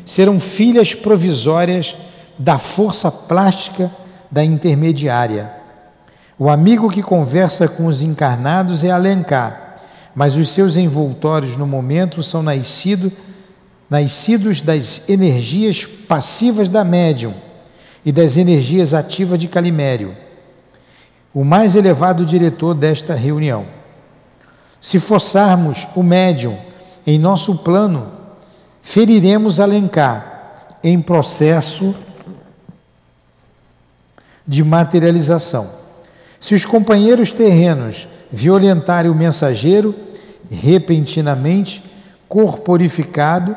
serão 0.06 0.40
filhas 0.40 0.94
provisórias 0.94 1.96
da 2.38 2.58
força 2.58 3.12
plástica 3.12 3.92
da 4.32 4.46
intermediária. 4.46 5.59
O 6.42 6.50
amigo 6.50 6.90
que 6.90 7.04
conversa 7.04 7.68
com 7.68 7.88
os 7.88 8.02
encarnados 8.02 8.82
é 8.86 8.90
Alencar, 8.90 9.76
mas 10.16 10.38
os 10.38 10.48
seus 10.48 10.78
envoltórios 10.78 11.58
no 11.58 11.68
momento 11.68 12.24
são 12.24 12.42
nascido, 12.42 13.12
nascidos 13.90 14.62
das 14.62 15.10
energias 15.10 15.86
passivas 15.86 16.70
da 16.70 16.86
médium 16.86 17.34
e 18.06 18.12
das 18.14 18.38
energias 18.38 18.94
ativas 18.94 19.38
de 19.38 19.50
Calimério, 19.50 20.16
o 21.34 21.44
mais 21.44 21.76
elevado 21.76 22.26
diretor 22.26 22.74
desta 22.74 23.14
reunião. 23.14 23.66
Se 24.80 24.98
forçarmos 24.98 25.90
o 25.94 26.02
médium 26.02 26.58
em 27.06 27.20
nosso 27.20 27.54
plano, 27.56 28.14
feriremos 28.82 29.60
Alencar 29.60 30.78
em 30.82 31.02
processo 31.02 31.94
de 34.48 34.64
materialização. 34.64 35.79
Se 36.40 36.56
os 36.56 36.66
companheiros 36.66 37.32
terrenos 37.32 38.08
violentarem 38.32 39.12
o 39.12 39.16
mensageiro, 39.16 39.94
repentinamente 40.50 41.84
corporificado, 42.28 43.56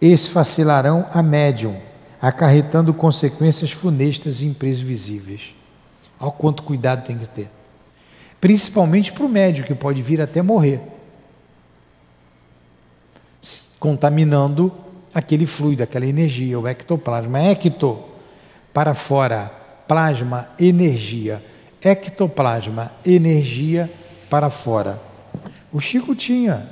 esfacilarão 0.00 1.06
a 1.12 1.22
médium, 1.22 1.76
acarretando 2.20 2.94
consequências 2.94 3.72
funestas 3.72 4.40
e 4.40 4.46
imprevisíveis. 4.46 5.54
Olha 6.18 6.30
quanto 6.30 6.62
cuidado 6.62 7.04
tem 7.04 7.18
que 7.18 7.28
ter. 7.28 7.50
Principalmente 8.40 9.12
para 9.12 9.24
o 9.24 9.28
médium, 9.28 9.64
que 9.64 9.74
pode 9.74 10.02
vir 10.02 10.20
até 10.20 10.42
morrer, 10.42 10.80
contaminando 13.78 14.72
aquele 15.12 15.46
fluido, 15.46 15.82
aquela 15.82 16.06
energia, 16.06 16.58
o 16.58 16.68
ectoplasma. 16.68 17.40
Ecto, 17.40 17.98
para 18.72 18.94
fora, 18.94 19.50
plasma, 19.88 20.48
energia. 20.58 21.42
Ectoplasma, 21.88 22.90
energia 23.04 23.88
para 24.28 24.50
fora. 24.50 25.00
O 25.72 25.80
Chico 25.80 26.16
tinha 26.16 26.68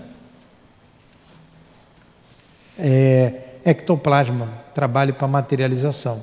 é, 2.77 3.61
ectoplasma, 3.65 4.49
trabalho 4.75 5.15
para 5.15 5.29
materialização. 5.29 6.21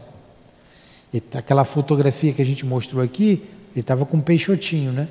E 1.13 1.23
aquela 1.35 1.63
fotografia 1.63 2.33
que 2.33 2.41
a 2.41 2.45
gente 2.45 2.65
mostrou 2.65 3.01
aqui, 3.01 3.47
ele 3.71 3.79
estava 3.79 4.05
com 4.05 4.17
um 4.17 4.21
peixotinho, 4.21 4.91
né? 4.91 5.07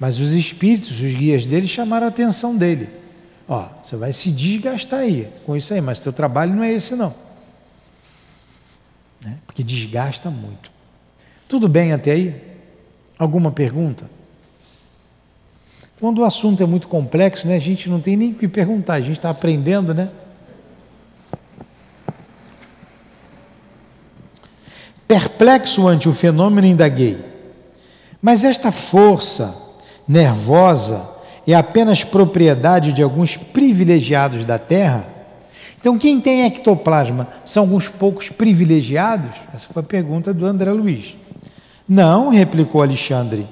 Mas 0.00 0.18
os 0.18 0.32
espíritos, 0.32 0.92
os 0.92 1.12
guias 1.12 1.44
dele, 1.44 1.68
chamaram 1.68 2.06
a 2.06 2.08
atenção 2.08 2.56
dele. 2.56 2.88
Ó, 3.46 3.68
você 3.82 3.96
vai 3.96 4.14
se 4.14 4.32
desgastar 4.32 5.00
aí 5.00 5.30
com 5.44 5.54
isso 5.54 5.74
aí, 5.74 5.80
mas 5.82 6.00
teu 6.00 6.10
trabalho 6.12 6.54
não 6.54 6.64
é 6.64 6.72
esse 6.72 6.96
não. 6.96 7.14
Né? 9.22 9.36
Porque 9.46 9.62
desgasta 9.62 10.30
muito. 10.30 10.72
Tudo 11.46 11.68
bem 11.68 11.92
até 11.92 12.12
aí? 12.12 12.51
Alguma 13.22 13.52
pergunta? 13.52 14.10
Quando 16.00 16.22
o 16.22 16.24
assunto 16.24 16.60
é 16.60 16.66
muito 16.66 16.88
complexo, 16.88 17.46
né, 17.46 17.54
a 17.54 17.60
gente 17.60 17.88
não 17.88 18.00
tem 18.00 18.16
nem 18.16 18.32
o 18.32 18.34
que 18.34 18.48
perguntar, 18.48 18.94
a 18.94 19.00
gente 19.00 19.12
está 19.12 19.30
aprendendo, 19.30 19.94
né? 19.94 20.08
Perplexo 25.06 25.86
ante 25.86 26.08
o 26.08 26.12
fenômeno, 26.12 26.66
indaguei. 26.66 27.24
Mas 28.20 28.42
esta 28.42 28.72
força 28.72 29.56
nervosa 30.08 31.08
é 31.46 31.54
apenas 31.54 32.02
propriedade 32.02 32.92
de 32.92 33.04
alguns 33.04 33.36
privilegiados 33.36 34.44
da 34.44 34.58
Terra? 34.58 35.06
Então, 35.78 35.96
quem 35.96 36.20
tem 36.20 36.42
ectoplasma 36.42 37.28
são 37.44 37.62
alguns 37.62 37.86
poucos 37.86 38.28
privilegiados? 38.30 39.36
Essa 39.54 39.68
foi 39.72 39.80
a 39.80 39.86
pergunta 39.86 40.34
do 40.34 40.44
André 40.44 40.72
Luiz. 40.72 41.21
Não, 41.88 42.28
replicou 42.28 42.82
Alexandre. 42.82 43.46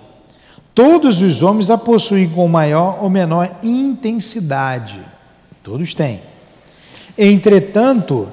Todos 0.74 1.20
os 1.20 1.42
homens 1.42 1.68
a 1.68 1.76
possuem 1.76 2.28
com 2.28 2.46
maior 2.48 3.02
ou 3.02 3.10
menor 3.10 3.58
intensidade. 3.62 5.00
Todos 5.62 5.94
têm. 5.94 6.20
Entretanto, 7.18 8.28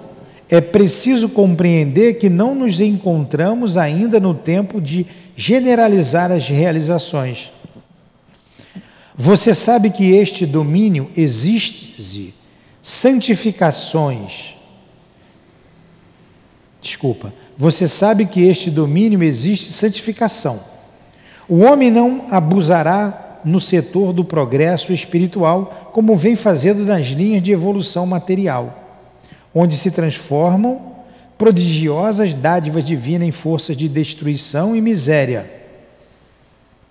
é 0.50 0.62
preciso 0.62 1.28
compreender 1.30 2.14
que 2.14 2.30
não 2.30 2.56
nos 2.56 2.80
encontramos 2.80 3.78
ainda 3.78 4.20
no 4.20 4.34
tempo 4.34 4.80
de 4.80 5.06
generalizar 5.36 6.32
as 6.32 6.48
realizações. 6.48 7.52
Você 9.16 9.54
sabe 9.54 9.89
que 9.89 10.12
este 10.12 10.45
domínio 10.45 11.10
existe 11.18 12.34
santificações. 12.82 14.56
Desculpa. 16.82 17.34
Você 17.58 17.88
sabe 17.88 18.26
que 18.26 18.43
este 18.47 18.70
domínio 18.70 19.24
existe 19.24 19.74
santificação. 19.74 20.60
O 21.49 21.60
homem 21.60 21.89
não 21.89 22.26
abusará 22.30 23.39
no 23.43 23.60
setor 23.60 24.14
do 24.14 24.24
progresso 24.24 24.93
espiritual, 24.93 25.91
como 25.93 26.16
vem 26.16 26.36
fazendo 26.36 26.86
nas 26.86 27.08
linhas 27.08 27.41
de 27.41 27.51
evolução 27.51 28.05
material 28.05 28.84
onde 29.58 29.76
se 29.76 29.89
transformam 29.89 30.97
prodigiosas 31.36 32.36
dádivas 32.36 32.86
divinas 32.86 33.28
em 33.28 33.32
forças 33.32 33.76
de 33.76 33.89
destruição 33.89 34.76
e 34.76 34.82
miséria. 34.82 35.51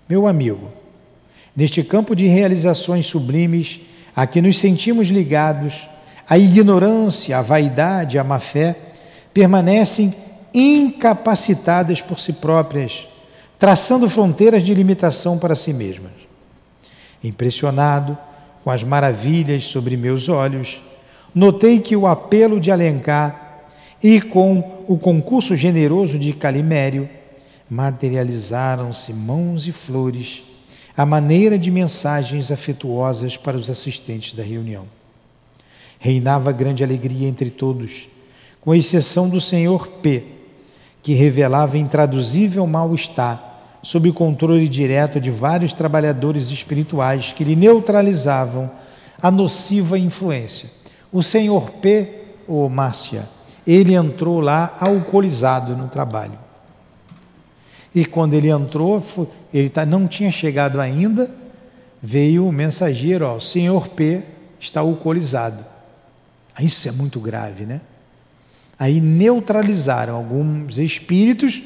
Meu 0.07 0.27
amigo, 0.27 0.69
neste 1.55 1.81
campo 1.81 2.13
de 2.13 2.27
realizações 2.27 3.07
sublimes, 3.07 3.79
a 4.13 4.27
que 4.27 4.41
nos 4.41 4.57
sentimos 4.57 5.07
ligados, 5.07 5.87
a 6.27 6.37
ignorância, 6.37 7.37
a 7.37 7.41
vaidade, 7.41 8.19
a 8.19 8.23
má-fé, 8.23 8.75
permanecem 9.33 10.13
incapacitadas 10.53 12.01
por 12.01 12.19
si 12.19 12.33
próprias, 12.33 13.07
traçando 13.59 14.09
fronteiras 14.09 14.63
de 14.63 14.73
limitação 14.73 15.37
para 15.37 15.55
si 15.55 15.73
mesmas. 15.73 16.11
Impressionado 17.23 18.17
com 18.63 18.71
as 18.71 18.83
maravilhas 18.83 19.63
sobre 19.63 19.97
meus 19.97 20.29
olhos, 20.29 20.81
notei 21.33 21.79
que 21.79 21.95
o 21.95 22.07
apelo 22.07 22.59
de 22.59 22.71
Alencar 22.71 23.65
e 24.03 24.21
com 24.21 24.83
o 24.87 24.97
concurso 24.97 25.55
generoso 25.55 26.19
de 26.19 26.33
Calimério 26.33 27.09
materializaram-se 27.69 29.11
mãos 29.13 29.67
e 29.67 29.71
flores 29.71 30.43
à 30.95 31.05
maneira 31.05 31.59
de 31.59 31.69
mensagens 31.69 32.51
afetuosas 32.51 33.37
para 33.37 33.57
os 33.57 33.69
assistentes 33.69 34.33
da 34.33 34.43
reunião. 34.43 34.85
Reinava 35.99 36.51
grande 36.51 36.83
alegria 36.83 37.27
entre 37.27 37.49
todos, 37.49 38.07
com 38.61 38.73
exceção 38.73 39.29
do 39.29 39.39
senhor 39.39 39.87
P, 39.87 40.23
que 41.07 41.13
revelava 41.13 41.77
intraduzível 41.77 42.67
mal-estar 42.67 43.41
sob 43.81 44.09
o 44.09 44.13
controle 44.13 44.67
direto 44.67 45.21
de 45.21 45.31
vários 45.31 45.71
trabalhadores 45.71 46.51
espirituais 46.51 47.31
que 47.31 47.45
lhe 47.45 47.55
neutralizavam 47.55 48.69
a 49.21 49.31
nociva 49.31 49.97
influência. 49.97 50.69
O 51.09 51.23
senhor 51.23 51.71
P, 51.71 52.25
ou 52.45 52.67
Márcia, 52.67 53.25
ele 53.65 53.93
entrou 53.93 54.41
lá 54.41 54.75
alcoolizado 54.81 55.77
no 55.77 55.87
trabalho. 55.87 56.37
E 57.95 58.03
quando 58.03 58.33
ele 58.33 58.49
entrou, 58.49 59.01
ele 59.53 59.69
tá, 59.69 59.85
não 59.85 60.09
tinha 60.09 60.29
chegado 60.29 60.81
ainda, 60.81 61.31
veio 62.03 62.45
o 62.45 62.51
mensageiro, 62.51 63.25
ó, 63.25 63.37
o 63.37 63.41
senhor 63.41 63.87
P 63.87 64.23
está 64.59 64.81
alcoolizado. 64.81 65.63
Isso 66.59 66.89
é 66.89 66.91
muito 66.91 67.17
grave, 67.21 67.65
né? 67.65 67.79
Aí 68.79 69.01
neutralizaram 69.01 70.15
alguns 70.15 70.77
espíritos, 70.77 71.61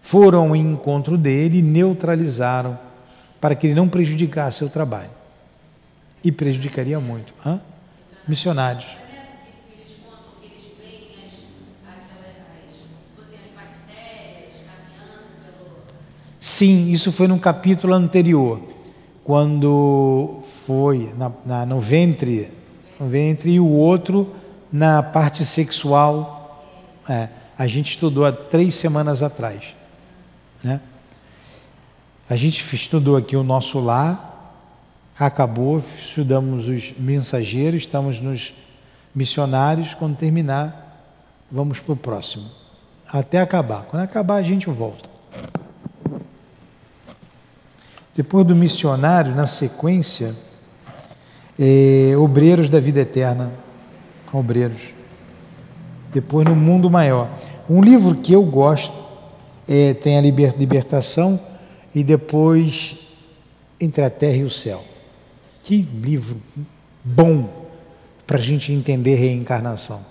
foram 0.00 0.48
ao 0.48 0.56
encontro 0.56 1.18
dele 1.18 1.58
e 1.58 1.62
neutralizaram 1.62 2.78
para 3.40 3.54
que 3.54 3.66
ele 3.66 3.74
não 3.74 3.88
prejudicasse 3.88 4.64
o 4.64 4.68
trabalho. 4.68 5.10
E 6.24 6.32
prejudicaria 6.32 6.98
muito. 6.98 7.34
Hã? 7.44 7.60
missionários. 8.28 8.86
Sim, 16.38 16.92
isso 16.92 17.10
foi 17.10 17.26
no 17.26 17.38
capítulo 17.38 17.94
anterior, 17.94 18.60
quando 19.24 20.40
foi 20.66 21.12
na, 21.16 21.32
na, 21.44 21.66
no 21.66 21.80
ventre, 21.80 22.48
no 22.98 23.08
ventre 23.08 23.52
e 23.52 23.60
o 23.60 23.66
outro 23.66 24.34
na 24.72 25.02
parte 25.02 25.44
sexual. 25.44 26.37
É, 27.08 27.28
a 27.58 27.66
gente 27.66 27.90
estudou 27.90 28.24
há 28.24 28.32
três 28.32 28.74
semanas 28.74 29.22
atrás. 29.22 29.74
Né? 30.62 30.80
A 32.28 32.36
gente 32.36 32.62
estudou 32.74 33.16
aqui 33.16 33.36
o 33.36 33.42
nosso 33.42 33.80
lar, 33.80 34.54
acabou, 35.18 35.78
estudamos 35.78 36.68
os 36.68 36.92
mensageiros, 36.98 37.82
estamos 37.82 38.20
nos 38.20 38.54
missionários. 39.14 39.94
Quando 39.94 40.16
terminar, 40.16 41.02
vamos 41.50 41.80
para 41.80 41.94
o 41.94 41.96
próximo. 41.96 42.44
Até 43.10 43.40
acabar. 43.40 43.84
Quando 43.84 44.02
acabar, 44.02 44.36
a 44.36 44.42
gente 44.42 44.68
volta. 44.68 45.08
Depois 48.14 48.46
do 48.46 48.54
missionário, 48.54 49.34
na 49.34 49.46
sequência, 49.46 50.34
é, 51.58 52.14
obreiros 52.16 52.68
da 52.68 52.78
vida 52.78 53.00
eterna. 53.00 53.52
Obreiros. 54.32 54.97
Depois, 56.12 56.46
no 56.46 56.56
mundo 56.56 56.90
maior. 56.90 57.28
Um 57.68 57.82
livro 57.82 58.14
que 58.14 58.32
eu 58.32 58.42
gosto 58.42 58.94
é, 59.68 59.92
tem 59.94 60.16
a 60.18 60.20
libertação 60.20 61.38
e 61.94 62.02
depois 62.02 62.96
entre 63.80 64.02
a 64.02 64.10
terra 64.10 64.36
e 64.36 64.44
o 64.44 64.50
céu. 64.50 64.84
Que 65.62 65.82
livro 65.82 66.40
bom 67.04 67.68
para 68.26 68.38
a 68.38 68.40
gente 68.40 68.72
entender 68.72 69.14
reencarnação. 69.16 70.04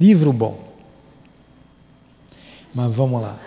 Livro 0.00 0.32
bom. 0.32 0.58
Mas 2.74 2.92
vamos 2.92 3.22
lá. 3.22 3.38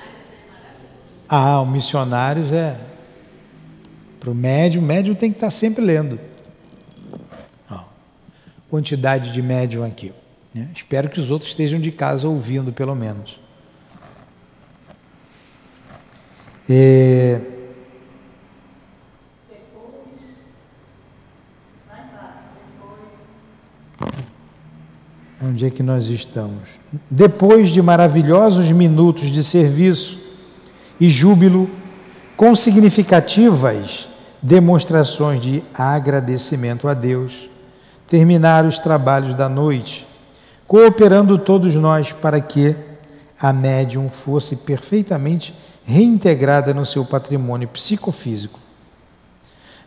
Ah, 1.28 1.60
o 1.62 1.66
missionários 1.66 2.54
é. 2.54 2.80
Para 4.20 4.32
o 4.32 4.36
médium, 4.36 4.82
médium 4.82 5.14
tem 5.14 5.30
que 5.30 5.38
estar 5.38 5.48
tá 5.48 5.52
sempre 5.52 5.84
lendo. 5.84 6.18
Ah, 7.70 7.84
quantidade 8.70 9.34
de 9.34 9.42
médium 9.42 9.84
aqui. 9.84 10.14
Né? 10.58 10.70
Espero 10.76 11.10
que 11.10 11.20
os 11.20 11.30
outros 11.30 11.52
estejam 11.52 11.80
de 11.80 11.92
casa 11.92 12.28
ouvindo, 12.28 12.74
pelo 12.74 12.96
menos. 12.96 13.40
É... 16.70 17.40
Onde 25.40 25.68
é 25.68 25.70
que 25.70 25.84
nós 25.84 26.08
estamos? 26.08 26.80
Depois 27.10 27.70
de 27.70 27.82
maravilhosos 27.82 28.70
minutos 28.72 29.32
de 29.32 29.44
serviço 29.44 30.20
e 31.00 31.10
júbilo, 31.10 31.70
com 32.36 32.56
significativas 32.56 34.10
demonstrações 34.42 35.40
de 35.40 35.64
agradecimento 35.74 36.88
a 36.88 36.94
Deus, 36.94 37.50
terminaram 38.08 38.68
os 38.68 38.80
trabalhos 38.80 39.36
da 39.36 39.48
noite, 39.48 40.08
cooperando 40.68 41.38
todos 41.38 41.74
nós 41.76 42.12
para 42.12 42.42
que 42.42 42.76
a 43.40 43.54
médium 43.54 44.10
fosse 44.10 44.56
perfeitamente 44.58 45.56
reintegrada 45.86 46.74
no 46.74 46.86
seu 46.86 47.06
patrimônio 47.06 47.68
psicofísico. 47.70 48.60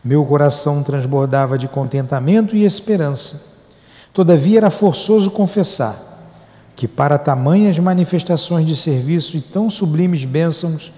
Meu 0.02 0.24
coração 0.24 0.82
transbordava 0.82 1.58
de 1.58 1.68
contentamento 1.68 2.56
e 2.56 2.64
esperança. 2.64 3.58
Todavia 4.14 4.58
era 4.58 4.70
forçoso 4.70 5.30
confessar 5.30 5.94
que, 6.74 6.88
para 6.88 7.18
tamanhas 7.18 7.78
manifestações 7.78 8.66
de 8.66 8.74
serviço 8.74 9.36
e 9.36 9.42
tão 9.42 9.68
sublimes 9.68 10.24
bênçãos, 10.24 10.90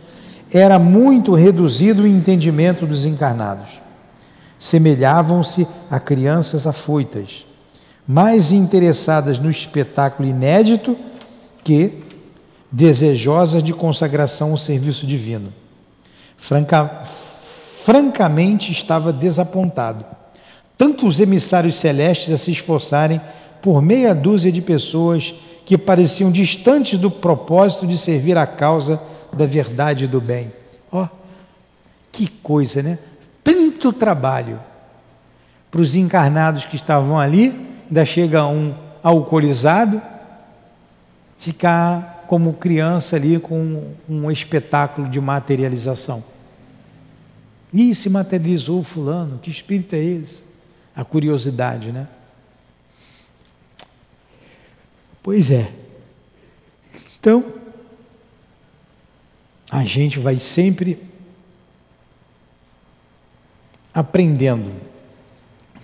era 0.53 0.79
muito 0.79 1.35
reduzido 1.35 2.03
o 2.03 2.07
entendimento 2.07 2.87
dos 2.87 3.05
encarnados. 3.05 3.81
Semelhavam-se 4.57 5.67
a 5.91 5.99
crianças 5.99 6.69
afoitas, 6.69 7.45
mais 8.07 8.53
interessadas 8.53 9.39
no 9.39 9.51
espetáculo 9.51 10.29
inédito 10.29 10.97
que 11.63 12.01
desejosas 12.71 13.63
de 13.63 13.73
consagração 13.73 14.51
ao 14.51 14.57
serviço 14.57 15.07
divino. 15.07 15.53
Franca, 16.37 17.03
francamente 17.05 18.73
estava 18.73 19.13
desapontado. 19.13 20.05
Tanto 20.77 21.07
os 21.07 21.21
emissários 21.21 21.77
celestes 21.77 22.33
a 22.33 22.37
se 22.37 22.51
esforçarem 22.51 23.21
por 23.61 23.81
meia 23.81 24.15
dúzia 24.15 24.51
de 24.51 24.61
pessoas 24.61 25.35
que 25.65 25.79
pareciam 25.79 26.31
distantes 26.31 26.99
do 26.99 27.11
propósito 27.11 27.87
de 27.87 27.97
servir 27.97 28.37
a 28.37 28.47
causa 28.47 29.01
da 29.33 29.47
verdade 29.47 30.05
e 30.05 30.09
do 30.09 30.21
bem. 30.21 30.53
Ó, 30.91 31.05
oh, 31.05 31.09
que 32.11 32.27
coisa, 32.27 32.83
né? 32.83 32.99
Tanto 33.45 33.93
trabalho 33.93 34.61
para 35.71 35.81
os 35.81 35.95
encarnados 35.95 36.67
que 36.67 36.77
estavam 36.77 37.19
ali, 37.19 37.72
ainda 37.93 38.07
chega 38.07 38.47
um 38.47 38.75
alcoolizado, 39.03 40.01
ficar 41.37 42.25
como 42.27 42.55
criança 42.55 43.17
ali 43.17 43.39
com 43.39 43.95
um 44.09 44.31
espetáculo 44.31 45.11
de 45.11 45.21
materialização. 45.21 46.25
E 47.71 47.95
se 47.95 48.09
materializou 48.09 48.83
fulano, 48.83 49.39
que 49.39 49.51
espírito 49.51 49.95
é 49.95 49.99
esse? 49.99 50.45
A 50.97 51.05
curiosidade, 51.05 51.93
né? 51.93 52.09
Pois 55.23 55.51
é. 55.51 55.71
Então, 57.21 57.45
a 59.71 59.85
gente 59.85 60.19
vai 60.19 60.39
sempre 60.39 60.99
aprendendo. 63.93 64.73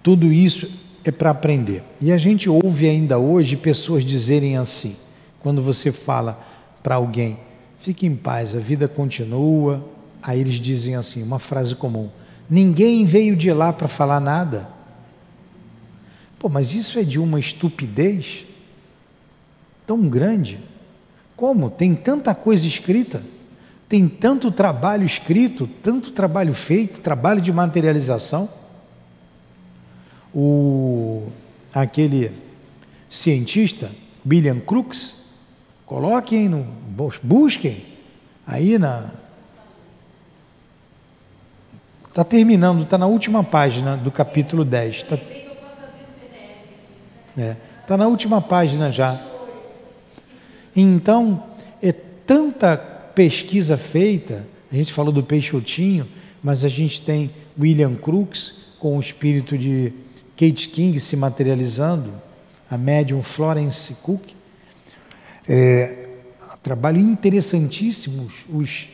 Tudo 0.02 0.32
isso 0.32 0.88
é 1.09 1.12
para 1.12 1.30
aprender. 1.30 1.82
E 2.00 2.12
a 2.12 2.18
gente 2.18 2.48
ouve 2.48 2.88
ainda 2.88 3.18
hoje 3.18 3.56
pessoas 3.56 4.04
dizerem 4.04 4.56
assim: 4.56 4.96
quando 5.40 5.62
você 5.62 5.90
fala 5.90 6.40
para 6.82 6.96
alguém, 6.96 7.38
fique 7.80 8.06
em 8.06 8.14
paz, 8.14 8.54
a 8.54 8.59
vida 8.59 8.88
continua, 8.88 9.84
aí 10.22 10.40
eles 10.40 10.56
dizem 10.56 10.94
assim, 10.94 11.22
uma 11.22 11.38
frase 11.38 11.74
comum: 11.74 12.09
ninguém 12.48 13.04
veio 13.04 13.36
de 13.36 13.52
lá 13.52 13.72
para 13.72 13.88
falar 13.88 14.20
nada. 14.20 14.68
Pô, 16.38 16.48
mas 16.48 16.72
isso 16.72 16.98
é 16.98 17.02
de 17.02 17.18
uma 17.18 17.40
estupidez 17.40 18.46
tão 19.86 20.09
grande. 20.09 20.61
Como? 21.34 21.70
Tem 21.70 21.94
tanta 21.94 22.34
coisa 22.34 22.66
escrita, 22.66 23.22
tem 23.88 24.06
tanto 24.09 24.52
trabalho 24.52 25.04
escrito, 25.04 25.68
tanto 25.82 26.11
trabalho 26.11 26.54
feito, 26.54 27.00
trabalho 27.00 27.40
de 27.40 27.52
materialização. 27.52 28.48
O 30.35 31.29
aquele 31.72 32.33
cientista 33.09 33.91
William 34.26 34.61
Crookes 34.61 35.18
Coloquem, 35.89 36.51
no, 36.51 36.66
busquem 37.22 37.83
aí 38.47 38.76
na. 38.79 39.11
Está 42.07 42.22
terminando, 42.22 42.83
está 42.83 42.99
na 42.99 43.07
última 43.07 43.43
página 43.43 43.97
do 43.97 44.11
capítulo 44.11 44.66
10. 44.66 44.97
Está 44.97 45.18
é, 47.39 47.57
tá 47.87 47.97
na 47.97 48.07
última 48.07 48.43
página 48.43 48.93
já. 48.93 49.18
Então, 50.76 51.43
é 51.83 51.91
tanta 51.91 52.76
pesquisa 52.76 53.79
feita, 53.79 54.47
a 54.70 54.76
gente 54.76 54.93
falou 54.93 55.11
do 55.11 55.22
Peixotinho, 55.22 56.07
mas 56.43 56.66
a 56.66 56.68
gente 56.68 57.01
tem 57.01 57.31
William 57.59 57.95
Crookes 57.95 58.57
com 58.79 58.99
o 58.99 59.01
espírito 59.01 59.57
de 59.57 59.91
Kate 60.39 60.68
King 60.68 61.01
se 61.01 61.16
materializando, 61.16 62.12
a 62.70 62.78
médium 62.78 63.22
Florence 63.22 63.93
Cook, 63.97 64.22
é, 65.49 66.07
trabalho 66.62 67.01
interessantíssimos. 67.01 68.45
Os. 68.49 68.89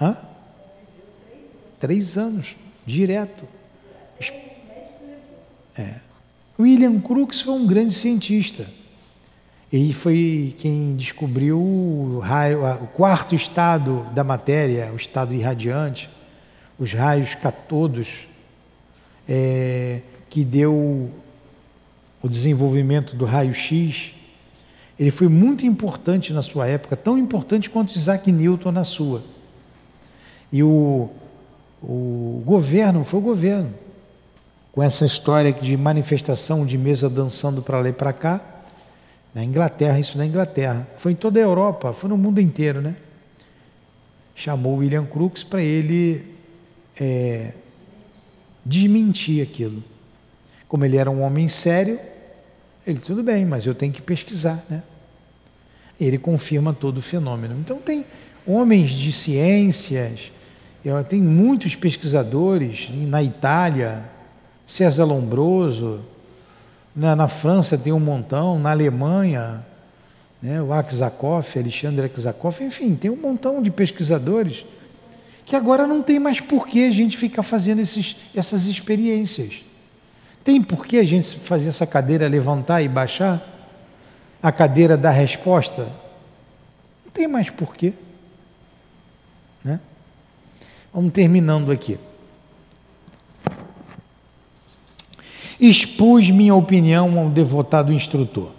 Hã? 0.00 0.16
Três 1.78 2.18
anos, 2.18 2.56
direto. 2.84 3.44
É. 5.76 5.94
William 6.58 7.00
Crookes 7.00 7.40
foi 7.40 7.54
um 7.54 7.66
grande 7.66 7.94
cientista. 7.94 8.66
Ele 9.72 9.92
foi 9.94 10.54
quem 10.58 10.94
descobriu 10.96 11.58
o, 11.58 12.18
raio, 12.18 12.62
o 12.82 12.86
quarto 12.88 13.34
estado 13.34 14.06
da 14.12 14.22
matéria, 14.22 14.92
o 14.92 14.96
estado 14.96 15.34
irradiante, 15.34 16.10
os 16.78 16.92
raios 16.92 17.34
catodos, 17.34 18.28
é, 19.28 20.00
que 20.28 20.44
deu 20.44 21.10
o 22.22 22.28
desenvolvimento 22.28 23.16
do 23.16 23.24
raio-x 23.24 24.14
ele 25.02 25.10
foi 25.10 25.26
muito 25.26 25.66
importante 25.66 26.32
na 26.32 26.42
sua 26.42 26.68
época, 26.68 26.96
tão 26.96 27.18
importante 27.18 27.68
quanto 27.68 27.96
Isaac 27.96 28.30
Newton 28.30 28.70
na 28.70 28.84
sua. 28.84 29.22
E 30.52 30.62
o, 30.62 31.10
o 31.82 32.40
governo, 32.44 33.02
foi 33.02 33.18
o 33.18 33.22
governo, 33.22 33.74
com 34.70 34.80
essa 34.80 35.04
história 35.04 35.52
de 35.52 35.76
manifestação 35.76 36.64
de 36.64 36.78
mesa 36.78 37.10
dançando 37.10 37.62
para 37.62 37.80
lá 37.80 37.88
e 37.88 37.92
para 37.92 38.12
cá, 38.12 38.40
na 39.34 39.42
Inglaterra, 39.42 39.98
isso 39.98 40.16
na 40.16 40.24
Inglaterra. 40.24 40.86
Foi 40.96 41.10
em 41.10 41.16
toda 41.16 41.40
a 41.40 41.42
Europa, 41.42 41.92
foi 41.92 42.08
no 42.08 42.16
mundo 42.16 42.40
inteiro, 42.40 42.80
né? 42.80 42.94
Chamou 44.36 44.76
William 44.76 45.04
Crookes 45.04 45.42
para 45.42 45.62
ele 45.62 46.24
é, 47.00 47.54
desmentir 48.64 49.42
aquilo. 49.42 49.82
Como 50.68 50.84
ele 50.84 50.96
era 50.96 51.10
um 51.10 51.22
homem 51.22 51.48
sério, 51.48 51.98
ele, 52.86 52.98
tudo 52.98 53.22
bem, 53.22 53.44
mas 53.44 53.66
eu 53.66 53.74
tenho 53.74 53.92
que 53.92 54.02
pesquisar, 54.02 54.64
né? 54.68 54.82
ele 56.00 56.18
confirma 56.18 56.72
todo 56.72 56.98
o 56.98 57.02
fenômeno. 57.02 57.56
Então, 57.60 57.78
tem 57.78 58.04
homens 58.46 58.90
de 58.90 59.12
ciências 59.12 60.32
Tem 61.08 61.20
muitos 61.20 61.76
pesquisadores 61.76 62.88
na 62.92 63.22
Itália, 63.22 64.04
César 64.66 65.04
Lombroso, 65.04 66.00
na, 66.94 67.14
na 67.14 67.28
França 67.28 67.78
tem 67.78 67.92
um 67.92 68.00
montão, 68.00 68.58
na 68.58 68.70
Alemanha, 68.70 69.64
né, 70.42 70.60
o 70.60 70.72
Aksakoff, 70.72 71.58
Alexandre 71.58 72.06
Aksakoff, 72.06 72.62
enfim, 72.62 72.94
tem 72.94 73.10
um 73.10 73.16
montão 73.16 73.62
de 73.62 73.70
pesquisadores 73.70 74.66
que 75.44 75.56
agora 75.56 75.86
não 75.86 76.02
tem 76.02 76.18
mais 76.18 76.40
por 76.40 76.66
que 76.66 76.86
a 76.86 76.90
gente 76.90 77.16
ficar 77.16 77.42
fazendo 77.42 77.80
esses, 77.80 78.16
essas 78.34 78.66
experiências. 78.66 79.64
Tem 80.44 80.62
por 80.62 80.86
que 80.86 80.98
a 80.98 81.04
gente 81.04 81.36
fazer 81.36 81.68
essa 81.68 81.86
cadeira 81.86 82.28
levantar 82.28 82.82
e 82.82 82.88
baixar? 82.88 83.48
A 84.42 84.50
cadeira 84.50 84.96
da 84.96 85.10
resposta? 85.10 85.84
Não 87.04 87.12
tem 87.12 87.28
mais 87.28 87.48
porquê. 87.50 87.92
Né? 89.64 89.78
Vamos 90.92 91.12
terminando 91.12 91.70
aqui. 91.70 91.98
Expus 95.60 96.28
minha 96.28 96.56
opinião 96.56 97.16
ao 97.20 97.30
devotado 97.30 97.92
instrutor, 97.92 98.50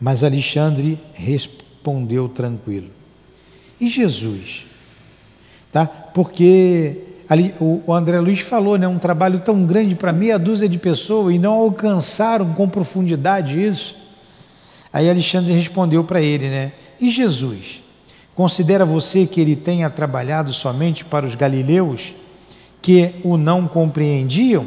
mas 0.00 0.24
Alexandre 0.24 0.98
respondeu 1.12 2.30
tranquilo. 2.30 2.90
E 3.78 3.86
Jesus? 3.86 4.64
Tá? 5.74 5.86
Porque 5.86 6.98
ali, 7.28 7.52
o, 7.58 7.92
André 7.92 8.20
Luiz 8.20 8.38
falou, 8.38 8.78
né, 8.78 8.86
um 8.86 8.96
trabalho 8.96 9.40
tão 9.40 9.66
grande 9.66 9.96
para 9.96 10.12
meia 10.12 10.38
dúzia 10.38 10.68
de 10.68 10.78
pessoas 10.78 11.34
e 11.34 11.38
não 11.40 11.54
alcançaram 11.54 12.54
com 12.54 12.68
profundidade 12.68 13.60
isso. 13.60 13.96
Aí 14.92 15.10
Alexandre 15.10 15.52
respondeu 15.52 16.04
para 16.04 16.20
ele, 16.20 16.48
né? 16.48 16.70
E 17.00 17.10
Jesus? 17.10 17.82
Considera 18.36 18.84
você 18.84 19.26
que 19.26 19.40
ele 19.40 19.56
tenha 19.56 19.90
trabalhado 19.90 20.52
somente 20.52 21.04
para 21.04 21.26
os 21.26 21.34
galileus 21.34 22.14
que 22.80 23.16
o 23.24 23.36
não 23.36 23.66
compreendiam? 23.66 24.66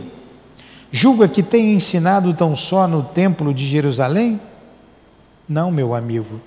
Julga 0.91 1.29
que 1.29 1.41
tenha 1.41 1.73
ensinado 1.73 2.33
tão 2.33 2.53
só 2.53 2.85
no 2.85 3.01
templo 3.01 3.53
de 3.53 3.65
Jerusalém? 3.65 4.41
Não, 5.47 5.71
meu 5.71 5.95
amigo. 5.95 6.41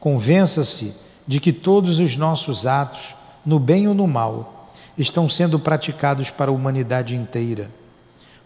Convença-se 0.00 0.92
de 1.24 1.38
que 1.38 1.52
todos 1.52 2.00
os 2.00 2.16
nossos 2.16 2.66
atos, 2.66 3.15
no 3.46 3.60
bem 3.60 3.86
ou 3.86 3.94
no 3.94 4.06
mal, 4.06 4.70
estão 4.98 5.28
sendo 5.28 5.58
praticados 5.58 6.30
para 6.30 6.50
a 6.50 6.54
humanidade 6.54 7.14
inteira. 7.14 7.70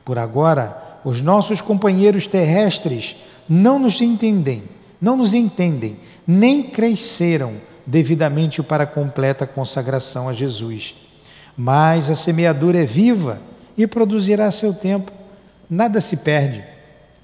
Por 0.05 0.19
agora, 0.19 1.01
os 1.05 1.23
nossos 1.23 1.61
companheiros 1.61 2.27
terrestres 2.27 3.17
não 3.49 3.79
nos 3.79 4.01
entendem, 4.01 4.65
não 5.01 5.17
nos 5.17 5.33
entendem, 5.33 5.97
nem 6.27 6.63
cresceram 6.63 7.55
devidamente 7.87 8.63
para 8.63 8.85
a 8.85 8.87
completa 8.87 9.47
consagração 9.47 10.29
a 10.29 10.35
Jesus. 10.35 10.95
Mas 11.57 12.11
a 12.11 12.15
semeadura 12.15 12.83
é 12.83 12.85
viva 12.85 13.41
e 13.77 13.87
produzirá 13.87 14.51
seu 14.51 14.75
tempo. 14.75 15.11
Nada 15.69 16.01
se 16.01 16.19
perde. 16.19 16.63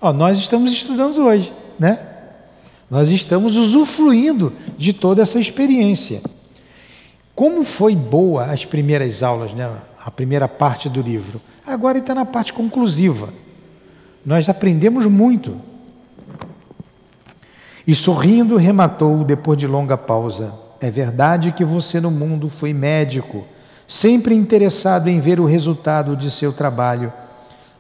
Ó, 0.01 0.13
nós 0.13 0.39
estamos 0.39 0.73
estudando 0.73 1.19
hoje, 1.19 1.53
né? 1.79 1.99
Nós 2.91 3.11
estamos 3.11 3.57
usufruindo 3.57 4.53
de 4.77 4.93
toda 4.93 5.23
essa 5.23 5.39
experiência. 5.41 6.23
Como 7.37 7.63
foi 7.63 7.95
boa 7.95 8.47
as 8.47 8.65
primeiras 8.65 9.23
aulas, 9.23 9.53
né? 9.53 9.71
a 10.03 10.11
primeira 10.11 10.49
parte 10.49 10.89
do 10.89 11.03
livro. 11.03 11.39
Agora 11.67 11.99
está 11.99 12.15
na 12.15 12.25
parte 12.25 12.51
conclusiva. 12.51 13.29
Nós 14.25 14.49
aprendemos 14.49 15.05
muito. 15.05 15.55
E 17.87 17.95
sorrindo, 17.95 18.57
rematou 18.57 19.23
depois 19.23 19.59
de 19.59 19.67
longa 19.67 19.99
pausa: 19.99 20.55
É 20.81 20.91
verdade 20.91 21.53
que 21.53 21.63
você 21.63 22.01
no 22.01 22.11
mundo 22.11 22.49
foi 22.49 22.73
médico, 22.73 23.45
sempre 23.87 24.35
interessado 24.35 25.09
em 25.09 25.21
ver 25.21 25.39
o 25.39 25.45
resultado 25.45 26.17
de 26.17 26.31
seu 26.31 26.55
trabalho, 26.55 27.13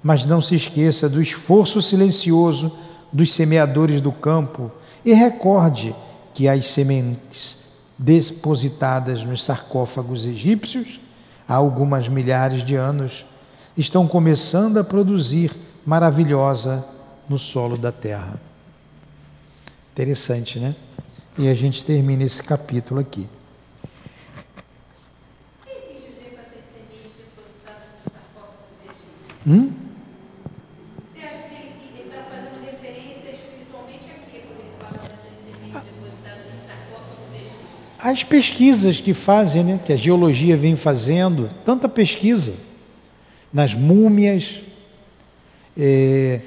mas 0.03 0.27
não 0.27 0.43
se 0.43 0.55
esqueça 0.55 1.09
do 1.09 1.23
esforço 1.23 1.81
silencioso 1.81 2.71
dos 3.11 3.33
semeadores 3.33 4.03
do 4.03 4.13
campo 4.13 4.71
e 5.03 5.15
recorde 5.15 5.95
que 6.35 6.47
as 6.47 6.67
sementes 6.67 7.66
depositadas 7.99 9.25
nos 9.25 9.45
sarcófagos 9.45 10.27
egípcios 10.27 11.01
há 11.49 11.55
algumas 11.55 12.09
milhares 12.09 12.65
de 12.65 12.75
anos 12.75 13.25
estão 13.77 14.07
começando 14.07 14.79
a 14.79 14.85
produzir 14.85 15.53
maravilhosa 15.85 16.85
no 17.29 17.39
solo 17.39 17.77
da 17.77 17.93
terra. 17.93 18.41
Interessante, 19.93 20.59
né? 20.59 20.75
E 21.39 21.49
a 21.49 21.55
gente 21.55 21.85
termina 21.85 22.25
esse 22.25 22.43
capítulo 22.43 23.01
aqui. 23.01 23.29
Hum? 29.47 29.86
As 38.07 38.23
pesquisas 38.23 39.01
que 39.01 39.13
fazem, 39.13 39.65
né, 39.65 39.81
que 39.85 39.93
a 39.93 39.97
geologia 39.97 40.57
vem 40.57 40.77
fazendo, 40.77 41.51
tanta 41.65 41.89
pesquisa 41.89 42.55
nas 43.53 43.75
múmias, 43.75 44.61
é, 45.77 46.41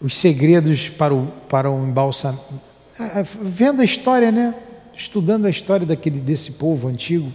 os 0.00 0.16
segredos 0.16 0.88
para 0.88 1.12
o, 1.12 1.26
para 1.48 1.68
o 1.68 1.84
embalsamento. 1.84 2.60
Vendo 3.42 3.82
a 3.82 3.84
história, 3.84 4.30
né? 4.30 4.54
Estudando 4.96 5.46
a 5.46 5.50
história 5.50 5.84
daquele, 5.84 6.20
desse 6.20 6.52
povo 6.52 6.86
antigo. 6.86 7.32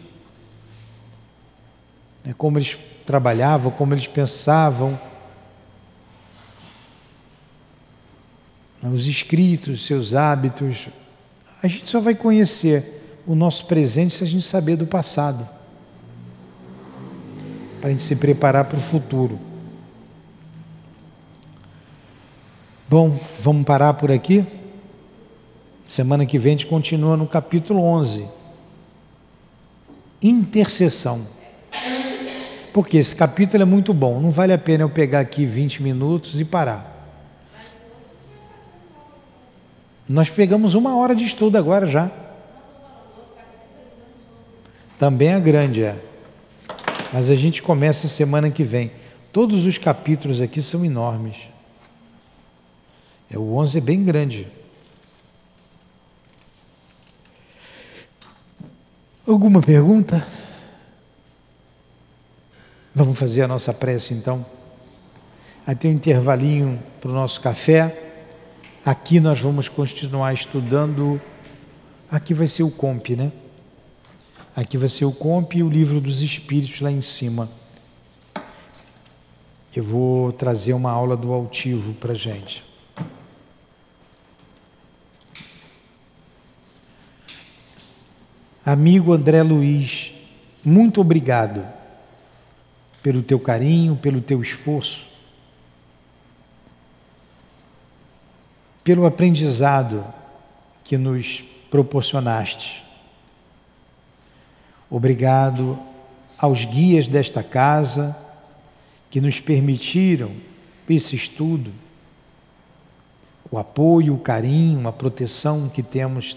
Né? 2.23 2.33
Como 2.37 2.57
eles 2.57 2.79
trabalhavam, 3.05 3.69
como 3.69 3.93
eles 3.93 4.07
pensavam. 4.07 4.97
Os 8.81 9.07
escritos, 9.07 9.85
seus 9.85 10.15
hábitos. 10.15 10.87
A 11.61 11.67
gente 11.67 11.89
só 11.89 11.99
vai 11.99 12.15
conhecer 12.15 13.00
o 13.25 13.35
nosso 13.35 13.65
presente 13.65 14.13
se 14.13 14.23
a 14.23 14.27
gente 14.27 14.45
saber 14.45 14.75
do 14.75 14.85
passado. 14.85 15.47
Para 17.79 17.89
a 17.89 17.91
gente 17.91 18.03
se 18.03 18.15
preparar 18.15 18.65
para 18.65 18.77
o 18.77 18.81
futuro. 18.81 19.39
Bom, 22.89 23.17
vamos 23.39 23.63
parar 23.63 23.93
por 23.93 24.11
aqui? 24.11 24.45
Semana 25.87 26.25
que 26.25 26.37
vem 26.37 26.53
a 26.53 26.57
gente 26.57 26.67
continua 26.67 27.15
no 27.17 27.27
capítulo 27.27 27.81
11. 27.81 28.27
Intercessão. 30.21 31.25
Porque 32.73 32.97
esse 32.97 33.15
capítulo 33.15 33.63
é 33.63 33.65
muito 33.65 33.93
bom, 33.93 34.19
não 34.19 34.31
vale 34.31 34.53
a 34.53 34.57
pena 34.57 34.83
eu 34.83 34.89
pegar 34.89 35.19
aqui 35.19 35.45
20 35.45 35.83
minutos 35.83 36.39
e 36.39 36.45
parar. 36.45 36.91
Nós 40.07 40.29
pegamos 40.29 40.75
uma 40.75 40.95
hora 40.95 41.15
de 41.15 41.25
estudo 41.25 41.57
agora 41.57 41.87
já. 41.87 42.11
Também 45.01 45.29
é 45.29 45.39
grande, 45.39 45.83
é. 45.83 45.99
Mas 47.11 47.31
a 47.31 47.35
gente 47.35 47.63
começa 47.63 48.07
semana 48.07 48.51
que 48.51 48.63
vem. 48.63 48.91
Todos 49.33 49.65
os 49.65 49.79
capítulos 49.79 50.39
aqui 50.39 50.61
são 50.61 50.85
enormes. 50.85 51.37
É, 53.27 53.35
o 53.35 53.55
11 53.55 53.79
é 53.79 53.81
bem 53.81 54.03
grande. 54.03 54.47
Alguma 59.27 59.59
pergunta? 59.59 60.23
Vamos 62.93 63.17
fazer 63.17 63.41
a 63.41 63.47
nossa 63.47 63.73
prece 63.73 64.13
então. 64.13 64.45
Aí 65.65 65.73
tem 65.73 65.89
um 65.89 65.95
intervalinho 65.95 66.79
para 66.99 67.09
o 67.09 67.13
nosso 67.15 67.41
café. 67.41 68.13
Aqui 68.85 69.19
nós 69.19 69.41
vamos 69.41 69.67
continuar 69.67 70.31
estudando. 70.31 71.19
Aqui 72.11 72.35
vai 72.35 72.47
ser 72.47 72.61
o 72.61 72.69
COMP, 72.69 73.15
né? 73.15 73.31
Aqui 74.53 74.77
vai 74.77 74.89
ser 74.89 75.05
o 75.05 75.13
COMP 75.13 75.59
e 75.59 75.63
o 75.63 75.69
livro 75.69 76.01
dos 76.01 76.21
Espíritos 76.21 76.81
lá 76.81 76.91
em 76.91 77.01
cima. 77.01 77.49
Eu 79.73 79.83
vou 79.83 80.33
trazer 80.33 80.73
uma 80.73 80.91
aula 80.91 81.15
do 81.15 81.31
altivo 81.31 81.93
para 81.93 82.13
gente. 82.13 82.61
Amigo 88.65 89.13
André 89.13 89.41
Luiz, 89.41 90.11
muito 90.63 90.99
obrigado 90.99 91.65
pelo 93.01 93.23
teu 93.23 93.39
carinho, 93.39 93.95
pelo 93.95 94.21
teu 94.21 94.41
esforço, 94.41 95.07
pelo 98.83 99.05
aprendizado 99.05 100.05
que 100.83 100.97
nos 100.97 101.41
proporcionaste. 101.69 102.90
Obrigado 104.91 105.79
aos 106.37 106.65
guias 106.65 107.07
desta 107.07 107.41
casa 107.41 108.13
que 109.09 109.21
nos 109.21 109.39
permitiram 109.39 110.31
esse 110.89 111.15
estudo, 111.15 111.71
o 113.49 113.57
apoio, 113.57 114.13
o 114.13 114.19
carinho, 114.19 114.85
a 114.85 114.91
proteção 114.91 115.69
que 115.69 115.81
temos 115.81 116.35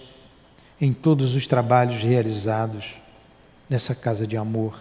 em 0.81 0.93
todos 0.93 1.35
os 1.35 1.49
trabalhos 1.49 2.01
realizados 2.01 2.95
nessa 3.69 3.93
casa 3.93 4.25
de 4.25 4.37
amor. 4.37 4.79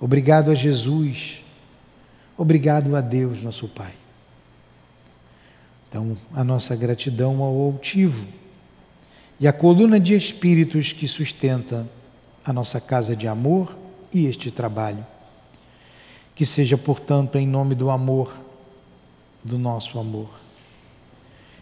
Obrigado 0.00 0.50
a 0.50 0.54
Jesus. 0.54 1.42
Obrigado 2.34 2.96
a 2.96 3.02
Deus, 3.02 3.42
nosso 3.42 3.68
Pai. 3.68 3.92
Então, 5.86 6.16
a 6.32 6.42
nossa 6.42 6.74
gratidão 6.74 7.42
ao 7.42 7.60
altivo 7.60 8.26
e 9.38 9.46
a 9.46 9.52
coluna 9.52 10.00
de 10.00 10.14
espíritos 10.14 10.92
que 10.92 11.06
sustenta 11.06 11.86
a 12.48 12.52
nossa 12.52 12.80
casa 12.80 13.14
de 13.14 13.28
amor 13.28 13.76
e 14.12 14.24
este 14.24 14.50
trabalho. 14.50 15.06
Que 16.34 16.46
seja, 16.46 16.78
portanto, 16.78 17.36
em 17.36 17.46
nome 17.46 17.74
do 17.74 17.90
amor, 17.90 18.34
do 19.44 19.58
nosso 19.58 19.98
amor. 19.98 20.30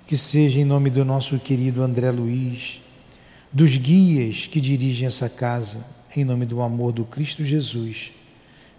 Que 0.07 0.16
seja 0.16 0.61
em 0.61 0.64
nome 0.64 0.89
do 0.89 1.05
nosso 1.05 1.37
querido 1.41 1.82
André 1.82 2.12
Luiz, 2.12 2.80
dos 3.53 3.76
guias 3.76 4.47
que 4.47 4.61
dirigem 4.61 5.09
essa 5.09 5.28
casa, 5.28 5.84
em 6.14 6.24
nome 6.24 6.47
do 6.47 6.62
amor 6.62 6.93
do 6.93 7.05
Cristo 7.05 7.45
Jesus, 7.45 8.12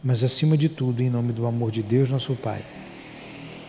mas 0.01 0.24
acima 0.24 0.58
de 0.58 0.70
tudo, 0.70 1.03
em 1.03 1.10
nome 1.10 1.34
do 1.34 1.45
amor 1.45 1.72
de 1.72 1.84
Deus, 1.84 2.10
nosso 2.10 2.36
Pai. 2.36 2.64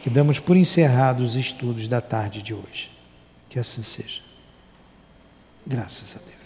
Que 0.05 0.09
damos 0.09 0.39
por 0.39 0.57
encerrados 0.57 1.31
os 1.31 1.35
estudos 1.35 1.89
da 1.89 2.01
tarde 2.01 2.41
de 2.41 2.55
hoje. 2.55 2.89
Que 3.49 3.59
assim 3.59 3.83
seja. 3.83 4.21
Graças 5.67 6.15
a 6.15 6.21
Deus. 6.21 6.38